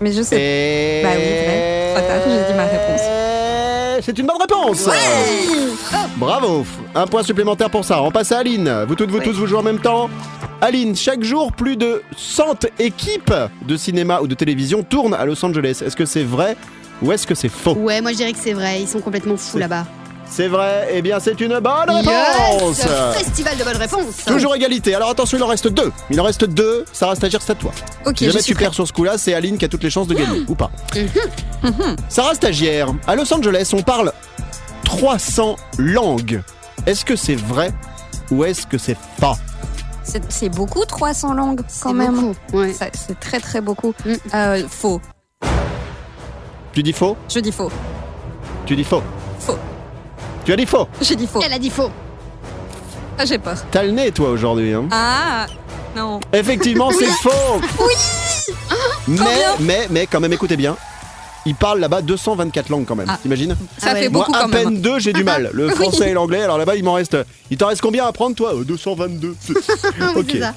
Mais 0.00 0.10
je 0.12 0.22
sais. 0.22 0.36
Et... 0.40 1.02
Bah 1.04 1.10
oui, 1.14 1.22
vrai. 1.22 1.94
Trop 1.94 2.06
tard, 2.06 2.20
j'ai 2.26 2.52
dit 2.52 2.56
ma 2.56 2.64
réponse. 2.64 3.00
C'est 4.04 4.18
une 4.18 4.26
bonne 4.26 4.40
réponse. 4.40 4.88
Bravo. 6.16 6.64
Un 6.94 7.06
point 7.06 7.22
supplémentaire 7.22 7.70
pour 7.70 7.84
ça. 7.84 8.00
On 8.02 8.10
passe 8.10 8.30
à 8.32 8.38
Aline. 8.38 8.84
Vous 8.86 8.94
toutes, 8.94 9.10
vous 9.10 9.18
Oui. 9.18 9.24
tous, 9.24 9.32
vous 9.32 9.46
jouez 9.46 9.58
en 9.58 9.62
même 9.62 9.80
temps. 9.80 10.08
Aline, 10.60 10.94
chaque 10.94 11.22
jour, 11.24 11.52
plus 11.52 11.76
de 11.76 12.02
100 12.16 12.66
équipes 12.78 13.34
de 13.66 13.76
cinéma 13.76 14.20
ou 14.20 14.26
de 14.28 14.34
télévision 14.34 14.82
tournent 14.82 15.14
à 15.14 15.24
Los 15.24 15.44
Angeles. 15.44 15.82
Est-ce 15.84 15.96
que 15.96 16.04
c'est 16.04 16.22
vrai 16.22 16.56
ou 17.02 17.10
est-ce 17.12 17.26
que 17.26 17.34
c'est 17.34 17.48
faux? 17.48 17.74
Ouais, 17.74 18.00
moi 18.00 18.12
je 18.12 18.18
dirais 18.18 18.32
que 18.32 18.38
c'est 18.40 18.52
vrai, 18.52 18.80
ils 18.80 18.88
sont 18.88 19.00
complètement 19.00 19.36
fous 19.36 19.58
là-bas. 19.58 19.84
C'est 20.26 20.48
vrai. 20.48 20.88
Eh 20.92 21.02
bien, 21.02 21.20
c'est 21.20 21.38
une 21.40 21.58
bonne 21.60 21.90
réponse. 21.90 22.78
Yes 22.78 22.86
Festival 23.18 23.58
de 23.58 23.64
bonnes 23.64 23.76
réponses 23.76 24.24
Toujours 24.26 24.54
égalité. 24.56 24.94
Alors 24.94 25.10
attention, 25.10 25.36
il 25.36 25.42
en 25.44 25.48
reste 25.48 25.68
deux. 25.68 25.92
Il 26.10 26.18
en 26.20 26.24
reste 26.24 26.44
deux. 26.46 26.84
Sarah 26.92 27.14
Stagiaire, 27.14 27.42
c'est 27.42 27.52
à 27.52 27.54
toi. 27.56 27.72
Ok, 28.06 28.18
Si 28.18 28.24
je 28.24 28.30
jamais 28.30 28.42
suis 28.42 28.54
tu 28.54 28.58
perds 28.58 28.72
sur 28.74 28.88
ce 28.88 28.92
coup-là, 28.92 29.18
c'est 29.18 29.34
Aline 29.34 29.58
qui 29.58 29.64
a 29.66 29.68
toutes 29.68 29.82
les 29.82 29.90
chances 29.90 30.06
de 30.08 30.14
gagner, 30.14 30.42
ou 30.48 30.54
pas. 30.54 30.70
Sarah 32.08 32.34
Stagiaire, 32.34 32.88
à 33.06 33.14
Los 33.16 33.32
Angeles, 33.34 33.70
on 33.74 33.82
parle 33.82 34.12
300 34.84 35.56
langues. 35.78 36.42
Est-ce 36.86 37.04
que 37.04 37.16
c'est 37.16 37.34
vrai 37.34 37.72
ou 38.30 38.44
est-ce 38.44 38.66
que 38.66 38.78
c'est 38.78 38.96
pas? 39.20 39.36
C'est 40.02 40.30
c'est 40.30 40.48
beaucoup 40.50 40.84
300 40.84 41.32
langues 41.34 41.60
quand 41.80 41.90
C'est 41.90 41.92
même. 41.94 42.14
beaucoup, 42.20 42.58
ouais. 42.58 42.72
Ça- 42.72 42.86
C'est 42.92 43.18
très 43.18 43.40
très 43.40 43.60
beaucoup. 43.60 43.94
Mm. 44.04 44.12
Euh, 44.34 44.68
faux. 44.68 45.00
Tu 46.72 46.82
dis 46.82 46.92
faux? 46.92 47.16
Je 47.32 47.38
dis 47.40 47.52
faux. 47.52 47.70
Tu 48.66 48.76
dis 48.76 48.84
faux 48.84 49.02
Faux. 49.38 49.58
Tu 50.44 50.52
as 50.52 50.56
dit 50.56 50.66
faux? 50.66 50.88
J'ai 51.00 51.16
dit 51.16 51.26
faux. 51.26 51.40
Elle 51.44 51.52
a 51.52 51.58
dit 51.58 51.70
faux. 51.70 51.90
Ah, 53.18 53.24
j'ai 53.24 53.38
peur. 53.38 53.56
T'as 53.70 53.84
le 53.84 53.92
nez, 53.92 54.10
toi, 54.10 54.30
aujourd'hui. 54.30 54.74
Hein 54.74 54.88
Ah 54.90 55.46
non. 55.96 56.18
Effectivement, 56.32 56.90
c'est 56.90 57.06
faux 57.06 57.60
Oui 57.80 57.94
mais, 59.06 59.44
mais, 59.60 59.86
mais, 59.90 60.06
quand 60.06 60.18
même, 60.20 60.32
écoutez 60.32 60.56
bien. 60.56 60.76
Ils 61.46 61.54
parlent 61.54 61.80
là-bas 61.80 62.00
224 62.02 62.68
langues 62.70 62.86
quand 62.86 62.94
même. 62.96 63.06
Ah. 63.08 63.18
T'imagines? 63.20 63.54
Ça 63.78 63.88
Ah 63.90 63.92
ouais. 63.94 64.02
fait 64.02 64.08
Moi, 64.08 64.24
beaucoup 64.26 64.38
à 64.38 64.42
quand 64.42 64.50
peine 64.50 64.64
même. 64.70 64.80
deux, 64.80 64.98
j'ai 64.98 65.12
du 65.12 65.24
mal. 65.24 65.50
Le 65.52 65.68
français 65.74 66.10
et 66.10 66.12
l'anglais. 66.14 66.42
Alors 66.42 66.58
là-bas, 66.58 66.76
il 66.76 66.84
m'en 66.84 66.94
reste. 66.94 67.16
Il 67.50 67.56
t'en 67.58 67.66
reste 67.68 67.82
combien 67.82 68.06
à 68.06 68.12
prendre, 68.12 68.34
toi? 68.34 68.54
Euh, 68.54 68.64
222. 68.64 69.36
ok. 70.16 70.24
C'est 70.30 70.40
ça. 70.40 70.54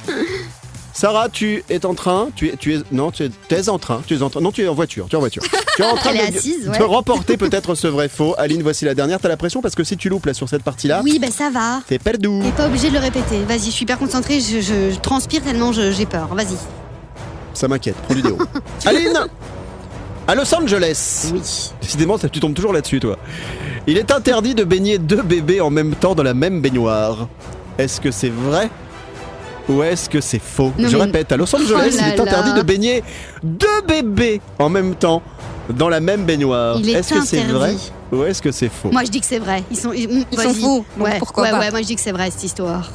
Sarah, 0.94 1.30
tu 1.30 1.64
es 1.70 1.86
en 1.86 1.94
train, 1.94 2.30
tu 2.36 2.48
es, 2.48 2.56
tu 2.58 2.74
es, 2.74 2.80
non, 2.92 3.12
tu 3.12 3.24
es, 3.24 3.70
en 3.70 3.78
train, 3.78 4.02
tu 4.08 4.16
es 4.16 4.22
en 4.24 4.32
train, 4.32 4.42
non, 4.42 4.52
tu 4.52 4.64
es 4.64 4.68
en 4.68 4.74
voiture, 4.74 5.06
tu 5.08 5.14
es 5.14 5.18
en 5.18 5.20
voiture. 5.20 5.44
Tu 5.76 5.84
es 5.84 5.86
en 5.86 5.94
train 5.96 6.12
de, 6.12 6.18
assise, 6.20 6.66
de 6.66 6.84
remporter 6.84 7.38
peut-être 7.38 7.76
ce 7.76 7.86
vrai 7.86 8.10
faux. 8.10 8.34
Aline, 8.40 8.64
voici 8.64 8.84
la 8.84 8.96
dernière. 8.96 9.20
T'as 9.20 9.28
la 9.30 9.38
pression 9.38 9.62
parce 9.62 9.76
que 9.76 9.84
si 9.84 9.96
tu 9.96 10.10
loupes 10.10 10.26
là 10.26 10.34
sur 10.34 10.50
cette 10.50 10.64
partie-là, 10.64 11.02
Oui, 11.04 11.20
ben 11.20 11.30
ça 11.32 11.52
va. 11.52 11.82
t'es 11.88 12.00
perdu. 12.00 12.30
T'es 12.42 12.50
pas 12.52 12.66
obligé 12.66 12.88
de 12.90 12.94
le 12.96 13.00
répéter. 13.00 13.44
Vas-y, 13.48 13.66
je 13.66 13.70
suis 13.72 13.84
hyper 13.84 14.00
concentrée, 14.00 14.40
je, 14.40 14.60
je- 14.60 14.92
je 14.92 15.00
transpire 15.00 15.44
tellement 15.44 15.72
je- 15.72 15.92
j'ai 15.92 16.08
peur. 16.08 16.30
Vas-y. 16.34 16.58
Ça 17.54 17.68
m'inquiète. 17.68 17.96
Prends 18.06 18.16
du 18.16 18.24
déo. 18.24 18.38
Aline, 18.86 19.20
à 20.28 20.36
Los 20.36 20.54
Angeles. 20.54 21.32
Oui. 21.34 21.42
Décidément, 21.82 22.18
ça- 22.18 22.30
tu 22.30 22.40
tombes 22.40 22.54
toujours 22.54 22.74
là-dessus, 22.74 23.00
toi. 23.00 23.18
Il 23.88 23.98
est 23.98 24.12
interdit 24.12 24.54
de 24.56 24.64
baigner 24.64 24.98
deux 24.98 25.22
bébés 25.22 25.62
en 25.62 25.70
même 25.70 25.96
temps 25.96 26.14
dans 26.16 26.24
la 26.24 26.34
même 26.34 26.62
baignoire. 26.62 27.28
Est-ce 27.78 28.02
que 28.02 28.12
c'est 28.12 28.30
vrai 28.32 28.70
ou 29.70 29.82
est-ce 29.84 30.10
que 30.10 30.20
c'est 30.22 30.42
faux? 30.42 30.74
Non, 30.78 30.90
Je 30.90 30.98
mais- 30.98 31.04
répète, 31.04 31.32
à 31.32 31.38
Los 31.38 31.54
Angeles, 31.56 31.68
Oh 31.76 31.78
là 31.78 31.88
il 31.88 31.98
est 31.98 32.20
interdit 32.20 32.50
là. 32.50 32.56
de 32.58 32.62
baigner 32.64 33.04
deux 33.44 33.82
bébés 33.88 34.42
en 34.60 34.68
même 34.70 34.96
temps 34.96 35.22
dans 35.70 35.90
la 35.90 36.00
même 36.00 36.24
baignoire. 36.26 36.78
Est 36.80 36.92
Est-ce 36.92 37.14
que 37.14 37.26
c'est 37.26 37.44
vrai 37.44 37.76
ou 38.12 38.24
est-ce 38.24 38.42
que 38.42 38.52
c'est 38.52 38.70
faux? 38.70 38.90
Moi 38.92 39.04
je 39.06 39.12
dis 39.12 39.20
que 39.22 39.26
c'est 39.26 39.40
vrai. 39.40 39.64
Ils 39.72 39.78
sont, 39.78 39.92
ils, 39.94 40.26
Ils 40.32 40.40
sont 40.40 40.54
fous, 40.54 40.86
Ouais, 40.98 41.18
pourquoi 41.20 41.44
ouais, 41.44 41.52
pas? 41.52 41.60
ouais, 41.60 41.72
moi 41.72 41.82
je 41.82 41.88
dis 41.88 41.96
que 41.96 42.02
c'est 42.02 42.12
vrai 42.12 42.30
cette 42.32 42.44
histoire. 42.44 42.90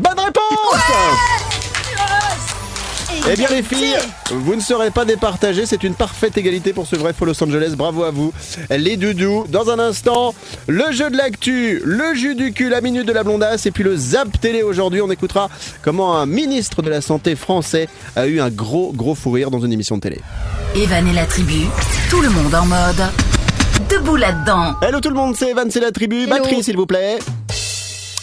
Bonne 0.00 0.18
réponse 0.18 0.82
Eh 3.28 3.34
bien 3.34 3.48
les 3.50 3.62
filles, 3.62 3.96
vous 4.30 4.54
ne 4.54 4.60
serez 4.60 4.90
pas 4.92 5.04
départagées, 5.04 5.66
c'est 5.66 5.82
une 5.82 5.94
parfaite 5.94 6.38
égalité 6.38 6.72
pour 6.72 6.86
ce 6.86 6.94
vrai 6.94 7.12
faux 7.12 7.24
Los 7.24 7.42
Angeles, 7.42 7.74
bravo 7.76 8.04
à 8.04 8.12
vous. 8.12 8.32
Les 8.70 8.96
doudous, 8.96 9.46
dans 9.48 9.68
un 9.68 9.80
instant, 9.80 10.32
le 10.68 10.92
jeu 10.92 11.10
de 11.10 11.16
l'actu, 11.16 11.82
le 11.84 12.14
jus 12.14 12.36
du 12.36 12.52
cul, 12.52 12.68
la 12.68 12.80
minute 12.80 13.04
de 13.06 13.12
la 13.12 13.24
blondasse 13.24 13.66
et 13.66 13.72
puis 13.72 13.82
le 13.82 13.96
zap 13.96 14.40
télé 14.40 14.62
aujourd'hui, 14.62 15.00
on 15.00 15.10
écoutera 15.10 15.50
comment 15.82 16.16
un 16.16 16.26
ministre 16.26 16.82
de 16.82 16.90
la 16.90 17.00
Santé 17.00 17.34
français 17.34 17.88
a 18.14 18.28
eu 18.28 18.40
un 18.40 18.48
gros 18.48 18.92
gros 18.94 19.16
fou 19.16 19.32
rire 19.32 19.50
dans 19.50 19.60
une 19.60 19.72
émission 19.72 19.96
de 19.96 20.02
télé. 20.02 20.20
Evan 20.76 21.08
et 21.08 21.12
la 21.12 21.26
tribu, 21.26 21.66
tout 22.08 22.20
le 22.20 22.28
monde 22.30 22.54
en 22.54 22.66
mode. 22.66 23.02
Debout 23.90 24.16
là-dedans. 24.16 24.74
Hello 24.82 25.00
tout 25.00 25.10
le 25.10 25.16
monde, 25.16 25.34
c'est 25.36 25.50
Evan, 25.50 25.68
c'est 25.70 25.80
la 25.80 25.90
tribu, 25.90 26.22
Hello. 26.22 26.28
batterie 26.36 26.62
s'il 26.62 26.76
vous 26.76 26.86
plaît. 26.86 27.18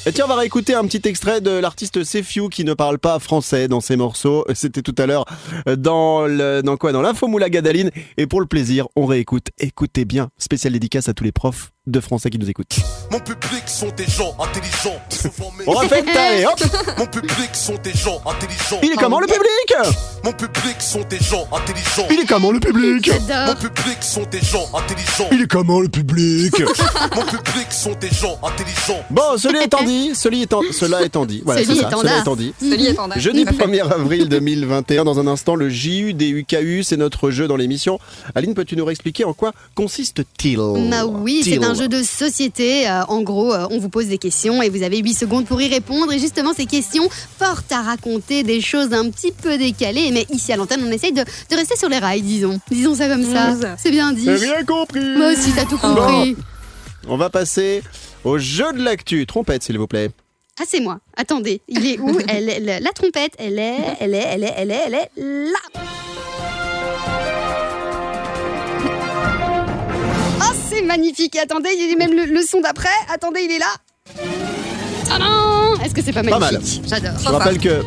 Et 0.06 0.12
tiens, 0.12 0.26
on 0.26 0.28
va 0.28 0.36
réécouter 0.36 0.74
un 0.74 0.84
petit 0.86 1.08
extrait 1.08 1.40
de 1.40 1.50
l'artiste 1.50 2.04
Sefiu 2.04 2.50
qui 2.50 2.66
ne 2.66 2.74
parle 2.74 3.00
pas 3.00 3.20
français 3.20 3.70
dans 3.70 3.80
ses 3.80 3.96
morceaux. 3.96 4.44
C'était 4.54 4.82
tout 4.82 4.96
à 4.98 5.06
l'heure 5.06 5.24
dans 5.78 6.28
le, 6.28 6.62
dans 6.62 6.76
quoi, 6.76 6.92
dans 6.92 7.02
l'info 7.02 7.28
Moula 7.28 7.50
Gadaline. 7.50 7.90
Et 8.18 8.28
pour 8.28 8.42
le 8.42 8.46
plaisir, 8.46 8.88
on 8.98 9.06
réécoute. 9.06 9.48
Écoutez 9.60 10.04
bien. 10.04 10.30
Spéciale 10.38 10.74
dédicace 10.74 11.08
à 11.08 11.14
tous 11.14 11.24
les 11.24 11.32
profs 11.32 11.72
de 11.86 12.00
français 12.00 12.30
qui 12.30 12.40
nous 12.40 12.50
écoutent. 12.50 12.78
Mon 13.12 13.20
public 13.20 13.64
sont 13.68 13.90
des 13.98 14.06
gens 14.06 14.34
intelligents. 14.40 15.02
On 15.68 15.74
répète, 15.74 16.06
allez, 16.16 16.46
hop. 16.46 16.58
Mon 16.98 17.06
public 17.06 17.50
sont 17.54 17.76
des 17.84 17.92
gens 17.92 18.22
intelligents. 18.26 18.80
Il 18.82 18.92
est 18.94 18.96
comment 18.96 19.20
le 19.20 19.28
public? 19.28 19.94
Mon 20.24 20.32
public 20.32 20.76
sont 20.80 21.02
des 21.10 21.20
gens 21.20 21.46
intelligents. 21.52 22.08
Il 22.10 22.22
est 22.22 22.26
comment 22.26 22.52
le 22.52 22.60
public? 22.62 23.12
Mon 23.48 23.56
public 23.56 23.98
sont 24.02 24.24
des 24.32 24.40
gens 24.40 24.66
intelligents. 24.74 25.28
Il 25.32 25.42
est 25.42 25.48
comment 25.48 25.82
le 25.82 25.90
public? 25.90 26.54
Mon 27.16 27.22
public 27.26 27.68
sont 27.72 27.96
des 28.00 28.10
gens 28.10 28.40
intelligents. 28.42 29.04
Bon, 29.10 29.38
cela 29.38 29.64
étant 29.64 29.84
dit, 29.84 30.16
cela 30.16 30.38
étant, 30.38 30.62
cela 30.72 31.04
étant 31.04 31.26
dit, 31.26 31.42
voilà, 31.44 31.64
c'est 31.64 31.76
ça, 31.76 31.88
étant 31.88 32.00
cela 32.00 32.20
étant 32.20 32.36
dit. 32.38 32.54
Jeudi 33.18 33.44
Tout 33.44 33.50
à 33.50 33.54
fait. 33.54 33.68
1er 33.68 33.92
avril 33.92 34.30
2021, 34.30 35.04
dans 35.04 35.20
un 35.20 35.28
instant, 35.28 35.56
le 35.56 35.70
JU 35.70 36.14
des 36.14 36.30
UKU, 36.30 36.84
c'est 36.84 36.98
notre 36.98 37.30
jeu 37.30 37.48
dans 37.48 37.58
l'émission. 37.58 38.00
Aline, 38.36 38.54
peux-tu 38.54 38.78
nous 38.78 38.86
réexpliquer 38.86 39.26
en 39.26 39.34
quoi 39.34 39.52
consiste-t-il? 39.76 40.58
Bah 40.90 41.06
oui, 41.06 41.42
c'est 41.44 41.60
Til. 41.60 41.73
Un 41.74 41.76
jeu 41.76 41.88
de 41.88 42.04
société. 42.04 42.88
Euh, 42.88 43.04
en 43.08 43.22
gros, 43.22 43.52
euh, 43.54 43.68
on 43.72 43.80
vous 43.80 43.90
pose 43.90 44.06
des 44.08 44.18
questions 44.20 44.62
et 44.62 44.70
vous 44.70 44.84
avez 44.84 45.00
8 45.00 45.14
secondes 45.14 45.46
pour 45.46 45.60
y 45.62 45.68
répondre. 45.68 46.12
Et 46.14 46.20
justement, 46.20 46.54
ces 46.54 46.66
questions 46.66 47.10
portent 47.40 47.72
à 47.72 47.82
raconter 47.82 48.44
des 48.44 48.62
choses 48.62 48.94
un 48.94 49.10
petit 49.10 49.32
peu 49.32 49.58
décalées. 49.58 50.12
Mais 50.12 50.26
ici 50.30 50.54
à 50.54 50.58
l'antenne, 50.58 50.82
on 50.86 50.92
essaye 50.92 51.14
de, 51.14 51.24
de 51.24 51.56
rester 51.56 51.76
sur 51.76 51.90
les 51.90 51.98
rails, 51.98 52.22
disons. 52.22 52.60
Disons 52.70 52.96
ça 52.96 53.08
comme 53.08 53.24
ça. 53.24 53.52
Mmh. 53.52 53.76
C'est 53.78 53.92
bien 53.92 54.14
dit. 54.14 54.26
J'ai 54.26 54.36
rien 54.36 54.64
compris 54.64 55.18
Moi 55.18 55.32
aussi, 55.32 55.52
t'as 55.52 55.66
tout 55.66 55.78
compris. 55.78 56.38
On 57.08 57.18
va 57.18 57.30
passer 57.30 57.82
au 58.24 58.38
jeu 58.38 58.72
de 58.74 58.84
l'actu. 58.84 59.26
Trompette, 59.26 59.64
s'il 59.64 59.78
vous 59.78 59.88
plaît. 59.88 60.10
Ah, 60.62 60.66
c'est 60.68 60.80
moi. 60.80 61.00
Attendez, 61.18 61.62
il 61.68 61.86
est 61.88 62.00
où? 62.00 62.20
Elle 62.28 62.50
est, 62.50 62.60
la, 62.60 62.80
la 62.80 62.92
trompette, 62.92 63.34
elle 63.40 63.58
est, 63.58 63.78
elle 64.00 64.14
est, 64.14 64.24
elle 64.24 64.44
est, 64.44 64.54
elle 64.56 64.72
est, 64.72 64.82
elle 64.86 64.94
est 64.94 65.10
là. 65.18 65.82
C'est 70.76 70.82
magnifique. 70.84 71.36
Et 71.36 71.40
attendez, 71.40 71.70
il 71.78 71.90
y 71.90 71.94
a 71.94 71.96
même 71.96 72.14
le, 72.16 72.26
le 72.26 72.42
son 72.42 72.62
d'après. 72.62 72.90
Attendez, 73.14 73.42
il 73.44 73.52
est 73.52 73.60
là. 73.60 73.74
Tadam 75.08 75.82
Est-ce 75.84 75.94
que 75.94 76.02
c'est 76.02 76.14
pas 76.14 76.24
Pas 76.24 76.40
mal. 76.40 76.54
magnifique 76.54 76.84
J'adore. 76.88 77.12
Je 77.20 77.30
rappelle 77.30 77.60
que 77.60 77.82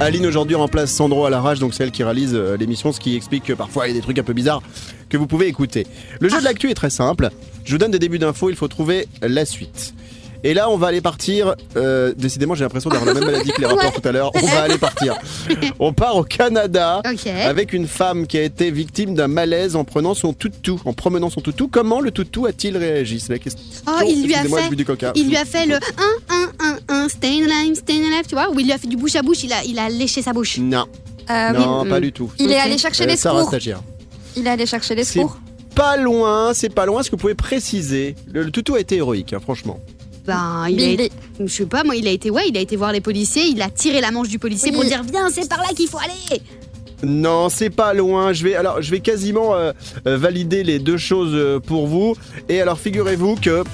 Aline 0.00 0.26
aujourd'hui 0.26 0.56
remplace 0.56 0.92
Sandro 0.92 1.24
à 1.24 1.30
la 1.30 1.40
rage, 1.40 1.58
donc 1.58 1.72
c'est 1.74 1.82
elle 1.84 1.90
qui 1.90 2.04
réalise 2.04 2.34
euh, 2.34 2.56
l'émission, 2.58 2.92
ce 2.92 3.00
qui 3.00 3.16
explique 3.16 3.44
que 3.44 3.52
parfois 3.54 3.86
il 3.86 3.92
y 3.92 3.92
a 3.92 3.94
des 3.98 4.02
trucs 4.02 4.18
un 4.18 4.22
peu 4.22 4.34
bizarres 4.34 4.62
que 5.08 5.16
vous 5.16 5.26
pouvez 5.26 5.46
écouter. 5.46 5.86
Le 6.20 6.28
jeu 6.28 6.38
de 6.38 6.44
l'actu 6.44 6.70
est 6.70 6.74
très 6.74 6.90
simple. 6.90 7.30
Je 7.64 7.72
vous 7.72 7.78
donne 7.78 7.92
des 7.92 7.98
débuts 7.98 8.18
d'infos, 8.18 8.50
il 8.50 8.56
faut 8.56 8.68
trouver 8.68 9.08
la 9.22 9.46
suite. 9.46 9.94
Et 10.48 10.54
là, 10.54 10.70
on 10.70 10.76
va 10.76 10.86
aller 10.86 11.00
partir. 11.00 11.54
euh, 11.76 12.14
décidément, 12.16 12.54
j'ai 12.54 12.62
l'impression 12.62 12.88
d'avoir 12.88 13.12
la 13.12 13.18
même 13.20 13.24
maladie 13.30 13.50
que 13.50 13.60
les 13.60 13.66
rappeurs 13.72 13.92
tout 13.92 14.06
à 14.08 14.12
l'heure. 14.12 14.30
On 14.34 14.46
va 14.46 14.62
aller 14.62 14.78
partir. 14.78 15.16
On 15.80 15.92
part 15.92 16.16
au 16.16 16.22
Canada 16.22 17.02
avec 17.44 17.72
une 17.72 17.86
femme 17.88 18.26
qui 18.28 18.38
a 18.38 18.42
été 18.42 18.70
victime 18.70 19.14
d'un 19.14 19.26
malaise 19.28 19.74
en 19.74 19.82
prenant 19.84 20.14
son 20.14 20.32
toutou. 20.32 20.80
En 20.84 20.92
promenant 20.92 21.30
son 21.30 21.40
toutou, 21.40 21.66
comment 21.68 22.00
le 22.00 22.12
toutou 22.12 22.46
a-t-il 22.46 22.76
réagi 22.76 23.18
C'est 23.18 23.32
la 23.32 23.38
question. 23.40 23.62
Oh, 23.88 24.02
il 24.06 24.22
lui 24.24 24.34
a 24.34 24.38
Excusez-moi, 24.38 24.62
fait, 24.62 24.76
du 24.76 24.84
coca. 24.84 25.12
il 25.16 25.28
lui 25.28 25.36
a 25.36 25.44
fait 25.44 25.66
le 25.66 25.74
1 25.74 25.78
1 26.60 26.76
1 26.90 27.04
1 27.04 27.08
stay 27.08 27.42
alive, 27.42 27.74
stay 27.74 27.94
alive, 27.94 28.26
tu 28.28 28.34
vois, 28.36 28.48
où 28.50 28.60
il 28.60 28.66
lui 28.66 28.72
a 28.72 28.78
fait 28.78 28.86
du 28.86 28.96
bouche 28.96 29.16
à 29.16 29.22
bouche, 29.22 29.42
il 29.42 29.52
a, 29.52 29.64
il 29.64 29.78
a 29.80 29.88
léché 29.88 30.22
sa 30.22 30.32
bouche. 30.32 30.58
Non, 30.58 30.86
Euh, 31.28 31.50
non, 31.50 31.82
oui. 31.82 31.88
pas 31.88 31.98
du 32.00 32.12
tout. 32.12 32.30
Il 32.38 32.52
est 32.52 32.58
allé 32.60 32.78
chercher 32.78 33.02
Euh, 33.02 33.08
les 33.08 33.16
Sarah 33.16 33.38
secours. 33.38 33.48
stagiaire. 33.48 33.80
Il 34.36 34.46
est 34.46 34.50
allé 34.50 34.64
chercher 34.66 34.94
les 34.94 35.02
C'est 35.02 35.14
secours. 35.20 35.38
pas 35.74 35.96
loin, 35.96 36.54
c'est 36.54 36.72
pas 36.72 36.86
loin. 36.86 37.00
Est-ce 37.00 37.10
que 37.10 37.16
vous 37.16 37.20
pouvez 37.20 37.34
préciser 37.34 38.14
le, 38.32 38.44
le 38.44 38.50
toutou 38.52 38.76
a 38.76 38.80
été 38.80 38.96
héroïque, 38.96 39.32
hein, 39.32 39.40
franchement. 39.42 39.80
Ben, 40.26 40.66
il 40.68 40.74
a 40.74 40.86
Billy. 40.86 40.92
été, 40.94 41.12
je 41.40 41.46
sais 41.46 41.66
pas, 41.66 41.84
moi, 41.84 41.94
il 41.96 42.06
a 42.08 42.10
été, 42.10 42.30
ouais, 42.30 42.44
il 42.48 42.56
a 42.56 42.60
été 42.60 42.76
voir 42.76 42.92
les 42.92 43.00
policiers, 43.00 43.44
il 43.44 43.60
a 43.62 43.70
tiré 43.70 44.00
la 44.00 44.10
manche 44.10 44.28
du 44.28 44.38
policier 44.38 44.70
Oui. 44.70 44.76
pour 44.76 44.84
dire 44.84 45.02
viens, 45.02 45.28
c'est 45.30 45.48
par 45.48 45.58
là 45.60 45.68
qu'il 45.76 45.88
faut 45.88 45.98
aller. 45.98 46.40
Non, 47.02 47.48
c'est 47.50 47.70
pas 47.70 47.92
loin. 47.92 48.32
Je 48.32 48.42
vais 48.44 48.54
alors, 48.54 48.80
je 48.80 48.90
vais 48.90 49.00
quasiment 49.00 49.54
euh, 49.54 49.72
euh, 50.06 50.16
valider 50.16 50.64
les 50.64 50.78
deux 50.78 50.96
choses 50.96 51.34
euh, 51.34 51.60
pour 51.60 51.86
vous. 51.86 52.14
Et 52.48 52.60
alors, 52.60 52.78
figurez-vous 52.78 53.36
que 53.36 53.64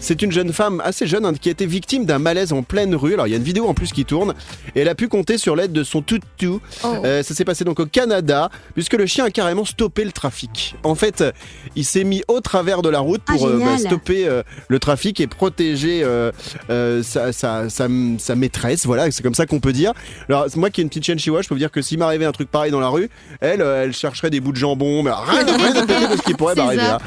c'est 0.00 0.22
une 0.22 0.32
jeune 0.32 0.52
femme 0.52 0.80
assez 0.84 1.06
jeune 1.06 1.24
hein, 1.24 1.32
qui 1.40 1.48
a 1.48 1.52
été 1.52 1.66
victime 1.66 2.04
d'un 2.06 2.18
malaise 2.18 2.52
en 2.52 2.62
pleine 2.62 2.94
rue. 2.94 3.14
Alors, 3.14 3.26
il 3.26 3.30
y 3.30 3.34
a 3.34 3.36
une 3.36 3.42
vidéo 3.44 3.66
en 3.68 3.74
plus 3.74 3.92
qui 3.92 4.04
tourne. 4.04 4.34
Et 4.74 4.80
elle 4.80 4.88
a 4.88 4.94
pu 4.94 5.08
compter 5.08 5.38
sur 5.38 5.54
l'aide 5.56 5.72
de 5.72 5.84
son 5.84 6.02
toutou. 6.02 6.60
Oh. 6.84 6.94
Euh, 7.04 7.22
ça 7.22 7.34
s'est 7.34 7.44
passé 7.44 7.64
donc 7.64 7.78
au 7.80 7.86
Canada, 7.86 8.50
puisque 8.74 8.94
le 8.94 9.06
chien 9.06 9.24
a 9.26 9.30
carrément 9.30 9.64
stoppé 9.64 10.04
le 10.04 10.12
trafic. 10.12 10.74
En 10.82 10.94
fait, 10.94 11.20
euh, 11.20 11.32
il 11.76 11.84
s'est 11.84 12.04
mis 12.04 12.22
au 12.28 12.40
travers 12.40 12.82
de 12.82 12.88
la 12.88 13.00
route 13.00 13.20
Ah, 13.28 13.32
pour 13.34 13.46
euh, 13.46 13.58
génial. 13.58 13.78
stopper 13.78 14.26
euh, 14.26 14.42
le 14.68 14.78
trafic 14.78 15.20
et 15.20 15.26
protéger 15.26 16.04
sa, 17.02 17.32
sa- 17.32 17.68
sa- 17.68 17.88
sa 18.18 18.34
maîtresse. 18.36 18.86
Voilà, 18.86 19.10
c'est 19.10 19.22
comme 19.22 19.34
ça 19.34 19.46
qu'on 19.46 19.60
peut 19.60 19.72
dire. 19.72 19.92
Alors, 20.28 20.46
moi 20.56 20.70
qui 20.70 20.80
ai 20.80 20.82
une 20.82 20.88
petite 20.88 21.04
chienne 21.04 21.18
chihuahua, 21.18 21.42
je 21.42 21.48
peux 21.48 21.54
vous 21.54 21.58
dire 21.58 21.70
que 21.70 21.82
s'il 21.82 21.98
m'arrivait 21.98 22.24
un 22.24 22.32
truc 22.32 22.50
pareil 22.50 22.70
dans 22.70 22.80
la 22.80 22.88
rue, 22.88 23.10
elle, 23.40 23.60
elle 23.60 23.92
chercherait 23.92 24.30
des 24.30 24.40
bouts 24.40 24.52
de 24.52 24.56
jambon, 24.56 25.02
mais 25.02 25.10
rien, 25.10 25.44
rien 25.56 25.72
de 25.84 26.12
de 26.12 26.16
ce 26.16 26.22
qui 26.22 26.34
pourrait 26.34 26.54
m'arriver. 26.56 26.82
hein. 26.82 26.98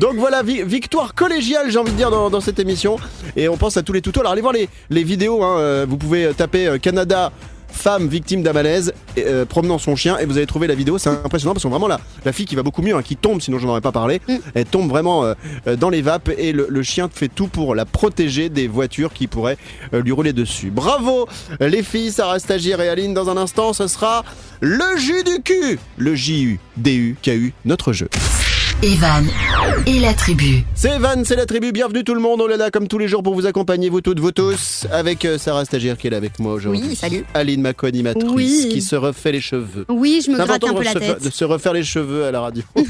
Donc 0.00 0.14
voilà, 0.16 0.42
vi- 0.42 0.62
victoire 0.64 1.14
collégiale, 1.14 1.70
j'ai 1.70 1.78
envie 1.78 1.92
de 1.92 1.96
dire, 1.96 2.10
dans, 2.14 2.30
dans 2.30 2.40
cette 2.40 2.58
émission. 2.60 2.96
Et 3.36 3.48
on 3.48 3.56
pense 3.56 3.76
à 3.76 3.82
tous 3.82 3.92
les 3.92 4.00
tutos. 4.00 4.20
Alors 4.20 4.32
allez 4.32 4.40
voir 4.40 4.52
les, 4.52 4.68
les 4.90 5.02
vidéos, 5.02 5.42
hein, 5.42 5.58
euh, 5.58 5.86
vous 5.88 5.96
pouvez 5.96 6.32
taper 6.34 6.66
euh, 6.66 6.78
Canada. 6.78 7.32
Femme 7.76 8.06
victime 8.06 8.44
d'un 8.44 8.52
malaise, 8.52 8.94
euh, 9.18 9.44
promenant 9.44 9.78
son 9.78 9.96
chien, 9.96 10.16
et 10.18 10.26
vous 10.26 10.36
allez 10.36 10.46
trouver 10.46 10.68
la 10.68 10.76
vidéo. 10.76 10.96
C'est 10.96 11.08
impressionnant 11.08 11.54
parce 11.54 11.64
que 11.64 11.68
vraiment 11.68 11.88
la, 11.88 11.98
la 12.24 12.32
fille 12.32 12.46
qui 12.46 12.54
va 12.54 12.62
beaucoup 12.62 12.82
mieux, 12.82 12.94
hein, 12.94 13.02
qui 13.02 13.16
tombe, 13.16 13.40
sinon 13.40 13.58
je 13.58 13.64
n'en 13.66 13.72
aurais 13.72 13.80
pas 13.80 13.90
parlé, 13.90 14.20
Mm. 14.28 14.34
elle 14.54 14.64
tombe 14.64 14.88
vraiment 14.88 15.24
euh, 15.24 15.34
euh, 15.66 15.74
dans 15.74 15.90
les 15.90 16.00
vapes 16.00 16.30
et 16.38 16.52
le, 16.52 16.68
le 16.70 16.82
chien 16.84 17.10
fait 17.12 17.26
tout 17.26 17.48
pour 17.48 17.74
la 17.74 17.84
protéger 17.84 18.48
des 18.48 18.68
voitures 18.68 19.12
qui 19.12 19.26
pourraient 19.26 19.58
euh, 19.92 20.02
lui 20.02 20.12
rouler 20.12 20.32
dessus. 20.32 20.70
Bravo 20.70 21.26
euh, 21.60 21.66
les 21.68 21.82
filles, 21.82 22.12
Sarah 22.12 22.38
Stagiaire 22.38 22.80
et 22.80 22.88
Aline. 22.88 23.12
Dans 23.12 23.28
un 23.28 23.36
instant, 23.36 23.72
ce 23.72 23.88
sera 23.88 24.24
le 24.60 24.96
jus 24.96 25.24
du 25.24 25.42
cul, 25.42 25.80
le 25.96 26.14
J-U, 26.14 26.60
D-U, 26.76 27.16
K-U, 27.24 27.54
notre 27.64 27.92
jeu. 27.92 28.08
Evan 28.84 29.26
et 29.86 29.98
la 29.98 30.12
tribu. 30.12 30.62
C'est 30.74 30.98
Van, 30.98 31.24
c'est 31.24 31.36
la 31.36 31.46
tribu, 31.46 31.72
bienvenue 31.72 32.04
tout 32.04 32.12
le 32.14 32.20
monde, 32.20 32.42
on 32.42 32.50
est 32.50 32.58
là 32.58 32.70
comme 32.70 32.86
tous 32.86 32.98
les 32.98 33.08
jours 33.08 33.22
pour 33.22 33.34
vous 33.34 33.46
accompagner, 33.46 33.88
vous 33.88 34.02
toutes, 34.02 34.20
vous 34.20 34.30
tous, 34.30 34.86
avec 34.92 35.24
euh, 35.24 35.38
Sarah 35.38 35.64
Stagiaire 35.64 35.96
qui 35.96 36.08
est 36.08 36.10
là 36.10 36.18
avec 36.18 36.38
moi 36.38 36.52
aujourd'hui. 36.52 36.82
Oui, 36.90 36.94
salut. 36.94 37.24
Aline, 37.32 37.62
ma 37.62 37.72
co-animatrice, 37.72 38.26
Oui. 38.34 38.68
qui 38.70 38.82
se 38.82 38.94
refait 38.94 39.32
les 39.32 39.40
cheveux. 39.40 39.86
Oui, 39.88 40.22
je 40.22 40.30
me 40.30 40.36
gratte 40.36 40.64
un 40.64 40.74
peu 40.74 40.80
de, 40.80 40.84
la 40.84 40.92
tête. 40.92 41.24
de 41.24 41.30
se 41.30 41.44
refaire 41.46 41.72
les 41.72 41.82
cheveux 41.82 42.24
à 42.26 42.30
la 42.30 42.42
radio. 42.42 42.62
oui, 42.76 42.84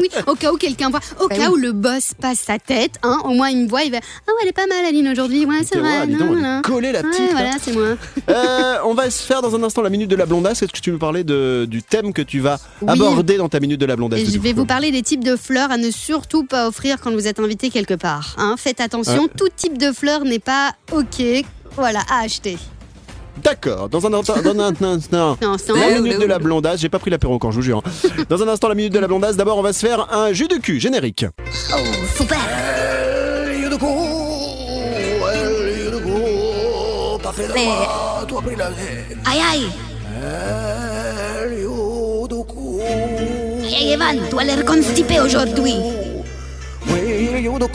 oui, 0.00 0.08
au 0.26 0.34
cas 0.34 0.50
où 0.50 0.56
quelqu'un 0.56 0.88
voit, 0.88 1.00
au 1.20 1.28
Bah 1.28 1.36
cas 1.36 1.50
où 1.50 1.56
le 1.56 1.72
boss 1.72 2.12
passe 2.18 2.38
sa 2.38 2.58
tête, 2.58 2.92
hein, 3.02 3.18
au 3.24 3.34
moins 3.34 3.50
il 3.50 3.64
me 3.64 3.68
voit, 3.68 3.82
il 3.82 3.90
va 3.92 3.98
Ah 4.00 4.30
ouais, 4.30 4.38
elle 4.44 4.48
est 4.48 4.52
pas 4.52 4.66
mal, 4.66 4.82
Aline, 4.86 5.08
aujourd'hui, 5.08 5.44
ouais, 5.44 5.60
c'est 5.62 5.78
vrai. 5.78 6.06
dis 6.06 6.14
non, 6.14 6.18
donc, 6.20 6.28
elle 6.30 6.36
est 6.36 6.40
voilà. 6.40 6.62
collée, 6.62 6.92
la 6.92 7.02
petite, 7.02 7.20
là. 7.20 7.32
voilà, 7.32 7.50
c'est 7.60 7.72
moi. 7.74 7.84
Euh, 8.30 8.76
on 8.86 8.94
va 8.94 9.10
se 9.10 9.22
faire 9.22 9.42
dans 9.42 9.54
un 9.54 9.62
instant 9.62 9.82
la 9.82 9.90
minute 9.90 10.08
de 10.08 10.16
la 10.16 10.24
blondasse. 10.24 10.62
Est-ce 10.62 10.72
que 10.72 10.80
tu 10.80 10.90
veux 10.90 10.98
parler 10.98 11.24
de, 11.24 11.66
du 11.68 11.82
thème 11.82 12.14
que 12.14 12.22
tu 12.22 12.40
vas 12.40 12.58
Oui. 12.80 12.88
aborder 12.88 13.36
dans 13.36 13.50
ta 13.50 13.60
minute 13.60 13.78
de 13.78 13.84
la 13.86 13.96
blondasse 13.96 14.20
je 14.24 14.38
vais 14.38 14.54
vous 14.54 14.64
parler 14.64 14.90
des 14.90 15.02
types 15.02 15.22
de 15.22 15.33
fleurs 15.36 15.70
à 15.70 15.76
ne 15.76 15.90
surtout 15.90 16.44
pas 16.44 16.68
offrir 16.68 16.98
quand 17.00 17.12
vous 17.12 17.26
êtes 17.26 17.38
invité 17.40 17.70
quelque 17.70 17.94
part. 17.94 18.34
hein. 18.38 18.54
Faites 18.58 18.80
attention, 18.80 19.22
Ouais. 19.24 19.30
tout 19.36 19.48
type 19.54 19.78
de 19.78 19.92
fleurs 19.92 20.24
n'est 20.24 20.38
pas 20.38 20.72
ok. 20.92 21.22
Voilà, 21.76 22.00
à 22.10 22.20
acheter. 22.24 22.56
D'accord, 23.42 23.88
dans 23.88 24.06
un 24.06 24.12
instant. 24.14 24.40
Dans 24.42 24.58
un 24.60 24.74
instant. 24.82 25.36
Non, 25.42 25.56
La 25.74 26.00
minute 26.00 26.20
de 26.20 26.24
la 26.26 26.38
blondasse, 26.38 26.80
j'ai 26.80 26.88
pas 26.88 26.98
pris 27.00 27.10
l'apéro 27.10 27.38
quand 27.38 27.50
je 27.50 27.56
vous 27.56 27.62
jure. 27.62 27.82
hein. 27.84 28.08
Dans 28.28 28.40
un 28.42 28.48
instant, 28.48 28.68
la 28.68 28.74
minute 28.76 28.92
de 28.92 28.98
la 29.00 29.08
blondasse, 29.08 29.36
d'abord 29.36 29.58
on 29.58 29.62
va 29.62 29.72
se 29.72 29.84
faire 29.84 30.12
un 30.14 30.32
jus 30.32 30.46
de 30.48 30.56
cul 30.56 30.78
générique. 30.80 31.26
Oh, 31.72 31.76
super 32.16 32.38
Aïe 39.26 39.40
aïe 39.40 39.40
Aïe 39.52 39.66
et 43.80 43.92
Evan, 43.92 44.16
a 44.38 44.44
l'air 44.44 44.64
constipé 44.64 45.20
aujourd'hui. 45.20 45.74
The 47.56 47.68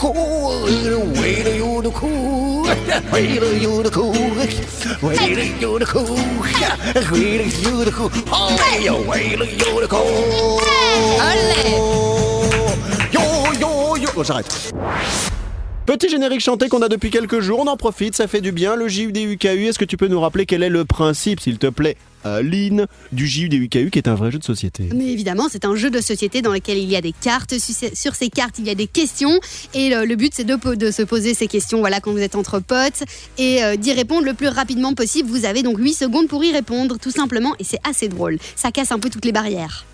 oh, 8.32 8.50
Petit 15.90 16.08
générique 16.08 16.40
chanté 16.40 16.68
qu'on 16.68 16.82
a 16.82 16.88
depuis 16.88 17.10
quelques 17.10 17.40
jours, 17.40 17.58
on 17.58 17.66
en 17.66 17.76
profite, 17.76 18.14
ça 18.14 18.28
fait 18.28 18.40
du 18.40 18.52
bien. 18.52 18.76
Le 18.76 18.86
JUDUKU, 18.86 19.66
est-ce 19.66 19.76
que 19.76 19.84
tu 19.84 19.96
peux 19.96 20.06
nous 20.06 20.20
rappeler 20.20 20.46
quel 20.46 20.62
est 20.62 20.68
le 20.68 20.84
principe, 20.84 21.40
s'il 21.40 21.58
te 21.58 21.66
plaît, 21.66 21.96
Aline, 22.22 22.86
du 23.10 23.26
JUDUKU 23.26 23.90
qui 23.90 23.98
est 23.98 24.06
un 24.06 24.14
vrai 24.14 24.30
jeu 24.30 24.38
de 24.38 24.44
société? 24.44 24.88
Mais 24.94 25.06
évidemment, 25.06 25.48
c'est 25.50 25.64
un 25.64 25.74
jeu 25.74 25.90
de 25.90 26.00
société 26.00 26.42
dans 26.42 26.52
lequel 26.52 26.78
il 26.78 26.88
y 26.88 26.94
a 26.94 27.00
des 27.00 27.10
cartes. 27.10 27.54
Sur 27.58 28.14
ces- 28.14 28.30
cartes, 28.30 28.60
il 28.60 28.68
y 28.68 28.70
a 28.70 28.76
des 28.76 28.86
questions. 28.86 29.40
Et 29.74 29.88
le, 29.88 30.14
but, 30.14 30.32
c'est 30.32 30.44
de 30.44 30.90
se 30.92 31.02
poser 31.02 31.34
ces 31.34 31.48
questions 31.48 31.80
voilà, 31.80 31.98
quand 31.98 32.12
vous 32.12 32.18
êtes 32.18 32.36
entre 32.36 32.60
potes 32.60 33.02
et 33.36 33.64
euh, 33.64 33.74
d'y 33.74 33.92
répondre 33.92 34.24
le 34.24 34.34
plus 34.34 34.46
rapidement 34.46 34.94
possible. 34.94 35.28
Vous 35.28 35.44
avez 35.44 35.64
donc 35.64 35.80
8 35.80 35.94
secondes 35.94 36.28
pour 36.28 36.44
y 36.44 36.52
répondre, 36.52 36.98
tout 37.00 37.10
simplement. 37.10 37.56
Et 37.58 37.64
c'est 37.64 37.80
assez 37.82 38.06
drôle. 38.06 38.38
Ça 38.54 38.70
casse 38.70 38.92
un 38.92 39.00
peu 39.00 39.10
toutes 39.10 39.24
les 39.24 39.32
barrières. 39.32 39.84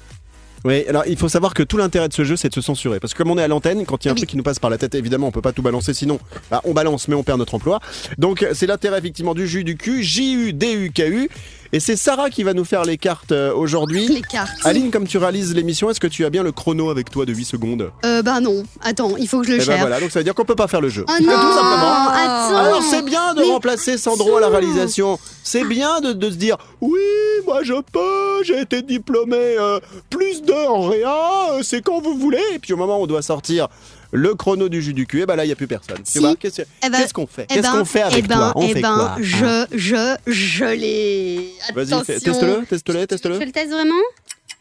Oui, 0.65 0.85
alors 0.89 1.05
il 1.07 1.17
faut 1.17 1.29
savoir 1.29 1.55
que 1.55 1.63
tout 1.63 1.77
l'intérêt 1.77 2.09
de 2.09 2.13
ce 2.15 2.25
jeu, 2.25 2.37
c'est 2.37 2.49
de 2.49 2.55
se 2.55 2.61
censurer. 2.61 2.99
Parce 2.99 3.13
que 3.15 3.19
comme 3.19 3.31
on 3.31 3.39
est 3.39 3.43
à 3.43 3.49
l'antenne, 3.49 3.85
quand 3.87 4.05
il 4.05 4.09
y 4.09 4.09
a 4.09 4.13
un 4.13 4.15
Oui. 4.15 4.21
truc 4.21 4.31
qui 4.31 4.37
nous 4.37 4.43
passe 4.43 4.59
par 4.59 4.71
la 4.71 4.79
tête, 4.79 4.95
évidemment, 4.95 5.29
on 5.29 5.31
peut 5.31 5.43
pas 5.43 5.53
tout 5.53 5.63
balancer, 5.63 5.95
sinon 5.95 6.19
bah, 6.51 6.61
on 6.65 6.73
balance, 6.73 7.09
mais 7.09 7.15
on 7.15 7.23
perd 7.23 7.39
notre 7.39 7.55
emploi. 7.55 7.81
Donc 8.19 8.45
c'est 8.53 8.67
l'intérêt 8.67 8.99
effectivement 8.99 9.35
du 9.35 9.47
jus 9.47 9.65
du 9.65 9.77
cul, 9.77 10.03
J-U-D-U-K-U. 10.03 11.29
Et 11.73 11.81
c'est 11.81 11.97
Sarah 11.97 12.31
qui 12.31 12.43
va 12.43 12.55
nous 12.55 12.65
faire 12.65 12.85
les 12.85 12.97
cartes 12.99 13.33
euh, 13.33 13.53
aujourd'hui. 13.55 14.07
Les 14.09 14.21
cartes. 14.23 14.51
Aline, 14.65 14.91
comme 14.91 15.07
tu 15.07 15.19
réalises 15.19 15.55
l'émission, 15.55 15.91
est-ce 15.91 16.01
que 16.01 16.07
tu 16.07 16.25
as 16.25 16.31
bien 16.31 16.43
le 16.43 16.53
chrono 16.53 16.91
avec 16.91 17.11
toi 17.11 17.25
de 17.27 17.33
8 17.33 17.45
secondes 17.45 17.91
Euh, 18.05 18.23
bah 18.23 18.41
non. 18.41 18.63
Attends, 18.83 19.17
il 19.19 19.29
faut 19.29 19.41
que 19.41 19.47
je 19.47 19.51
le 19.53 19.57
Eh 19.57 19.59
ben 19.61 19.65
cherche. 19.67 19.81
voilà, 19.81 20.01
donc 20.01 20.11
ça 20.11 20.21
veut 20.21 20.25
dire 20.25 20.35
qu'on 20.35 20.45
peut 20.45 20.55
pas 20.55 20.69
faire 20.69 20.81
le 20.81 20.89
jeu. 20.89 21.05
Oh 21.09 21.13
Tout 21.19 21.25
non 21.25 21.31
simplement. 21.33 22.09
Attends 22.11 22.57
Alors 22.57 22.83
c'est 22.83 23.05
bien 23.05 23.35
de 23.35 23.41
Mais- 23.41 23.47
remplacer 23.51 23.99
Sandro 23.99 24.37
à 24.37 24.41
la 24.41 24.49
réalisation. 24.49 25.19
C'est 25.43 25.65
bien 25.65 26.01
de, 26.01 26.13
de 26.13 26.31
se 26.31 26.37
dire 26.37 26.57
oui, 26.81 27.01
moi 27.47 27.61
je 27.63 27.75
peux, 27.93 28.45
j'ai 28.45 28.61
été 28.61 28.83
diplômé 28.83 29.37
euh, 29.37 29.79
plus 30.11 30.43
de 30.43 30.53
en 30.53 30.89
réa, 30.89 31.15
euh, 31.53 31.61
c'est 31.63 31.83
quand 31.83 32.01
vous 32.01 32.17
voulez. 32.17 32.43
Et 32.55 32.59
puis 32.59 32.73
au 32.73 32.77
moment 32.77 32.99
où 33.01 33.03
on 33.03 33.07
doit 33.07 33.23
sortir 33.23 33.69
le 34.17 34.35
chrono 34.35 34.69
du 34.69 34.81
jus 34.83 34.95
du 34.95 35.07
cul, 35.07 35.21
et 35.23 35.27
ben 35.27 35.37
là 35.37 35.45
il 35.45 35.49
y 35.49 35.53
a 35.53 35.57
plus 35.57 35.67
personne. 35.67 35.99
Si. 36.05 36.15
Tu 36.15 36.19
vois 36.21 36.35
Qu'est-ce 36.37 36.63
Eh 36.63 36.89
ben- 36.89 36.99
qu'est-ce 36.99 37.13
qu'on 37.15 37.27
fait 37.27 37.47
Eh 37.51 37.55
Qu'est-ce 37.55 37.63
ben, 37.71 37.79
qu'on 37.79 37.85
fait 37.85 38.03
avec 38.03 38.25
eh 38.25 38.29
ben, 38.29 38.35
toi 38.37 38.53
On 38.57 38.69
fait 38.69 38.81
quoi 38.81 39.17
Je, 39.21 39.67
je, 39.73 40.17
je 40.27 40.65
l'ai. 40.65 41.53
Vas-y, 41.75 42.03
teste-le, 42.05 42.65
teste-le, 42.67 43.01
Tu 43.01 43.07
teste-le. 43.07 43.39
fais 43.39 43.47
le 43.47 43.53
test 43.53 43.71
vraiment 43.71 43.95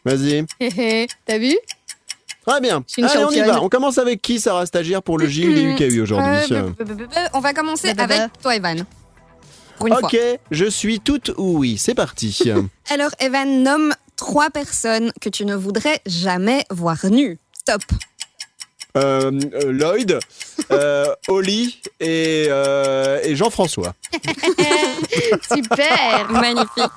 Vas-y. 0.04 0.44
T'as 1.26 1.38
vu 1.38 1.56
Très 2.46 2.60
bien. 2.60 2.84
Allez, 2.98 3.24
on 3.24 3.30
y 3.30 3.40
va. 3.40 3.60
On 3.62 3.68
commence 3.68 3.98
avec 3.98 4.22
qui, 4.22 4.38
Sarah 4.38 4.66
Stagiaire, 4.66 5.02
pour 5.02 5.18
le 5.18 5.26
JUDUKU 5.26 6.00
aujourd'hui 6.00 6.30
Euh, 6.52 6.62
b- 6.70 6.74
b- 6.78 6.84
b- 6.94 7.06
b- 7.08 7.28
on 7.34 7.40
va 7.40 7.52
commencer 7.52 7.88
avec 7.96 8.30
toi, 8.40 8.54
Evan. 8.54 8.84
Pour 9.78 9.88
une 9.88 9.94
Ok, 9.94 10.10
fois. 10.10 10.10
je 10.52 10.64
suis 10.66 11.00
toute 11.00 11.32
oui. 11.38 11.76
C'est 11.76 11.94
parti. 11.94 12.38
Alors, 12.90 13.10
Evan, 13.18 13.62
nomme 13.64 13.92
trois 14.14 14.48
personnes 14.50 15.10
que 15.20 15.28
tu 15.28 15.44
ne 15.44 15.56
voudrais 15.56 16.00
jamais 16.06 16.64
voir 16.70 17.04
nues. 17.10 17.36
Stop. 17.58 17.82
Euh, 18.96 19.30
euh, 19.54 19.72
Lloyd, 19.72 20.18
euh, 20.72 21.06
Oli 21.28 21.80
et, 22.00 22.48
et 23.24 23.36
Jean-François. 23.36 23.94
Super 25.54 26.30
Magnifique. 26.30 26.92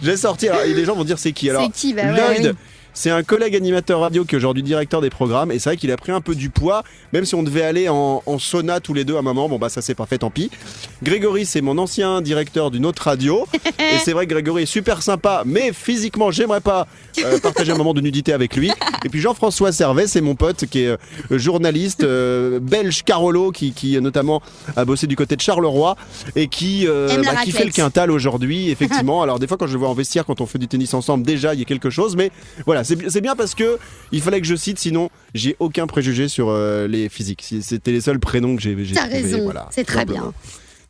J'ai 0.00 0.16
sorti, 0.16 0.48
alors, 0.48 0.62
et 0.62 0.74
les 0.74 0.84
gens 0.84 0.94
vont 0.94 1.04
dire 1.04 1.18
c'est 1.18 1.32
qui 1.32 1.50
alors 1.50 1.64
C'est 1.64 1.72
qui 1.72 1.92
Bah 1.92 2.02
ouais, 2.02 2.16
Lloyd, 2.16 2.46
oui. 2.46 2.67
C'est 2.98 3.10
un 3.10 3.22
collègue 3.22 3.54
animateur 3.54 4.00
radio 4.00 4.24
qui 4.24 4.34
est 4.34 4.38
aujourd'hui 4.38 4.64
directeur 4.64 5.00
des 5.00 5.08
programmes 5.08 5.52
et 5.52 5.60
c'est 5.60 5.70
vrai 5.70 5.76
qu'il 5.76 5.92
a 5.92 5.96
pris 5.96 6.10
un 6.10 6.20
peu 6.20 6.34
du 6.34 6.50
poids, 6.50 6.82
même 7.12 7.24
si 7.24 7.36
on 7.36 7.44
devait 7.44 7.62
aller 7.62 7.88
en, 7.88 8.24
en 8.26 8.38
sauna 8.40 8.80
tous 8.80 8.92
les 8.92 9.04
deux 9.04 9.14
à 9.14 9.20
un 9.20 9.22
moment. 9.22 9.48
Bon 9.48 9.56
bah 9.56 9.68
ça 9.68 9.82
s'est 9.82 9.94
pas 9.94 10.04
fait, 10.04 10.18
tant 10.18 10.30
pis. 10.30 10.50
Grégory, 11.04 11.46
c'est 11.46 11.60
mon 11.60 11.78
ancien 11.78 12.20
directeur 12.22 12.72
d'une 12.72 12.84
autre 12.84 13.04
radio 13.04 13.46
et 13.78 13.98
c'est 14.04 14.12
vrai 14.12 14.26
que 14.26 14.32
Grégory 14.32 14.64
est 14.64 14.66
super 14.66 15.00
sympa, 15.00 15.44
mais 15.46 15.72
physiquement 15.72 16.32
j'aimerais 16.32 16.60
pas 16.60 16.88
euh, 17.24 17.38
partager 17.42 17.70
un 17.70 17.76
moment 17.76 17.94
de 17.94 18.00
nudité 18.00 18.32
avec 18.32 18.56
lui. 18.56 18.72
Et 19.04 19.08
puis 19.08 19.20
Jean-François 19.20 19.70
Servet, 19.70 20.08
c'est 20.08 20.20
mon 20.20 20.34
pote 20.34 20.66
qui 20.66 20.80
est 20.80 20.88
euh, 20.88 20.96
journaliste 21.30 22.02
euh, 22.02 22.58
belge 22.58 23.04
Carolo 23.04 23.52
qui, 23.52 23.70
qui 23.70 24.00
notamment 24.00 24.42
a 24.74 24.84
bossé 24.84 25.06
du 25.06 25.14
côté 25.14 25.36
de 25.36 25.40
Charleroi 25.40 25.96
et 26.34 26.48
qui, 26.48 26.88
euh, 26.88 27.22
bah, 27.22 27.42
qui 27.44 27.52
fait 27.52 27.64
le 27.64 27.70
quintal 27.70 28.10
aujourd'hui, 28.10 28.70
effectivement. 28.70 29.22
Alors 29.28 29.38
des 29.38 29.46
fois 29.46 29.56
quand 29.56 29.68
je 29.68 29.74
le 29.74 29.78
vois 29.78 29.88
en 29.88 29.94
vestiaire, 29.94 30.26
quand 30.26 30.40
on 30.40 30.46
fait 30.46 30.58
du 30.58 30.66
tennis 30.66 30.94
ensemble, 30.94 31.24
déjà 31.24 31.54
il 31.54 31.60
y 31.60 31.62
a 31.62 31.64
quelque 31.64 31.90
chose, 31.90 32.16
mais 32.16 32.32
voilà, 32.66 32.82
c'est 33.08 33.20
bien 33.20 33.36
parce 33.36 33.54
que 33.54 33.78
il 34.12 34.20
fallait 34.22 34.40
que 34.40 34.46
je 34.46 34.54
cite, 34.56 34.78
sinon 34.78 35.10
j'ai 35.34 35.56
aucun 35.58 35.86
préjugé 35.86 36.28
sur 36.28 36.48
euh, 36.48 36.86
les 36.88 37.08
physiques. 37.08 37.42
Si- 37.42 37.62
C'était 37.62 37.92
les 37.92 38.00
seuls 38.00 38.20
prénoms 38.20 38.56
que 38.56 38.62
j'ai 38.62 38.76
T'as 38.94 39.06
raison, 39.06 39.42
voilà, 39.44 39.68
c'est 39.70 39.84
très 39.84 40.00
simplement. 40.00 40.20
bien. 40.26 40.32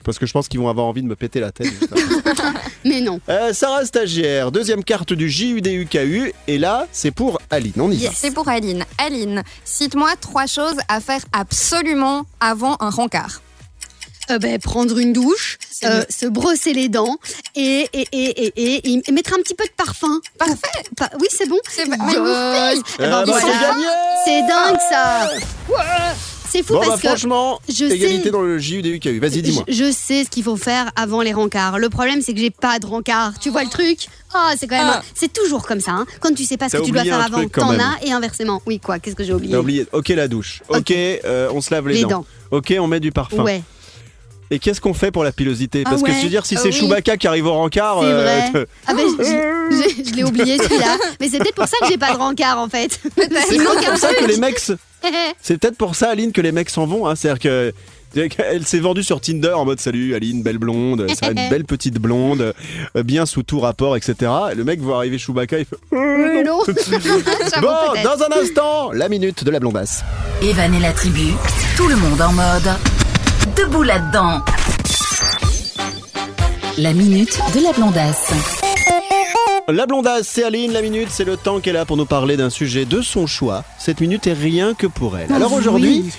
Parce 0.04 0.18
que 0.18 0.26
je 0.26 0.32
pense 0.32 0.48
qu'ils 0.48 0.60
vont 0.60 0.68
avoir 0.68 0.86
envie 0.86 1.02
de 1.02 1.06
me 1.08 1.16
péter 1.16 1.40
la 1.40 1.50
tête. 1.50 1.66
juste. 1.66 1.92
Mais 2.84 3.00
non. 3.00 3.20
Euh, 3.28 3.52
Sarah 3.52 3.84
Stagiaire, 3.84 4.52
deuxième 4.52 4.82
carte 4.84 5.12
du 5.12 5.28
JUDUKU, 5.28 6.32
et 6.46 6.58
là 6.58 6.86
c'est 6.92 7.10
pour 7.10 7.40
Aline. 7.50 7.72
On 7.78 7.90
y 7.90 8.04
va. 8.04 8.10
C'est 8.14 8.32
pour 8.32 8.48
Aline. 8.48 8.84
Aline, 8.98 9.42
cite-moi 9.64 10.10
trois 10.20 10.46
choses 10.46 10.76
à 10.88 11.00
faire 11.00 11.20
absolument 11.32 12.24
avant 12.40 12.76
un 12.80 12.90
rencard. 12.90 13.42
Euh, 14.30 14.38
ben, 14.38 14.58
prendre 14.58 14.98
une 14.98 15.12
douche, 15.12 15.56
euh, 15.84 16.02
se 16.10 16.26
brosser 16.26 16.72
les 16.74 16.88
dents 16.88 17.16
et, 17.56 17.88
et, 17.92 18.06
et, 18.12 18.46
et, 18.46 18.92
et- 18.92 19.02
et 19.08 19.12
mettre 19.12 19.32
un 19.34 19.42
petit 19.42 19.54
peu 19.54 19.64
de 19.64 19.70
parfum. 19.76 20.20
Parfait. 20.38 20.56
Pa- 20.96 21.10
oui, 21.20 21.26
c'est 21.30 21.48
bon. 21.48 21.58
C'est 21.70 21.84
Ah, 23.00 23.24
bah, 23.26 23.40
dingue 24.46 24.78
ça. 24.90 25.30
C'est 26.50 26.62
fou 26.62 26.72
Bon 26.74 26.80
bah 26.80 26.86
parce 26.88 27.02
que 27.02 27.08
franchement, 27.08 27.60
je 27.68 27.84
égalité 27.84 28.22
sais- 28.24 28.30
dans 28.30 28.40
le 28.40 28.58
JUDUKU. 28.58 29.18
Vas-y, 29.20 29.42
dis-moi. 29.42 29.64
je, 29.68 29.72
je 29.74 29.92
sais 29.92 30.24
ce 30.24 30.30
qu'il 30.30 30.42
faut 30.42 30.56
faire 30.56 30.90
avant 30.96 31.20
les 31.20 31.34
rencarts. 31.34 31.78
Le 31.78 31.90
problème, 31.90 32.22
c'est 32.22 32.32
que 32.32 32.40
j'ai 32.40 32.48
pas 32.50 32.78
de 32.78 32.86
rencard. 32.86 33.38
Tu 33.38 33.50
vois 33.50 33.64
le 33.64 33.68
truc? 33.68 34.08
Ah, 34.32 34.52
c'est 34.58 34.66
quand 34.66 34.78
même. 34.78 34.86
Ah. 34.94 35.02
C'est 35.14 35.30
toujours 35.30 35.66
comme 35.66 35.80
ça. 35.80 35.90
hein. 35.92 36.06
Quand 36.20 36.34
tu 36.34 36.44
sais 36.44 36.56
pas 36.56 36.70
ce 36.70 36.78
que 36.78 36.82
tu 36.84 36.90
dois 36.90 37.04
faire 37.04 37.22
avant, 37.22 37.46
t'en 37.48 37.78
as 37.78 37.98
et 38.02 38.12
inversement. 38.12 38.62
Oui, 38.64 38.80
quoi? 38.80 38.98
Qu'est-ce 38.98 39.14
que 39.14 39.24
j'ai 39.24 39.34
oublié 39.34 39.52
T'as 39.52 39.58
oublié? 39.60 39.86
Ok 39.92 40.08
la 40.08 40.26
douche. 40.26 40.62
Ok, 40.70 40.90
euh, 40.90 41.50
on 41.52 41.60
se 41.60 41.72
lave 41.72 41.86
les, 41.88 41.96
Les 41.96 42.02
dents. 42.02 42.08
dents. 42.08 42.26
Ok, 42.50 42.72
on 42.80 42.86
met 42.86 43.00
du 43.00 43.12
parfum. 43.12 43.42
Ouais. 43.42 43.62
Et 44.50 44.58
qu'est-ce 44.58 44.80
qu'on 44.80 44.94
fait 44.94 45.10
pour 45.10 45.24
la 45.24 45.32
pilosité 45.32 45.82
Ah 45.84 45.90
Parce 45.90 46.02
que 46.02 46.08
ouais. 46.10 46.16
je 46.18 46.22
veux 46.24 46.28
dire, 46.30 46.46
si 46.46 46.56
Ah 46.56 46.60
c'est 46.62 46.68
oui. 46.68 46.74
Chewbacca 46.74 47.16
qui 47.16 47.26
arrive 47.26 47.46
au 47.46 47.52
rencard, 47.52 47.98
C'est 48.00 48.06
euh, 48.06 48.40
te- 48.64 48.66
Ah 48.86 48.94
ben, 48.94 49.02
je, 49.18 49.24
je- 49.24 50.10
je 50.10 50.14
l'ai 50.14 50.24
oublié 50.24 50.56
celui-là. 50.58 50.96
Mais 51.20 51.28
c'est 51.28 51.38
peut-être 51.38 51.54
pour 51.54 51.66
ça 51.68 51.76
que 51.82 51.86
j'ai 51.88 51.98
pas 51.98 52.12
de 52.12 52.18
rencard 52.18 52.58
en 52.58 52.68
fait. 52.68 52.98
c'est 53.16 53.58
pour 53.58 53.96
ça 53.98 54.14
que 54.14 54.24
les 54.24 54.38
mecs, 54.38 54.58
c'est 55.40 55.58
peut-être 55.58 55.76
pour 55.76 55.94
ça 55.94 56.10
Aline 56.10 56.32
que 56.32 56.40
les 56.40 56.52
mecs 56.52 56.70
s'en 56.70 56.86
vont. 56.86 57.06
Hein. 57.06 57.14
C'est-à-dire 57.14 57.40
que 57.40 57.72
elle 58.38 58.66
s'est 58.66 58.78
vendue 58.78 59.02
sur 59.04 59.20
Tinder 59.20 59.52
en 59.52 59.66
mode 59.66 59.80
salut 59.80 60.14
Aline, 60.14 60.42
belle 60.42 60.56
blonde, 60.56 61.06
ça 61.20 61.30
une 61.30 61.50
belle 61.50 61.66
petite 61.66 61.98
blonde, 61.98 62.54
euh, 62.96 63.02
bien 63.02 63.26
sous 63.26 63.42
tout 63.42 63.60
rapport, 63.60 63.98
etc. 63.98 64.32
Et 64.50 64.54
le 64.54 64.64
mec 64.64 64.80
voit 64.80 64.96
arriver 64.96 65.18
Chewbacca, 65.18 65.58
il 65.58 65.66
fait. 65.66 65.76
Euh, 65.92 66.42
non. 66.42 66.60
Bon, 67.60 67.68
dans 68.02 68.22
un 68.24 68.42
instant, 68.42 68.92
la 68.92 69.10
minute 69.10 69.44
de 69.44 69.50
la 69.50 69.60
blondasse. 69.60 70.04
Evan 70.42 70.74
et 70.74 70.80
la 70.80 70.92
tribu, 70.92 71.32
tout 71.76 71.86
le 71.86 71.96
monde 71.96 72.20
en 72.22 72.32
mode 72.32 72.70
debout 73.56 73.82
là-dedans. 73.82 74.40
La 76.78 76.92
minute 76.92 77.38
de 77.54 77.60
la 77.62 77.72
blondasse. 77.72 78.32
La 79.68 79.86
blondasse, 79.86 80.28
c'est 80.28 80.44
Aline, 80.44 80.72
la 80.72 80.80
minute, 80.80 81.08
c'est 81.10 81.24
le 81.24 81.36
temps 81.36 81.60
qu'elle 81.60 81.76
a 81.76 81.84
pour 81.84 81.96
nous 81.96 82.06
parler 82.06 82.36
d'un 82.36 82.50
sujet 82.50 82.84
de 82.84 83.02
son 83.02 83.26
choix. 83.26 83.64
Cette 83.78 84.00
minute 84.00 84.26
est 84.26 84.32
rien 84.32 84.74
que 84.74 84.86
pour 84.86 85.18
elle. 85.18 85.30
Alors 85.32 85.52
Oui. 85.72 86.10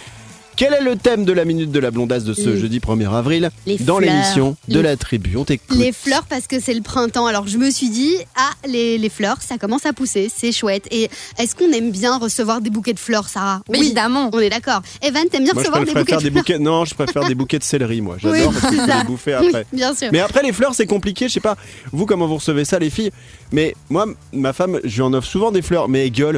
Quel 0.60 0.74
est 0.74 0.82
le 0.82 0.97
thème 0.97 1.24
de 1.24 1.32
la 1.32 1.45
minute 1.45 1.72
de 1.72 1.80
la 1.80 1.89
blondasse 1.89 2.26
de 2.26 2.34
ce 2.34 2.49
Les- 2.49 2.60
jeudi 2.60 2.80
1er 2.80 3.07
avril 3.16 3.49
les 3.66 3.78
dans 3.78 3.95
fleurs. 3.95 3.99
l'émission 4.14 4.57
de 4.68 4.80
la 4.82 4.97
tribu 4.97 5.38
On 5.38 5.45
t'écoute. 5.45 5.78
Les 5.78 5.93
fleurs 5.93 6.24
parce 6.30 6.47
que 6.47 6.60
c'est 6.60 6.74
le 6.74 6.82
printemps. 6.82 7.28
Alors 7.28 7.47
je 7.47 7.57
me 7.57 7.72
suis 7.72 7.89
dit, 7.89 8.14
ah, 8.36 8.49
les, 8.68 8.97
les 8.97 9.07
fleurs, 9.07 9.38
ça 9.41 9.57
commence 9.57 9.86
à 9.86 9.93
pousser, 9.93 10.30
c'est 10.36 10.51
chouette. 10.51 10.86
Et 10.91 11.10
est-ce 11.38 11.55
qu'on 11.55 11.72
aime 11.72 11.91
bien 11.91 12.18
recevoir 12.18 12.60
des 12.60 12.70
bouquets 12.70 12.91
de 12.91 12.99
fleurs, 12.99 13.30
Sarah? 13.30 13.62
Mais 13.70 13.78
Oui, 13.80 13.86
évidemment. 13.86 14.30
on 14.34 14.39
est 14.39 14.49
d'accord. 14.49 14.82
Evan, 15.01 15.24
t'aimes 15.30 15.45
bien 15.45 15.53
Moi, 15.53 15.64
je 15.64 15.70
recevoir 15.70 15.86
des 15.86 15.93
bouquets 15.93 16.18
de 16.18 16.22
des 16.24 16.30
fleurs? 16.30 16.43
Bouquets. 16.43 16.60
Non, 16.60 16.84
je 16.84 16.93
préfère 16.93 17.24
des 17.26 17.36
bouquets 17.36 17.60
de 17.60 17.64
céleri, 17.64 18.01
moi. 18.01 18.18
J'adore 18.20 18.38
Oui, 18.38 18.43
parce 18.43 18.55
que 18.55 18.62
je 18.62 18.70
c'est 18.82 18.86
peux 18.86 18.91
ça. 18.91 18.97
les 18.99 19.03
bouffer 19.05 19.38
Oui, 19.39 19.47
après. 19.47 19.66
bien 19.72 19.95
sûr. 19.95 20.10
Mais 20.12 20.20
après, 20.20 20.43
les 20.43 20.51
fleurs, 20.51 20.76
c'est 20.76 20.86
compliqué. 20.88 21.30
Je 21.30 21.34
sais 21.36 21.39
pas, 21.39 21.55
vous, 21.93 22.05
comment 22.05 22.28
vous 22.28 22.36
recevez 22.36 22.66
ça, 22.66 22.80
les 22.80 22.89
filles? 22.89 23.12
Mais 23.53 23.74
moi, 23.89 24.07
ma 24.34 24.51
femme, 24.51 24.78
je 24.84 24.93
lui 24.93 25.01
en 25.03 25.14
offre 25.14 25.28
souvent 25.30 25.51
des 25.51 25.62
fleurs, 25.62 25.88
mais 25.88 26.05
elle 26.05 26.12
gueule. 26.12 26.36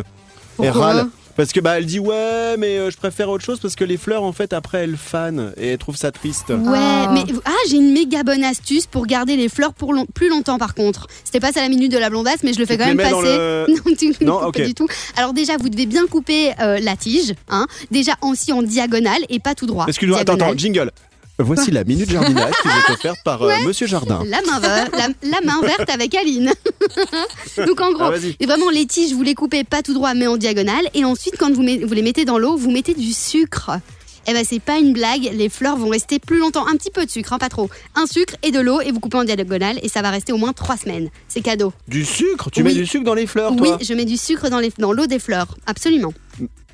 elle 0.60 0.68
Pourquoi 0.68 0.86
râle. 0.86 1.08
Parce 1.36 1.54
que 1.54 1.60
bah 1.60 1.78
elle 1.78 1.86
dit 1.86 2.00
ouais 2.00 2.58
mais 2.58 2.78
euh, 2.78 2.92
je 2.92 2.98
préfère 2.98 3.30
autre 3.30 3.44
chose 3.44 3.60
parce 3.60 3.76
que 3.76 3.84
les 3.84 3.98
fleurs 3.98 4.24
en 4.24 4.34
fait 4.34 4.54
après 4.54 4.80
elles 4.80 4.98
fanent 4.98 5.54
et 5.58 5.70
elle 5.70 5.78
trouve 5.78 5.96
ça 5.96 6.12
triste. 6.12 6.50
Ouais, 6.50 6.78
Ah. 6.78 7.12
mais 7.14 7.24
ah, 7.46 7.52
j'ai 7.70 7.78
une 7.78 7.92
méga 7.94 8.24
bonne 8.24 8.44
astuce 8.44 8.86
pour 8.86 9.06
garder 9.06 9.36
les 9.38 9.50
fleurs 9.50 9.74
pour 9.74 9.94
long- 9.94 10.06
plus 10.14 10.30
longtemps 10.30 10.58
par 10.58 10.76
contre. 10.76 11.08
C'était 11.24 11.40
pas 11.40 11.52
ça 11.52 11.62
la 11.62 11.70
minute 11.70 11.92
de 11.92 11.98
la 11.98 12.10
blondasse, 12.10 12.44
mais 12.44 12.54
je 12.54 12.60
le 12.60 12.66
fais 12.66 12.76
Tu 12.78 12.84
quand 12.84 12.92
te 12.92 12.96
même 12.96 13.10
dans 13.10 13.22
passer. 13.22 13.38
le- 13.38 13.66
Non, 13.76 13.96
tu- 13.98 14.26
Non, 14.26 14.40
pas 14.40 14.48
ok. 14.48 14.62
du 14.62 14.74
tout. 14.74 14.88
Alors 15.18 15.34
déjà, 15.34 15.58
vous 15.58 15.70
devez 15.70 15.86
bien 15.86 16.06
couper 16.08 16.52
euh, 16.60 16.80
la 16.82 16.96
tige, 16.96 17.34
hein. 17.50 17.66
Déjà 17.92 18.14
aussi 18.22 18.52
en 18.52 18.62
diagonale 18.62 19.22
et 19.30 19.40
pas 19.40 19.56
tout 19.56 19.66
droit. 19.66 19.86
Excuse-moi, 19.88 20.20
attends, 20.20 20.34
Diagonale. 20.34 20.50
attends, 20.52 20.60
jingle. 20.60 20.92
Voici 21.44 21.72
la 21.72 21.84
minute 21.84 22.10
jardinage 22.10 22.54
qui 22.62 22.68
vous 22.68 22.74
est 22.74 22.94
offerte 22.94 23.20
par 23.24 23.42
euh, 23.44 23.52
Monsieur 23.66 23.88
Jardin. 23.88 24.24
La 24.28 24.42
main, 24.42 24.60
verte, 24.60 24.92
la, 24.96 25.30
la 25.30 25.42
main 25.42 25.62
verte 25.62 25.90
avec 25.90 26.14
Aline. 26.16 26.54
Donc 27.68 27.82
en 27.82 27.92
gros, 27.92 28.04
Ah, 28.14 28.46
vraiment 28.46 28.70
les 28.70 28.86
tiges, 28.86 29.14
vous 29.14 29.24
les 29.24 29.36
coupez 29.36 29.64
pas 29.64 29.82
tout 29.82 29.94
droit 29.94 30.14
mais 30.14 30.28
en 30.28 30.38
diagonale. 30.38 30.88
Et 30.94 31.04
ensuite, 31.06 31.36
quand 31.38 31.52
vous, 31.54 31.64
met- 31.64 31.80
vous 31.84 31.94
les 31.94 32.02
mettez 32.02 32.26
dans 32.26 32.38
l'eau, 32.38 32.56
vous 32.58 32.72
mettez 32.72 32.94
du 32.94 33.14
sucre. 33.14 33.72
Eh 34.28 34.34
ben 34.34 34.46
c'est 34.48 34.60
pas 34.60 34.78
une 34.78 34.94
blague, 34.94 35.32
les 35.34 35.50
fleurs 35.50 35.78
vont 35.78 35.90
rester 35.90 36.20
plus 36.20 36.38
longtemps. 36.38 36.68
Un 36.68 36.76
petit 36.76 36.92
peu 36.92 37.04
de 37.06 37.10
sucre, 37.10 37.34
hein, 37.34 37.40
pas 37.40 37.50
trop. 37.50 37.72
Un 37.96 38.06
sucre 38.06 38.36
et 38.44 38.52
de 38.52 38.60
l'eau 38.60 38.80
et 38.80 38.92
vous 38.92 39.00
coupez 39.00 39.18
en 39.18 39.24
diagonale 39.24 39.80
et 39.82 39.90
ça 39.90 40.04
va 40.04 40.12
rester 40.12 40.32
au 40.32 40.38
moins 40.38 40.54
trois 40.54 40.78
semaines. 40.78 41.10
C'est 41.28 41.42
cadeau. 41.42 41.74
Du 41.88 42.06
sucre? 42.06 42.52
Tu 42.52 42.62
Oui. 42.62 42.68
mets 42.68 42.74
du 42.76 42.86
sucre 42.86 43.04
dans 43.04 43.16
les 43.16 43.26
fleurs, 43.26 43.52
oui, 43.54 43.58
toi? 43.70 43.78
je 43.82 43.94
mets 43.96 44.06
du 44.06 44.18
sucre 44.18 44.50
dans 44.52 44.60
les- 44.60 44.72
dans 44.78 44.94
l'eau 44.94 45.08
des 45.08 45.18
fleurs, 45.18 45.58
absolument. 45.66 46.14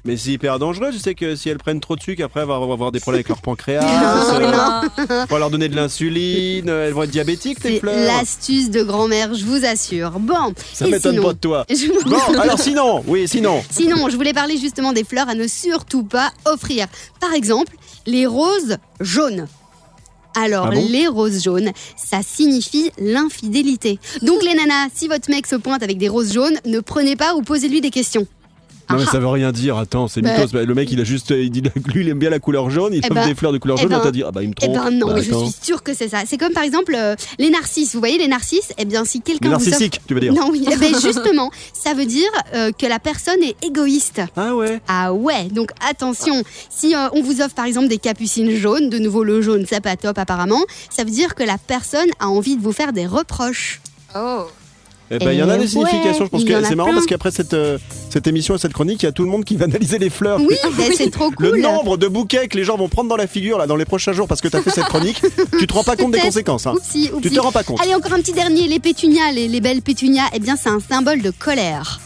Mais 0.05 0.17
c'est 0.17 0.31
hyper 0.31 0.59
dangereux. 0.59 0.91
Je 0.91 0.97
sais 0.97 1.15
que 1.15 1.35
si 1.35 1.49
elles 1.49 1.57
prennent 1.57 1.79
trop 1.79 1.95
de 1.95 2.01
sucre, 2.01 2.23
après, 2.23 2.41
elles 2.41 2.47
vont 2.47 2.71
avoir 2.71 2.91
des 2.91 2.99
problèmes 2.99 3.17
avec 3.19 3.29
leur 3.29 3.41
pancréas. 3.41 3.81
Non. 4.37 4.81
On 5.29 5.33
va 5.33 5.39
leur 5.39 5.49
donner 5.49 5.67
de 5.69 5.75
l'insuline. 5.75 6.69
Elles 6.69 6.93
vont 6.93 7.03
être 7.03 7.09
diabétiques, 7.11 7.59
tes 7.59 7.79
fleurs. 7.79 7.95
l'astuce 7.95 8.69
de 8.69 8.83
grand-mère, 8.83 9.33
je 9.33 9.45
vous 9.45 9.65
assure. 9.65 10.11
Bon, 10.19 10.53
Ça 10.73 10.87
m'étonne 10.87 11.21
pas 11.21 11.33
de 11.33 11.39
toi. 11.39 11.65
Je 11.69 11.87
Bon, 12.07 12.39
alors 12.39 12.59
sinon, 12.59 13.03
oui, 13.07 13.27
sinon. 13.27 13.63
Sinon, 13.69 14.09
je 14.09 14.15
voulais 14.15 14.33
parler 14.33 14.57
justement 14.57 14.93
des 14.93 15.03
fleurs 15.03 15.27
à 15.29 15.35
ne 15.35 15.47
surtout 15.47 16.03
pas 16.03 16.31
offrir. 16.45 16.87
Par 17.19 17.33
exemple, 17.33 17.75
les 18.05 18.25
roses 18.25 18.77
jaunes. 18.99 19.47
Alors, 20.35 20.67
Ah 20.67 20.75
bon 20.75 20.87
les 20.89 21.07
roses 21.07 21.43
jaunes, 21.43 21.71
ça 21.95 22.19
signifie 22.21 22.91
l'infidélité. 22.99 23.99
Donc, 24.21 24.43
les 24.43 24.53
nanas, 24.53 24.89
si 24.93 25.07
votre 25.07 25.29
mec 25.31 25.47
se 25.47 25.55
pointe 25.55 25.81
avec 25.81 25.97
des 25.97 26.09
roses 26.09 26.31
jaunes, 26.31 26.57
ne 26.65 26.79
prenez 26.79 27.15
pas 27.15 27.33
ou 27.35 27.41
posez-lui 27.41 27.81
des 27.81 27.89
questions. 27.89 28.27
Non, 28.89 28.97
mais 28.97 29.03
Ah. 29.07 29.11
ça 29.11 29.19
veut 29.19 29.27
rien 29.27 29.51
dire. 29.51 29.77
Attends, 29.77 30.07
c'est 30.07 30.21
Bah. 30.21 30.37
mythos. 30.37 30.57
Le 30.57 30.73
mec, 30.73 30.91
il 30.91 30.99
a 31.01 31.03
juste. 31.03 31.31
Il 31.31 31.49
dit 31.51 31.61
lui, 31.93 32.01
il 32.01 32.09
aime 32.09 32.19
bien 32.19 32.29
la 32.29 32.39
couleur 32.39 32.69
jaune. 32.69 32.93
Il 32.93 33.01
Eh 33.03 33.05
offre 33.05 33.13
ben, 33.15 33.27
des 33.27 33.35
fleurs 33.35 33.51
de 33.51 33.57
couleur 33.57 33.77
eh 33.79 33.81
jaune. 33.81 33.89
ben, 33.91 33.99
on 33.99 34.03
t'a 34.03 34.11
dit, 34.11 34.23
ah 34.23 34.31
bah, 34.31 34.41
il 34.43 34.49
me 34.49 34.53
Eh 34.61 34.65
trompe. 34.65 34.75
ben 34.75 34.91
non, 34.91 35.07
Bah, 35.07 35.15
je 35.21 35.33
suis 35.33 35.55
sûre 35.61 35.83
que 35.83 35.93
c'est 35.93 36.07
ça. 36.09 36.19
C'est 36.25 36.37
comme 36.37 36.53
par 36.53 36.63
exemple 36.63 36.95
euh, 36.97 37.15
les 37.39 37.49
narcisses. 37.49 37.93
Vous 37.93 37.99
voyez 37.99 38.17
les 38.17 38.27
narcisses 38.27 38.71
Eh 38.77 38.85
bien, 38.85 39.03
si 39.05 39.21
quelqu'un 39.21 39.49
Les 39.49 39.55
vous 39.55 39.61
offre... 39.61 39.69
narcissiques, 39.69 40.01
tu 40.07 40.13
veux 40.13 40.19
dire 40.19 40.33
Non, 40.33 40.49
oui. 40.51 40.65
Eh 40.71 40.75
ben, 40.77 40.93
justement, 40.99 41.51
ça 41.73 41.93
veut 41.93 42.05
dire 42.05 42.29
euh, 42.55 42.71
que 42.71 42.85
la 42.85 42.99
personne 42.99 43.41
est 43.43 43.55
égoïste. 43.65 44.21
Ah 44.35 44.55
ouais 44.55 44.79
Ah 44.87 45.13
ouais, 45.13 45.45
donc 45.51 45.71
attention, 45.89 46.43
si 46.69 46.95
euh, 46.95 47.09
on 47.13 47.21
vous 47.21 47.41
offre 47.41 47.55
par 47.55 47.65
exemple 47.65 47.87
des 47.87 47.97
capucines 47.97 48.51
jaunes, 48.55 48.89
de 48.89 48.99
nouveau 48.99 49.23
le 49.23 49.41
jaune, 49.41 49.65
c'est 49.67 49.81
pas 49.81 49.95
top 49.97 50.17
apparemment, 50.17 50.61
ça 50.89 51.03
veut 51.03 51.11
dire 51.11 51.35
que 51.35 51.43
la 51.43 51.57
personne 51.57 52.07
a 52.19 52.27
envie 52.27 52.55
de 52.55 52.61
vous 52.61 52.71
faire 52.73 52.93
des 52.93 53.05
reproches. 53.05 53.81
Oh. 54.15 54.45
Eh 55.09 55.19
ben, 55.19 55.31
il 55.31 55.37
y 55.39 55.43
en 55.43 55.49
a 55.49 55.57
des 55.57 55.67
significations. 55.67 56.25
Je 56.25 56.29
pense 56.29 56.43
que 56.43 56.63
c'est 56.63 56.75
marrant 56.75 56.91
parce 56.93 57.05
qu'après 57.05 57.31
cette, 57.31 57.53
euh, 57.53 57.77
cette 58.09 58.27
émission 58.27 58.55
et 58.55 58.57
cette 58.57 58.73
chronique, 58.73 59.03
il 59.03 59.05
y 59.05 59.09
a 59.09 59.11
tout 59.13 59.23
le 59.23 59.29
monde 59.29 59.45
qui 59.45 59.55
va 59.55 59.65
analyser 59.65 59.99
les 59.99 60.09
fleurs. 60.09 60.39
Oui, 60.41 60.55
ben, 60.77 60.91
c'est 60.95 61.09
trop 61.11 61.31
Le 61.39 61.51
cool. 61.51 61.61
nombre 61.61 61.97
de 61.97 62.07
bouquets 62.07 62.47
que 62.47 62.57
les 62.57 62.63
gens 62.65 62.77
vont 62.77 62.89
prendre 62.89 63.09
dans 63.09 63.15
la 63.15 63.27
figure 63.27 63.57
là 63.57 63.67
dans 63.67 63.75
les 63.77 63.85
prochains 63.85 64.11
jours 64.13 64.27
parce 64.27 64.41
que 64.41 64.47
tu 64.49 64.57
as 64.57 64.61
fait 64.61 64.69
cette 64.71 64.85
chronique, 64.85 65.21
tu 65.59 65.65
te 65.67 65.73
rends 65.73 65.83
pas 65.83 65.95
compte 65.95 66.11
des 66.11 66.19
conséquences. 66.19 66.67
hein. 66.67 66.73
Oupsie, 66.75 67.07
Tu 67.07 67.13
oupsie. 67.15 67.29
te 67.31 67.39
rends 67.39 67.51
pas 67.53 67.63
compte. 67.63 67.79
Allez, 67.81 67.95
encore 67.95 68.13
un 68.13 68.19
petit 68.19 68.33
dernier, 68.33 68.67
les 68.67 68.79
pétunias, 68.79 69.31
les, 69.31 69.47
les 69.47 69.61
belles 69.61 69.81
pétunias, 69.81 70.25
eh 70.33 70.39
bien 70.39 70.55
c'est 70.55 70.69
un 70.69 70.79
symbole 70.79 71.21
de 71.21 71.31
colère. 71.31 71.99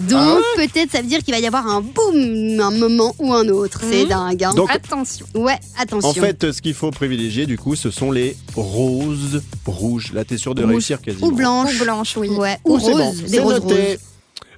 Donc 0.00 0.18
Ah 0.20 0.38
peut-être 0.56 0.90
ça 0.92 1.00
veut 1.00 1.06
dire 1.06 1.22
qu'il 1.22 1.32
va 1.34 1.40
y 1.40 1.46
avoir 1.46 1.66
un 1.66 1.80
boum 1.80 2.60
un 2.60 2.70
moment 2.70 3.14
ou 3.18 3.32
un 3.32 3.48
autre. 3.48 3.80
C'est 3.88 4.02
Mhm. 4.02 4.08
dingue. 4.08 4.44
hein. 4.44 4.54
Donc, 4.54 4.70
Attention. 4.70 5.26
ouais, 5.34 5.58
attention. 5.78 6.08
en 6.10 6.12
fait, 6.14 6.52
ce 6.52 6.60
qu'il 6.60 6.74
faut 6.74 6.90
privilégier, 6.90 7.46
du 7.46 7.56
coup, 7.58 7.76
ce 7.76 7.90
sont 7.90 8.10
les 8.12 8.36
roses 8.56 9.42
rouges. 9.66 10.12
Là, 10.12 10.24
t'es 10.24 10.36
sûr 10.36 10.54
de 10.54 10.62
Rouge 10.62 10.70
réussir 10.72 11.00
quasiment. 11.00 11.26
ou 11.28 11.32
blanche. 11.32 11.80
Ou 11.80 11.84
blanche, 11.84 12.16
oui. 12.16 12.28
Ouais, 12.28 12.58
ou 12.64 12.74
Oh, 12.76 12.78
c'est 12.80 12.92
rose, 12.92 13.22
bon, 13.22 13.28
des 13.30 13.38
roses 13.40 13.58
roses. 13.60 13.74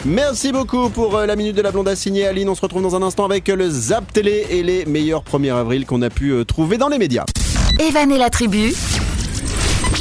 Merci 0.04 0.52
beaucoup 0.52 0.88
pour 0.90 1.16
euh, 1.16 1.26
la 1.26 1.36
minute 1.36 1.56
de 1.56 1.62
la 1.62 1.70
blonde 1.72 1.92
signée 1.94 2.26
Aline. 2.26 2.48
On 2.48 2.54
se 2.54 2.60
retrouve 2.60 2.82
dans 2.82 2.94
un 2.96 3.02
instant 3.02 3.24
avec 3.24 3.48
euh, 3.48 3.56
le 3.56 3.68
Zap 3.70 4.12
Télé 4.12 4.46
et 4.50 4.62
les 4.62 4.84
meilleurs 4.86 5.22
1er 5.24 5.52
avril 5.54 5.84
qu'on 5.86 6.02
a 6.02 6.10
pu 6.10 6.30
euh, 6.32 6.44
trouver 6.44 6.76
dans 6.78 6.88
les 6.88 6.98
médias. 6.98 7.24
Evan 7.80 8.10
et 8.12 8.18
la 8.18 8.30
tribu, 8.30 8.72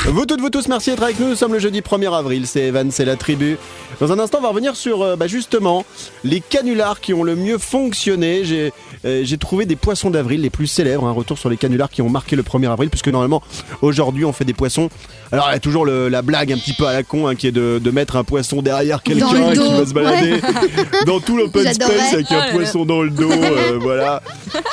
Vous 0.08 0.26
toutes, 0.26 0.42
vous 0.42 0.50
tous, 0.50 0.68
merci 0.68 0.92
d'être 0.92 1.02
avec 1.04 1.20
nous. 1.20 1.30
Nous 1.30 1.36
sommes 1.36 1.54
le 1.54 1.60
jeudi 1.60 1.82
1er 1.82 2.14
avril. 2.14 2.46
C'est 2.46 2.62
Evan, 2.68 2.92
c'est 2.92 3.06
la 3.06 3.16
tribu. 3.16 3.58
Dans 4.00 4.12
un 4.12 4.20
instant, 4.20 4.40
on 4.40 4.42
va 4.42 4.50
revenir 4.50 4.76
sur 4.76 5.02
euh, 5.02 5.16
bah, 5.16 5.28
justement 5.28 5.86
les 6.24 6.42
canulars 6.42 7.00
qui 7.02 7.14
ont 7.14 7.24
le 7.24 7.36
mieux 7.36 7.58
fonctionné. 7.58 8.44
J'ai 8.44 8.74
euh, 9.06 9.24
trouvé 9.40 9.66
des 9.66 9.76
poissons 9.76 10.10
d'avril 10.10 10.42
les 10.42 10.50
plus 10.50 10.68
célèbres. 10.68 11.06
Un 11.06 11.12
retour 11.12 11.38
sur 11.38 11.50
les 11.50 11.58
canulars 11.58 11.90
qui 11.90 12.02
ont 12.02 12.10
marqué 12.10 12.36
le 12.36 12.44
1er 12.44 12.70
avril, 12.72 12.90
puisque 12.90 13.08
normalement 13.10 13.42
aujourd'hui 13.82 14.26
on 14.26 14.34
fait 14.34 14.46
des 14.46 14.54
poissons. 14.54 14.90
Alors 15.32 15.48
il 15.50 15.54
y 15.54 15.56
a 15.56 15.60
toujours 15.60 15.86
le- 15.86 16.08
la 16.10 16.22
blague 16.22 16.52
un 16.52 16.58
petit 16.58 16.74
peu 16.74 16.86
à 16.88 16.94
la 16.94 17.04
con 17.04 17.28
hein, 17.28 17.36
qui 17.36 17.48
est 17.48 17.52
de, 17.52 17.80
de 17.84 17.92
mettre 17.92 18.16
un 18.16 18.24
poisson 18.24 18.62
derrière 18.62 19.02
quelqu'un 19.04 19.28
qui 19.54 19.72
va 19.72 19.86
se 19.86 19.94
balader 19.94 20.34
Ouais. 20.34 20.42
dans 21.06 21.20
tout 21.20 21.38
l'open 21.38 21.72
space 21.74 22.14
avec 22.14 22.28
Oh 22.32 22.34
un 22.36 22.38
là. 22.46 22.52
poisson 22.52 22.86
dans 22.86 23.02
le 23.04 23.10
dos. 23.10 23.32
euh, 23.32 23.78
voilà. 23.82 24.22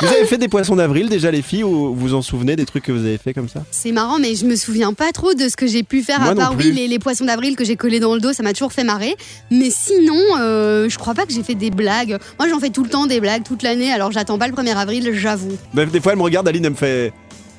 Vous 0.01 0.07
avez 0.07 0.25
fait 0.25 0.39
des 0.39 0.49
poissons 0.49 0.77
d'avril 0.77 1.09
déjà 1.09 1.31
les 1.31 1.43
filles 1.43 1.65
ou 1.65 1.95
vous 1.95 1.95
vous 1.95 2.15
en 2.15 2.23
souvenez 2.23 2.57
des 2.57 2.65
trucs 2.67 2.85
que 2.85 2.93
vous 2.93 3.05
avez 3.05 3.19
fait 3.19 3.35
comme 3.35 3.49
ça? 3.49 3.65
C'est 3.71 3.93
marrant, 3.93 4.19
mais 4.19 4.35
je 4.35 4.45
me 4.47 4.57
souviens 4.57 4.93
pas 4.93 5.11
trop 5.13 5.35
de 5.35 5.49
ce 5.49 5.57
que 5.57 5.67
j'ai 5.67 5.83
pu 5.83 6.03
faire 6.03 6.21
Moi 6.21 6.31
à 6.31 6.35
part 6.35 6.55
oui 6.57 6.73
les, 6.73 6.89
les 6.89 6.99
poissons 6.99 7.25
d'avril 7.25 7.57
que 7.57 7.65
j'ai 7.65 7.77
collés 7.77 8.01
dans 8.01 8.15
le 8.15 8.21
dos, 8.21 8.33
ça 8.33 8.43
m'a 8.43 8.53
toujours 8.53 8.73
fait 8.73 8.85
marrer. 8.85 9.12
Mais 9.51 9.71
sinon, 9.71 10.19
euh, 10.41 10.89
je 10.89 10.99
crois 10.99 11.15
pas 11.15 11.27
que 11.27 11.33
j'ai 11.33 11.43
fait 11.43 11.55
des 11.55 11.71
blagues. 11.71 12.19
Moi, 12.39 12.49
j'en 12.49 12.61
fais 12.61 12.71
tout 12.71 12.85
le 12.85 12.91
temps 12.91 13.07
des 13.07 13.21
blagues 13.21 13.43
toute 13.45 13.63
l'année, 13.63 13.93
alors 13.93 14.13
j'attends 14.13 14.39
pas 14.39 14.49
le 14.49 14.55
1er 14.55 14.77
avril, 14.77 15.11
j'avoue. 15.15 15.57
Bah, 15.75 15.85
Des 15.87 16.01
fois, 16.01 16.13
elle 16.13 16.19
me 16.19 16.25
regarde, 16.25 16.49
Aline, 16.49 16.65
elle 16.65 16.71
me 16.73 16.77
fait 16.77 17.13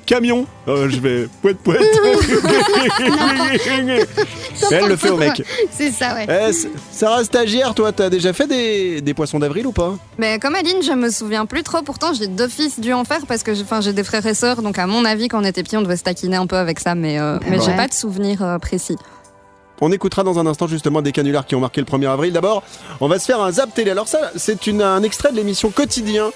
camion. 0.06 0.46
Euh, 0.68 0.88
je 0.90 1.00
vais 1.00 1.26
poète 1.40 1.56
poète. 1.58 1.80
elle 4.70 4.88
le 4.88 4.96
fait 4.96 5.10
au 5.10 5.16
mec. 5.16 5.42
C'est 5.70 5.90
ça, 5.90 6.14
ouais. 6.14 6.26
Eh, 6.28 6.50
S- 6.50 6.66
Sarah 6.92 7.24
stagiaire, 7.24 7.74
toi, 7.74 7.92
t'as 7.92 8.10
déjà 8.10 8.32
fait 8.32 8.46
des, 8.46 9.00
des 9.00 9.14
poissons 9.14 9.38
d'avril 9.38 9.66
ou 9.66 9.72
pas? 9.72 9.96
Mais 10.18 10.38
comme 10.38 10.54
Aline, 10.54 10.82
je 10.82 10.92
me 10.92 11.10
souviens 11.10 11.46
plus 11.46 11.62
trop. 11.62 11.82
Pourtant, 11.82 12.12
j'ai 12.12 12.26
d'office 12.26 12.80
dû 12.80 12.92
en 12.92 13.04
faire 13.04 13.26
parce 13.26 13.42
que 13.42 13.54
j'ai 13.54 13.62
enfin, 13.62 13.80
j'ai 13.80 13.92
des 13.92 14.04
frères 14.04 14.26
et 14.26 14.34
sœurs. 14.34 14.62
Donc, 14.62 14.78
à 14.78 14.86
mon 14.86 15.04
avis, 15.04 15.28
quand 15.28 15.40
on 15.40 15.44
était 15.44 15.62
petit, 15.62 15.76
on 15.76 15.82
devait 15.82 15.96
se 15.96 16.02
taquiner 16.04 16.36
un 16.36 16.46
peu 16.46 16.56
avec 16.56 16.80
ça. 16.80 16.94
Mais, 16.94 17.18
euh, 17.18 17.38
mais 17.48 17.58
j'ai 17.60 17.74
pas 17.74 17.88
de 17.88 17.94
souvenir 17.94 18.42
euh, 18.42 18.58
précis. 18.58 18.96
On 19.80 19.90
écoutera 19.92 20.22
dans 20.22 20.38
un 20.38 20.46
instant 20.46 20.66
justement 20.68 21.02
des 21.02 21.12
canulars 21.12 21.46
qui 21.46 21.54
ont 21.54 21.60
marqué 21.60 21.80
le 21.80 21.86
1er 21.86 22.08
avril. 22.08 22.32
D'abord, 22.32 22.62
on 23.00 23.08
va 23.08 23.18
se 23.18 23.24
faire 23.26 23.40
un 23.40 23.50
zap 23.50 23.74
télé. 23.74 23.90
Alors 23.90 24.08
ça, 24.08 24.30
c'est 24.36 24.68
un 24.68 25.02
extrait 25.02 25.32
de 25.32 25.36
l'émission 25.36 25.70
Quotidien 25.70 26.30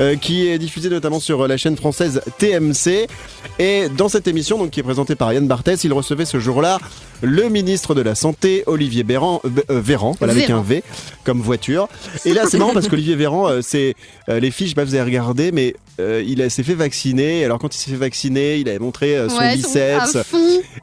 euh, 0.00 0.16
qui 0.16 0.46
est 0.46 0.58
diffusée 0.58 0.88
notamment 0.88 1.20
sur 1.20 1.42
euh, 1.42 1.48
la 1.48 1.56
chaîne 1.56 1.76
française 1.76 2.22
TMC. 2.38 3.06
Et 3.58 3.88
dans 3.88 4.08
cette 4.08 4.28
émission, 4.28 4.58
donc 4.58 4.70
qui 4.70 4.80
est 4.80 4.84
présentée 4.84 5.16
par 5.16 5.32
Yann 5.32 5.46
Barthès, 5.46 5.82
il 5.84 5.92
recevait 5.92 6.24
ce 6.24 6.38
jour-là 6.38 6.78
le 7.22 7.48
ministre 7.48 7.94
de 7.94 8.02
la 8.02 8.14
Santé, 8.14 8.64
Olivier 8.66 9.02
Véran, 9.02 9.40
euh, 9.44 9.80
Véran, 9.80 10.14
voilà, 10.18 10.32
avec 10.34 10.50
un 10.50 10.62
V 10.62 10.82
comme 11.24 11.40
voiture. 11.40 11.88
Et 12.24 12.34
là, 12.34 12.44
c'est 12.48 12.58
marrant 12.58 12.74
parce 12.74 12.88
qu'Olivier 12.88 13.16
Véran, 13.16 13.48
euh, 13.48 13.60
c'est 13.62 13.94
les 14.28 14.50
filles, 14.50 14.66
je 14.66 14.70
sais 14.72 14.74
pas 14.74 14.82
si 14.82 14.90
vous 14.90 14.94
avez 14.94 15.04
regardé, 15.04 15.52
mais 15.52 15.74
il 15.98 16.50
s'est 16.50 16.62
fait 16.62 16.74
vacciner. 16.74 17.44
Alors 17.44 17.58
quand 17.58 17.74
il 17.74 17.78
s'est 17.78 17.90
fait 17.90 17.96
vacciner, 17.96 18.56
il 18.58 18.68
avait 18.68 18.78
montré 18.78 19.16
son 19.28 19.38
Ouais, 19.38 19.54
biceps. 19.54 20.18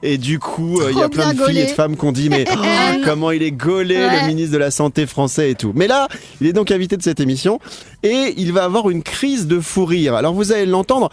Et 0.03 0.17
du 0.17 0.39
coup, 0.39 0.81
il 0.89 0.97
y 0.97 1.01
a 1.01 1.09
plein 1.09 1.33
de 1.33 1.43
filles 1.43 1.59
et 1.59 1.65
de 1.65 1.71
femmes 1.71 1.95
qui 2.01 2.05
ont 2.07 2.11
dit 2.11 2.29
mais 2.29 2.43
oh, 2.51 2.55
comment 3.05 3.31
il 3.31 3.41
est 3.43 3.51
gaulé 3.51 3.95
Ouais. 3.95 4.21
le 4.21 4.27
ministre 4.27 4.51
de 4.53 4.57
la 4.57 4.71
santé 4.71 5.05
français 5.07 5.51
et 5.51 5.55
tout. 5.55 5.71
Mais 5.75 5.87
là, 5.87 6.07
il 6.41 6.47
est 6.47 6.53
donc 6.53 6.71
invité 6.71 6.97
de 6.97 7.03
cette 7.03 7.19
émission 7.19 7.59
et 8.03 8.33
il 8.37 8.51
va 8.51 8.63
avoir 8.63 8.89
une 8.89 9.03
crise 9.03 9.47
de 9.47 9.59
fou 9.59 9.85
rire. 9.85 10.15
Alors 10.15 10.33
vous 10.33 10.51
allez 10.51 10.65
l'entendre, 10.65 11.09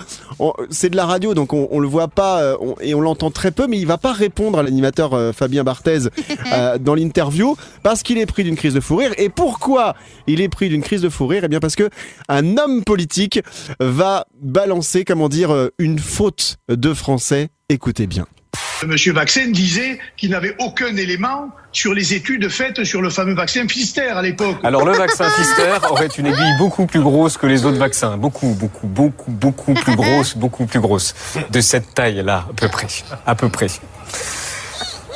c'est 0.71 0.89
de 0.91 0.97
la 0.97 1.05
radio 1.07 1.35
donc 1.35 1.53
on, 1.53 1.69
on 1.71 1.79
le 1.81 1.87
voit 1.89 2.09
pas 2.09 2.41
euh, 2.41 2.57
on- 2.61 2.75
et 2.81 2.95
on 2.95 3.01
l'entend 3.01 3.31
très 3.31 3.51
peu, 3.51 3.67
mais 3.69 3.79
il 3.79 3.87
va 3.87 3.99
pas 3.99 4.13
répondre 4.13 4.59
à 4.59 4.63
l'animateur 4.63 5.13
euh, 5.15 5.33
Fabien 5.33 5.63
Barthez 5.65 6.09
euh, 6.53 6.79
dans 6.79 6.95
l'interview 6.95 7.57
parce 7.83 8.03
qu'il 8.03 8.17
est 8.19 8.27
pris 8.27 8.43
d'une 8.45 8.57
crise 8.57 8.75
de 8.75 8.81
fou 8.81 8.97
rire. 8.97 9.13
Et 9.19 9.29
pourquoi 9.29 9.95
il 10.27 10.41
est 10.41 10.49
pris 10.49 10.69
d'une 10.71 10.83
crise 10.83 11.03
de 11.03 11.09
fou 11.11 11.27
rire? 11.27 11.43
Eh 11.45 11.49
bien 11.49 11.61
parce 11.61 11.77
que 11.77 11.91
un 12.31 12.57
homme 12.57 12.83
politique 12.85 13.41
va 13.81 14.27
balancer 14.41 15.05
comment 15.05 15.29
dire 15.29 15.55
une 15.79 15.99
faute 15.99 16.57
de 16.69 16.95
français. 16.95 17.49
Écoutez 17.69 18.07
bien. 18.07 18.27
Monsieur 18.87 19.13
Vaccin 19.13 19.49
disait 19.49 19.99
qu'il 20.17 20.31
n'avait 20.31 20.55
aucun 20.59 20.97
élément 20.97 21.51
sur 21.73 21.95
les 21.95 22.15
études 22.15 22.49
faites 22.49 22.85
sur 22.85 23.03
le 23.03 23.11
fameux 23.11 23.35
vaccin 23.35 23.67
Pfister 23.67 24.09
à 24.09 24.23
l'époque. 24.23 24.57
Alors 24.63 24.85
le 24.85 24.93
vaccin 24.93 25.29
Pfister 25.31 25.87
aurait 25.91 26.07
une 26.07 26.27
aiguille 26.27 26.57
beaucoup 26.59 26.87
plus 26.87 27.01
grosse 27.01 27.37
que 27.37 27.47
les 27.47 27.65
autres 27.65 27.79
vaccins. 27.79 28.17
Beaucoup, 28.17 28.55
beaucoup, 28.55 28.87
beaucoup, 28.87 29.31
beaucoup 29.31 29.75
plus 29.75 29.97
grosse, 29.97 30.37
beaucoup 30.37 30.67
plus 30.67 30.81
grosse. 30.81 31.15
De 31.51 31.61
cette 31.61 31.95
taille-là, 31.95 32.47
à 32.49 32.53
peu 32.55 32.69
près. 32.69 32.87
À 33.27 33.35
peu 33.35 33.49
près. 33.49 33.67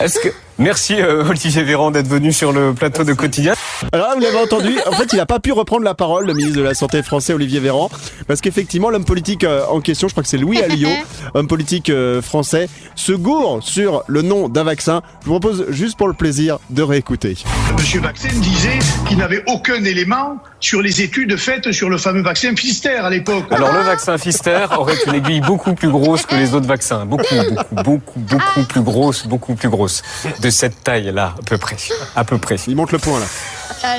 Est-ce 0.00 0.18
que... 0.18 0.28
Merci 0.62 0.94
euh, 1.00 1.24
Olivier 1.28 1.64
Véran 1.64 1.90
d'être 1.90 2.06
venu 2.06 2.32
sur 2.32 2.52
le 2.52 2.72
plateau 2.72 3.02
de 3.02 3.12
quotidien. 3.14 3.54
Alors 3.90 4.06
là, 4.06 4.14
vous 4.14 4.20
l'avez 4.20 4.36
entendu, 4.36 4.78
en 4.86 4.92
fait, 4.92 5.12
il 5.12 5.16
n'a 5.16 5.26
pas 5.26 5.40
pu 5.40 5.50
reprendre 5.50 5.82
la 5.82 5.94
parole, 5.94 6.24
le 6.24 6.34
ministre 6.34 6.56
de 6.56 6.62
la 6.62 6.74
Santé 6.74 7.02
français, 7.02 7.32
Olivier 7.32 7.58
Véran, 7.58 7.90
parce 8.28 8.40
qu'effectivement, 8.40 8.88
l'homme 8.88 9.04
politique 9.04 9.42
euh, 9.42 9.64
en 9.68 9.80
question, 9.80 10.06
je 10.06 10.14
crois 10.14 10.22
que 10.22 10.28
c'est 10.28 10.38
Louis 10.38 10.62
Alliot, 10.62 10.88
homme 11.34 11.48
politique 11.48 11.90
euh, 11.90 12.22
français, 12.22 12.68
se 12.94 13.10
gourre 13.10 13.58
sur 13.60 14.04
le 14.06 14.22
nom 14.22 14.48
d'un 14.48 14.62
vaccin. 14.62 15.02
Je 15.22 15.30
vous 15.30 15.40
propose 15.40 15.66
juste 15.70 15.98
pour 15.98 16.06
le 16.06 16.14
plaisir 16.14 16.60
de 16.70 16.82
réécouter. 16.82 17.36
Monsieur 17.76 18.00
Vaccin 18.00 18.28
disait 18.40 18.78
qu'il 19.08 19.18
n'avait 19.18 19.42
aucun 19.48 19.82
élément 19.82 20.38
sur 20.60 20.80
les 20.80 21.02
études 21.02 21.36
faites 21.36 21.72
sur 21.72 21.90
le 21.90 21.98
fameux 21.98 22.22
vaccin 22.22 22.54
Pfister 22.54 22.90
à 22.90 23.10
l'époque. 23.10 23.46
Alors 23.50 23.72
le 23.72 23.80
vaccin 23.80 24.16
Pfister 24.16 24.66
aurait 24.78 24.94
une 25.08 25.14
aiguille 25.14 25.40
beaucoup 25.40 25.74
plus 25.74 25.90
grosse 25.90 26.24
que 26.24 26.36
les 26.36 26.54
autres 26.54 26.68
vaccins. 26.68 27.04
Beaucoup, 27.04 27.34
beaucoup, 27.72 27.74
beaucoup, 27.82 28.20
beaucoup 28.20 28.62
plus 28.68 28.82
grosse, 28.82 29.26
beaucoup 29.26 29.54
plus 29.56 29.68
grosse. 29.68 30.02
De 30.40 30.51
cette 30.52 30.84
taille-là, 30.84 31.34
à 31.38 31.42
peu 31.44 31.58
près. 31.58 31.76
À 32.16 32.24
peu 32.24 32.38
près. 32.38 32.56
Il 32.68 32.76
monte 32.76 32.92
le 32.92 32.98
point 32.98 33.18
là. 33.20 33.26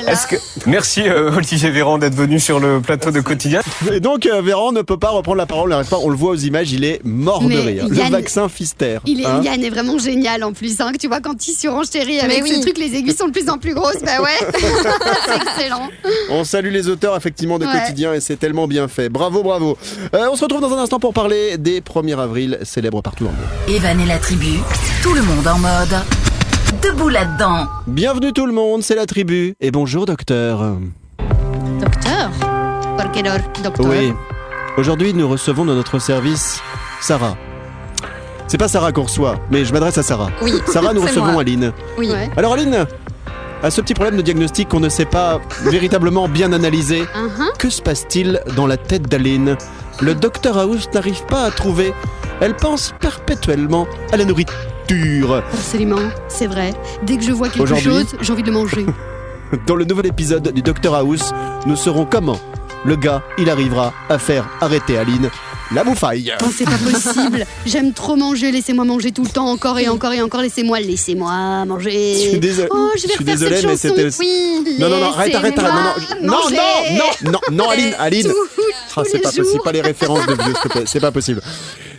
Est-ce 0.06 0.26
que... 0.26 0.36
Merci 0.66 1.02
euh, 1.06 1.30
Olivier 1.36 1.68
Véran 1.70 1.98
d'être 1.98 2.14
venu 2.14 2.40
sur 2.40 2.58
le 2.58 2.80
plateau 2.80 3.10
de 3.10 3.20
quotidien. 3.20 3.60
Et 3.92 4.00
donc, 4.00 4.24
euh, 4.24 4.40
Véran 4.40 4.72
ne 4.72 4.80
peut 4.80 4.96
pas 4.96 5.10
reprendre 5.10 5.36
la 5.36 5.44
parole, 5.44 5.74
pas, 5.90 5.98
on 5.98 6.08
le 6.08 6.16
voit 6.16 6.30
aux 6.30 6.36
images, 6.36 6.72
il 6.72 6.84
est 6.84 7.02
mort 7.04 7.42
de 7.42 7.48
Mais 7.48 7.56
rire. 7.60 7.84
Yann- 7.88 8.06
Le 8.06 8.10
vaccin 8.12 8.48
Pfister. 8.48 8.98
Il 9.04 9.20
est, 9.20 9.26
hein. 9.26 9.42
Yann 9.44 9.62
est 9.62 9.68
vraiment 9.68 9.98
génial 9.98 10.42
en 10.42 10.54
plus, 10.54 10.80
hein, 10.80 10.90
que 10.92 10.96
tu 10.96 11.06
vois 11.08 11.20
quand 11.20 11.46
il 11.46 11.52
surenchérit 11.52 12.18
avec 12.20 12.42
Mais 12.44 12.48
ce 12.48 12.54
oui. 12.54 12.60
truc, 12.62 12.78
les 12.78 12.94
aiguilles 12.94 13.14
sont 13.14 13.26
de 13.26 13.32
plus 13.32 13.50
en 13.50 13.58
plus 13.58 13.74
grosses, 13.74 14.00
bah 14.02 14.22
ouais, 14.22 14.38
c'est 15.26 15.36
excellent. 15.36 15.90
On 16.30 16.44
salue 16.44 16.70
les 16.72 16.88
auteurs 16.88 17.14
effectivement 17.16 17.58
de 17.58 17.66
Ouais. 17.66 17.72
quotidien 17.72 18.14
et 18.14 18.20
c'est 18.20 18.36
tellement 18.36 18.66
bien 18.66 18.88
fait. 18.88 19.08
Bravo, 19.10 19.42
bravo. 19.42 19.76
Euh, 20.14 20.28
on 20.32 20.36
se 20.36 20.42
retrouve 20.44 20.60
dans 20.62 20.72
un 20.72 20.78
instant 20.82 20.98
pour 21.00 21.12
parler 21.12 21.58
des 21.58 21.80
1er 21.82 22.18
avril 22.18 22.58
célèbres 22.62 23.02
partout 23.02 23.24
le 23.24 23.30
monde. 23.30 23.38
Evan 23.76 24.00
et 24.00 24.06
la 24.06 24.18
tribu, 24.18 24.58
tout 25.02 25.12
le 25.12 25.22
monde 25.22 25.46
en 25.46 25.58
mode 25.58 25.94
debout 26.82 27.08
là-dedans. 27.08 27.66
Bienvenue 27.86 28.32
tout 28.32 28.46
le 28.46 28.52
monde, 28.52 28.82
c'est 28.82 28.94
la 28.94 29.06
tribu 29.06 29.54
et 29.60 29.70
bonjour 29.70 30.06
docteur. 30.06 30.60
Docteur? 31.80 32.30
Oui. 33.80 34.12
Aujourd'hui, 34.76 35.14
nous 35.14 35.28
recevons 35.28 35.64
dans 35.64 35.74
notre 35.74 35.98
service 35.98 36.60
Sarah. 37.00 37.36
C'est 38.48 38.58
pas 38.58 38.68
Sarah 38.68 38.92
qu'on 38.92 39.02
reçoit, 39.04 39.36
mais 39.50 39.64
je 39.64 39.72
m'adresse 39.72 39.98
à 39.98 40.02
Sarah. 40.02 40.30
Oui, 40.42 40.52
Sarah, 40.66 40.92
nous 40.94 41.02
recevons 41.06 41.32
moi. 41.32 41.42
Aline. 41.42 41.72
Oui. 41.98 42.10
Ouais. 42.10 42.30
Alors 42.36 42.54
Aline, 42.54 42.86
à 43.62 43.70
ce 43.70 43.80
petit 43.80 43.94
problème 43.94 44.16
de 44.16 44.22
diagnostic 44.22 44.68
qu'on 44.68 44.80
ne 44.80 44.88
sait 44.88 45.04
pas 45.06 45.40
véritablement 45.64 46.28
bien 46.28 46.52
analyser, 46.52 47.02
Uh-huh. 47.02 47.56
que 47.58 47.70
se 47.70 47.80
passe-t-il 47.82 48.40
dans 48.56 48.66
la 48.66 48.76
tête 48.76 49.08
d'Aline? 49.08 49.56
Le 50.00 50.14
docteur 50.14 50.58
House 50.58 50.88
n'arrive 50.92 51.24
pas 51.26 51.44
à 51.44 51.50
trouver. 51.50 51.92
Elle 52.40 52.54
pense 52.56 52.92
perpétuellement 53.00 53.86
à 54.12 54.16
la 54.16 54.24
nourriture. 54.24 54.54
Absolument, 55.52 55.98
c'est 56.28 56.46
vrai. 56.46 56.72
Dès 57.02 57.16
que 57.16 57.22
je 57.22 57.32
vois 57.32 57.48
quelque 57.48 57.74
chose, 57.76 58.06
j'ai 58.20 58.32
envie 58.32 58.42
de 58.42 58.48
le 58.48 58.52
manger. 58.54 58.86
Dans 59.66 59.76
le 59.76 59.84
nouvel 59.84 60.06
épisode 60.06 60.52
du 60.52 60.62
Docteur 60.62 60.94
House, 60.94 61.32
nous 61.66 61.76
saurons 61.76 62.06
comment 62.06 62.38
le 62.84 62.96
gars, 62.96 63.22
il 63.38 63.48
arrivera 63.48 63.94
à 64.10 64.18
faire 64.18 64.46
arrêter 64.60 64.98
Aline 64.98 65.30
la 65.72 65.82
bouffaille. 65.82 66.32
Oh, 66.42 66.46
c'est 66.54 66.64
pas 66.66 66.76
possible. 66.76 67.46
J'aime 67.64 67.94
trop 67.94 68.16
manger. 68.16 68.52
Laissez-moi 68.52 68.84
manger 68.84 69.10
tout 69.12 69.22
le 69.24 69.30
temps, 69.30 69.48
encore 69.48 69.78
et 69.78 69.88
encore 69.88 70.12
et 70.12 70.20
encore. 70.20 70.42
Laissez-moi, 70.42 70.78
laissez-moi 70.80 71.64
manger. 71.64 72.14
Je 72.14 72.28
suis 72.28 72.38
désolé. 72.38 72.68
Oh, 72.70 72.90
je 72.94 73.02
vais 73.02 73.08
Je 73.08 73.12
suis 73.14 73.18
refaire 73.24 73.34
désolé, 73.38 73.56
cette 73.56 73.96
mais 73.96 74.10
c'était- 74.10 74.18
Oui. 74.20 74.76
Non, 74.78 74.90
non, 74.90 74.98
non, 75.00 75.06
arrête, 75.06 75.34
arrête, 75.34 75.58
arrête. 75.58 76.20
Non, 76.22 76.32
non, 76.50 77.00
non, 77.24 77.30
non, 77.32 77.40
non, 77.50 77.70
Aline, 77.70 77.94
Aline. 77.98 78.32
Ah, 78.96 79.02
c'est 79.10 79.18
pas 79.18 79.32
possible, 79.32 79.62
pas 79.64 79.72
les 79.72 79.80
références 79.80 80.26
de 80.26 80.34
vieux, 80.34 80.52
s'il 80.52 80.54
te 80.62 80.68
plaît, 80.68 80.84
c'est 80.86 81.00
pas 81.00 81.10
possible. 81.10 81.40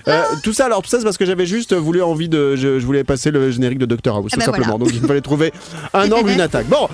Euh, 0.08 0.22
tout 0.44 0.54
ça, 0.54 0.66
alors 0.66 0.82
tout 0.82 0.90
ça, 0.90 0.98
c'est 1.00 1.04
parce 1.04 1.18
que 1.18 1.26
j'avais 1.26 1.46
juste 1.46 1.74
voulu 1.74 2.02
envie 2.02 2.30
de, 2.30 2.56
je, 2.56 2.80
je 2.80 2.86
voulais 2.86 3.04
passer 3.04 3.32
le 3.32 3.52
générique 3.52 3.80
de 3.80 3.86
Doctor 3.86 4.16
House, 4.18 4.32
Ah 4.32 4.36
tout 4.36 4.40
bah 4.40 4.46
simplement. 4.46 4.78
voilà. 4.78 4.86
Donc 4.86 4.94
il 5.02 5.08
fallait 5.08 5.22
trouver 5.22 5.52
un 5.94 6.12
angle, 6.12 6.32
une 6.32 6.42
attaque. 6.42 6.68
Bon. 6.68 6.88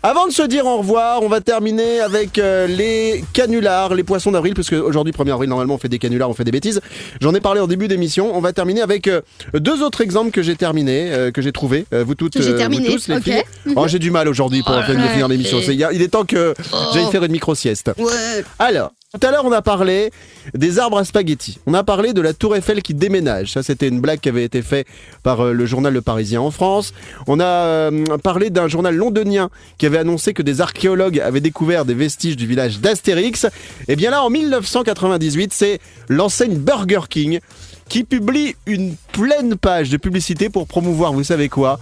Avant 0.00 0.28
de 0.28 0.32
se 0.32 0.42
dire 0.44 0.64
au 0.64 0.76
revoir, 0.78 1.24
on 1.24 1.28
va 1.28 1.40
terminer 1.40 1.98
avec 1.98 2.38
euh, 2.38 2.68
les 2.68 3.24
canulars, 3.32 3.94
les 3.96 4.04
poissons 4.04 4.30
d'avril, 4.30 4.54
puisque 4.54 4.72
aujourd'hui, 4.74 5.12
1er 5.12 5.32
avril, 5.32 5.50
normalement, 5.50 5.74
on 5.74 5.78
fait 5.78 5.88
des 5.88 5.98
canulars, 5.98 6.30
on 6.30 6.34
fait 6.34 6.44
des 6.44 6.52
bêtises. 6.52 6.80
J'en 7.20 7.34
ai 7.34 7.40
parlé 7.40 7.60
en 7.60 7.66
début 7.66 7.88
d'émission. 7.88 8.30
On 8.36 8.40
va 8.40 8.52
terminer 8.52 8.80
avec 8.80 9.08
euh, 9.08 9.22
deux 9.54 9.82
autres 9.82 10.00
exemples 10.00 10.30
que 10.30 10.40
j'ai 10.40 10.54
terminés, 10.54 11.10
euh, 11.12 11.32
que 11.32 11.42
j'ai 11.42 11.50
trouvés. 11.50 11.84
Euh, 11.92 12.04
vous 12.06 12.14
toutes, 12.14 12.40
j'ai 12.40 12.48
euh, 12.48 12.52
vous 12.52 12.58
terminé, 12.58 12.86
tous, 12.86 13.08
les 13.08 13.16
ok. 13.16 13.22
filles. 13.24 13.42
Oh, 13.74 13.88
j'ai 13.88 13.98
du 13.98 14.12
mal 14.12 14.28
aujourd'hui 14.28 14.62
pour 14.62 14.76
Oh, 14.78 14.82
finir 14.86 15.26
l'émission. 15.26 15.58
Il 15.66 15.84
Il 15.92 16.00
est 16.00 16.08
temps 16.08 16.24
que 16.24 16.54
j'aille 16.94 17.10
faire 17.10 17.24
une 17.24 17.32
micro-sieste. 17.32 17.90
Ouais. 17.98 18.44
Alors, 18.60 18.92
tout 19.10 19.26
à 19.26 19.30
l'heure, 19.30 19.46
on 19.46 19.52
a 19.52 19.62
parlé 19.62 20.10
des 20.52 20.78
arbres 20.78 20.98
à 20.98 21.04
spaghettis. 21.04 21.60
On 21.64 21.72
a 21.72 21.82
parlé 21.82 22.12
de 22.12 22.20
la 22.20 22.34
Tour 22.34 22.54
Eiffel 22.56 22.82
qui 22.82 22.92
déménage. 22.92 23.52
Ça, 23.52 23.62
c'était 23.62 23.88
une 23.88 24.02
blague 24.02 24.20
qui 24.20 24.28
avait 24.28 24.44
été 24.44 24.60
faite 24.60 24.86
par 25.22 25.40
euh, 25.40 25.52
le 25.54 25.64
journal 25.64 25.94
Le 25.94 26.02
Parisien 26.02 26.42
en 26.42 26.50
France. 26.50 26.92
On 27.26 27.40
a 27.40 27.46
euh, 27.46 28.04
parlé 28.22 28.50
d'un 28.50 28.68
journal 28.68 28.94
londonien 28.94 29.48
qui 29.78 29.86
avait 29.86 29.96
annoncé 29.96 30.34
que 30.34 30.42
des 30.42 30.60
archéologues 30.60 31.20
avaient 31.20 31.40
découvert 31.40 31.86
des 31.86 31.94
vestiges 31.94 32.36
du 32.36 32.46
village 32.46 32.80
d'Astérix. 32.80 33.46
Et 33.88 33.96
bien 33.96 34.10
là, 34.10 34.22
en 34.22 34.28
1998, 34.28 35.54
c'est 35.54 35.78
l'enseigne 36.10 36.58
Burger 36.58 37.08
King 37.08 37.40
qui 37.88 38.04
publie 38.04 38.56
une 38.66 38.94
pleine 39.12 39.56
page 39.56 39.88
de 39.88 39.96
publicité 39.96 40.50
pour 40.50 40.66
promouvoir, 40.66 41.14
vous 41.14 41.24
savez 41.24 41.48
quoi 41.48 41.78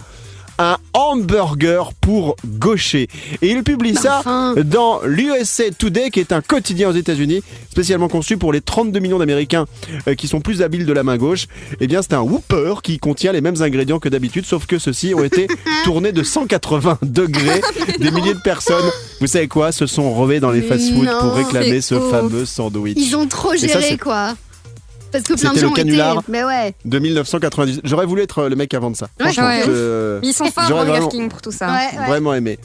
un 0.59 0.77
hamburger 0.93 1.91
pour 2.01 2.35
gaucher. 2.45 3.07
Et 3.41 3.49
il 3.51 3.63
publie 3.63 3.95
ça 3.95 4.21
dans 4.65 5.01
l'USA 5.05 5.65
Today, 5.77 6.09
qui 6.09 6.19
est 6.19 6.31
un 6.31 6.41
quotidien 6.41 6.89
aux 6.89 6.93
États-Unis, 6.93 7.41
spécialement 7.71 8.07
conçu 8.07 8.37
pour 8.37 8.51
les 8.53 8.61
32 8.61 8.99
millions 8.99 9.19
d'Américains 9.19 9.65
euh, 10.07 10.15
qui 10.15 10.27
sont 10.27 10.41
plus 10.41 10.61
habiles 10.61 10.85
de 10.85 10.93
la 10.93 11.03
main 11.03 11.17
gauche. 11.17 11.47
Eh 11.79 11.87
bien, 11.87 12.01
c'est 12.01 12.13
un 12.13 12.21
Whopper 12.21 12.75
qui 12.83 12.97
contient 12.99 13.31
les 13.31 13.41
mêmes 13.41 13.61
ingrédients 13.61 13.99
que 13.99 14.09
d'habitude, 14.09 14.45
sauf 14.45 14.65
que 14.65 14.79
ceux-ci 14.79 15.13
ont 15.13 15.23
été 15.23 15.47
tournés 15.83 16.11
de 16.11 16.23
180 16.23 16.99
degrés. 17.03 17.61
Des 17.99 18.11
milliers 18.11 18.33
de 18.33 18.39
personnes, 18.41 18.89
vous 19.21 19.27
savez 19.27 19.47
quoi, 19.47 19.71
se 19.71 19.85
sont 19.85 20.13
revées 20.13 20.39
dans 20.39 20.51
les 20.51 20.61
fast-foods 20.61 21.07
pour 21.19 21.33
réclamer 21.33 21.81
ce 21.81 21.95
ouf. 21.95 22.09
fameux 22.11 22.45
sandwich. 22.45 22.97
Ils 22.99 23.15
ont 23.15 23.27
trop 23.27 23.51
ça, 23.51 23.67
géré, 23.67 23.81
c'est- 23.89 23.97
quoi. 23.97 24.35
Parce 25.17 25.23
que 25.27 25.33
plein 25.41 25.49
de 25.51 25.55
C'était 25.55 25.67
gens 25.67 25.73
le 25.73 25.75
canular. 25.75 26.23
Mais 26.27 26.43
ouais. 26.43 26.73
de 26.85 26.99
1998. 26.99 27.81
J'aurais 27.83 28.05
voulu 28.05 28.21
être 28.21 28.43
le 28.43 28.55
mec 28.55 28.73
avant 28.73 28.91
de 28.91 28.95
ça. 28.95 29.07
Ouais, 29.19 29.25
Franchement, 29.31 29.45
ouais. 29.47 29.63
je- 29.65 30.19
Ils 30.23 30.33
sont 30.33 30.45
forts, 30.45 30.65
j'aurais 30.67 30.85
Burger 30.85 30.91
vraiment- 30.99 31.09
King, 31.09 31.29
pour 31.29 31.41
tout 31.41 31.51
ça. 31.51 31.67
Ouais, 31.67 31.99
ouais. 31.99 32.05
Vraiment 32.07 32.33
aimé. 32.33 32.57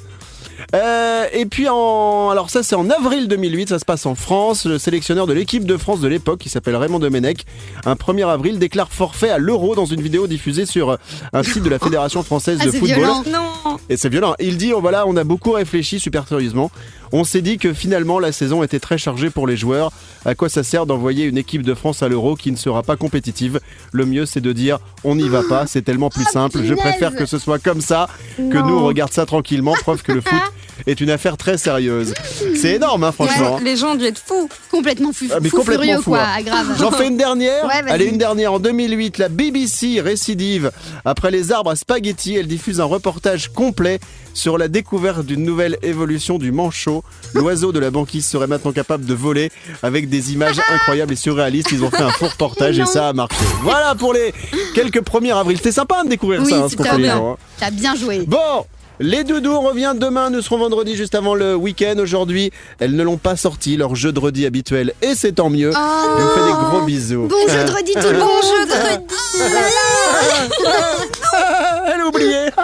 Euh, 0.77 1.25
et 1.33 1.45
puis 1.45 1.69
en 1.69 2.31
alors 2.31 2.49
ça 2.49 2.63
c'est 2.63 2.77
en 2.77 2.89
avril 2.89 3.27
2008 3.27 3.71
ça 3.71 3.81
se 3.81 3.85
passe 3.85 4.07
en 4.07 4.15
France 4.15 4.65
le 4.65 4.79
sélectionneur 4.79 5.27
de 5.27 5.33
l'équipe 5.33 5.65
de 5.67 5.77
France 5.77 6.01
de 6.01 6.07
l'époque 6.07 6.39
qui 6.39 6.49
s'appelle 6.49 6.77
Raymond 6.77 7.01
Domenech 7.01 7.45
un 7.85 7.95
1er 7.95 8.29
avril 8.29 8.61
déclare 8.61 8.93
forfait 8.93 9.31
à 9.31 9.39
l'euro 9.39 9.75
dans 9.75 9.87
une 9.87 10.01
vidéo 10.01 10.29
diffusée 10.29 10.65
sur 10.65 10.91
euh, 10.91 10.97
un 11.33 11.43
site 11.43 11.65
de 11.65 11.69
la 11.69 11.81
Fédération 11.81 12.23
française 12.23 12.59
Ah, 12.63 12.67
de 12.67 12.71
football 12.71 12.87
violent. 12.97 13.25
Non. 13.33 13.77
et 13.89 13.97
c'est 13.97 14.09
violent. 14.09 14.35
Il 14.39 14.57
dit, 14.57 14.73
oh, 14.73 14.81
voilà, 14.81 15.05
on 15.09 15.17
a 15.17 15.25
beaucoup 15.25 15.51
réfléchi 15.53 15.99
super 15.99 16.29
sérieusement. 16.29 16.71
On 17.15 17.25
s'est 17.25 17.43
dit 17.43 17.59
que 17.59 17.73
finalement 17.75 18.19
la 18.19 18.33
saison 18.33 18.63
était 18.63 18.81
très 18.81 18.97
chargée 18.99 19.29
pour 19.31 19.47
les 19.47 19.57
joueurs. 19.57 19.93
À 20.25 20.35
quoi 20.35 20.49
ça 20.49 20.63
sert 20.63 20.87
d'envoyer 20.87 21.25
une 21.25 21.37
équipe 21.37 21.63
de 21.63 21.75
France 21.75 22.03
à 22.03 22.09
l'Euro 22.09 22.37
qui 22.37 22.51
ne 22.53 22.57
sera 22.57 22.83
pas 22.83 22.97
compétitive? 22.97 23.61
Le 23.93 24.07
mieux 24.07 24.25
c'est 24.25 24.41
de 24.41 24.53
dire 24.53 24.79
on 25.05 25.15
n'y 25.17 25.29
va 25.29 25.43
pas, 25.49 25.67
c'est 25.67 25.83
tellement 25.83 26.09
plus 26.11 26.25
simple. 26.25 26.61
Je 26.65 26.75
préfère 26.75 27.15
que 27.15 27.27
ce 27.27 27.39
soit 27.39 27.59
comme 27.59 27.81
ça, 27.81 28.09
que 28.37 28.43
Non. 28.43 28.67
nous 28.67 28.75
on 28.77 28.85
regarde 28.85 29.13
ça 29.13 29.27
tranquillement, 29.27 29.75
preuve 29.75 30.03
que 30.03 30.13
le 30.13 30.21
foot 30.23 30.41
est 30.87 31.01
une 31.01 31.11
affaire 31.11 31.37
très 31.37 31.59
sérieuse. 31.59 32.15
C'est 32.57 32.77
énorme 32.77 33.05
hein, 33.05 33.13
franchement. 33.13 33.61
Les 33.63 33.77
gens 33.77 33.93
ont 33.93 33.95
dû 33.97 34.05
être 34.07 34.19
fous. 34.25 34.49
Complètement 34.71 35.13
fou, 35.13 35.27
Ah, 35.31 35.39
mais 35.41 35.49
fou 35.51 35.59
complètement 35.59 35.83
furieux, 35.85 36.01
fou, 36.01 36.11
quoi. 36.13 36.23
hein. 36.23 36.33
Ah, 36.39 36.43
grave. 36.43 36.67
J'en 36.79 36.91
fais 36.93 37.09
une 37.09 37.17
dernière. 37.19 37.67
Ouais. 37.67 37.91
Allez, 37.91 38.07
une 38.07 38.17
dernière. 38.19 38.55
En 38.55 38.59
2008, 38.59 39.19
la 39.19 39.29
BBC 39.29 40.01
récidive. 40.01 40.73
Après 41.05 41.31
les 41.31 41.53
arbres 41.53 41.71
à 41.71 41.77
spaghetti, 41.77 42.37
elle 42.37 42.47
diffuse 42.47 42.81
un 42.81 42.85
reportage 42.85 43.49
complet 43.53 44.01
sur 44.35 44.57
la 44.57 44.69
découverte 44.69 45.27
d'une 45.27 45.45
nouvelle 45.45 45.77
évolution 45.83 46.39
du 46.39 46.53
manchot. 46.53 47.02
L'oiseau 47.35 47.73
de 47.73 47.79
la 47.79 47.91
banquise 47.91 48.27
serait 48.27 48.47
maintenant 48.47 48.73
capable 48.73 49.07
de 49.07 49.15
voler 49.15 49.51
avec 49.83 50.11
des 50.11 50.35
images 50.35 50.61
incroyables 50.71 51.15
et 51.15 51.17
surréalistes. 51.17 51.73
Ils 51.73 51.83
ont 51.83 51.91
fait 51.91 52.03
un 52.03 52.11
faux 52.11 52.29
reportage 52.29 52.79
et 52.79 52.85
ça 52.87 53.09
a 53.09 53.13
marché. 53.15 53.37
Voilà 53.63 53.95
pour 53.95 54.13
les 54.13 54.35
quelques 54.75 55.01
1er 55.01 55.35
avril. 55.35 55.57
C'était 55.57 55.73
sympa 55.73 56.05
de 56.05 56.11
découvrir 56.11 56.43
Oui, 56.43 56.51
ça, 56.51 56.57
hein, 56.59 56.69
ce 56.69 56.77
fait 56.77 56.97
bien. 56.99 57.17
gens, 57.17 57.33
hein. 57.33 57.37
T'as 57.59 57.71
bien 57.71 57.95
joué. 57.97 58.25
Bon, 58.27 58.67
les 59.01 59.25
doudous, 59.25 59.53
on 59.53 59.63
revient 59.63 59.95
demain. 59.99 60.29
Nous 60.29 60.43
serons 60.43 60.59
vendredi 60.59 60.95
juste 60.95 61.15
avant 61.15 61.35
le 61.35 61.55
week-end. 61.57 61.95
Aujourd'hui, 61.99 62.51
elles 62.79 62.95
ne 62.95 63.03
l'ont 63.03 63.17
pas 63.17 63.37
sorti, 63.37 63.79
leur 63.79 63.95
jeu 63.97 64.13
de 64.13 64.21
redis 64.21 64.45
habituel. 64.45 64.93
Et 65.01 65.15
c'est 65.15 65.33
tant 65.33 65.49
mieux. 65.49 65.71
Oh. 65.75 65.79
Je 66.19 66.23
vous 66.23 66.29
fais 66.35 66.45
des 66.45 66.53
gros 66.53 66.83
bisous. 66.85 67.29
Bon 67.29 67.49
jeu 67.49 67.65
de 67.65 67.71
redis 67.71 67.95
tout 67.95 68.11
le 68.13 68.19
monde. 68.19 68.29
Bon 68.29 68.43
jeu 68.43 68.67
de 68.67 68.73
Elle 71.95 72.01
a 72.01 72.07
oublié. 72.07 72.39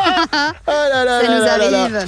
Ah 0.70 0.86
là 0.92 1.02
là 1.04 1.20
Ça 1.22 1.28
là 1.28 1.40
nous 1.40 1.46
arrive. 1.94 2.06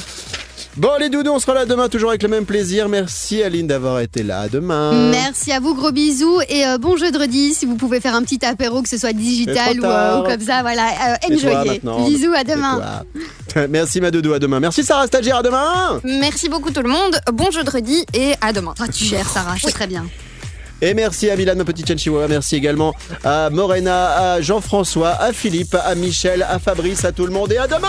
Bon, 0.80 0.92
les 0.98 1.10
doudous, 1.10 1.30
on 1.30 1.38
sera 1.38 1.52
là 1.52 1.66
demain, 1.66 1.90
toujours 1.90 2.08
avec 2.08 2.22
le 2.22 2.30
même 2.30 2.46
plaisir. 2.46 2.88
Merci 2.88 3.42
Aline 3.42 3.66
d'avoir 3.66 4.00
été 4.00 4.22
là. 4.22 4.40
À 4.40 4.48
demain. 4.48 5.10
Merci 5.10 5.52
à 5.52 5.60
vous, 5.60 5.74
gros 5.74 5.92
bisous 5.92 6.40
et 6.48 6.64
euh, 6.66 6.78
bon 6.78 6.96
jeu 6.96 7.10
de 7.10 7.18
redis. 7.18 7.52
Si 7.52 7.66
vous 7.66 7.74
pouvez 7.76 8.00
faire 8.00 8.14
un 8.14 8.22
petit 8.22 8.42
apéro, 8.46 8.80
que 8.80 8.88
ce 8.88 8.96
soit 8.96 9.12
digital 9.12 9.78
ou, 9.78 9.84
euh, 9.84 10.20
ou 10.20 10.22
comme 10.26 10.40
ça, 10.40 10.62
voilà. 10.62 10.88
Euh, 10.88 11.34
enjoyez. 11.34 11.82
Bisous, 12.06 12.32
à 12.32 12.44
demain. 12.44 13.04
Merci 13.68 14.00
ma 14.00 14.10
doudou, 14.10 14.32
à 14.32 14.38
demain. 14.38 14.58
Merci 14.58 14.82
Sarah 14.82 15.06
Stagiaire, 15.06 15.36
à 15.36 15.42
demain. 15.42 16.00
Merci 16.02 16.48
beaucoup 16.48 16.70
tout 16.70 16.82
le 16.82 16.88
monde. 16.88 17.20
Bon 17.30 17.50
jeu 17.50 17.62
de 17.62 17.70
redis 17.70 18.06
et 18.14 18.32
à 18.40 18.54
demain. 18.54 18.72
Ah, 18.80 18.88
tu 18.88 19.04
gères, 19.04 19.28
Sarah, 19.28 19.56
c'est 19.62 19.72
très 19.72 19.86
bien. 19.86 20.06
Et 20.82 20.94
merci 20.94 21.28
à 21.28 21.36
Milan, 21.36 21.54
ma 21.56 21.64
petite 21.64 21.86
chaîne 21.86 21.98
Chihuahua. 21.98 22.26
Merci 22.28 22.56
également 22.56 22.94
à 23.24 23.50
Morena, 23.50 24.32
à 24.34 24.40
Jean-François, 24.40 25.10
à 25.10 25.32
Philippe, 25.32 25.74
à 25.74 25.94
Michel, 25.94 26.42
à 26.42 26.58
Fabrice, 26.58 27.04
à 27.04 27.12
tout 27.12 27.26
le 27.26 27.32
monde. 27.32 27.52
Et 27.52 27.58
à 27.58 27.66
demain 27.66 27.88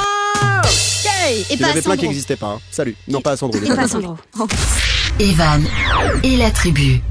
Yay 0.65 1.41
Et 1.41 1.45
Il 1.53 1.59
y 1.61 1.63
avait 1.63 1.81
plein 1.81 1.95
qui 1.97 2.07
n'existaient 2.07 2.35
pas. 2.35 2.47
hein. 2.47 2.59
Salut. 2.69 2.95
Non, 3.07 3.21
pas 3.21 3.31
à 3.31 3.37
Sandro. 3.37 3.57
Et 3.63 3.67
pas 3.67 3.83
à 3.83 3.87
Sandro. 3.87 4.17
Evan 5.19 5.63
et 6.23 6.35
la 6.37 6.51
tribu. 6.51 7.01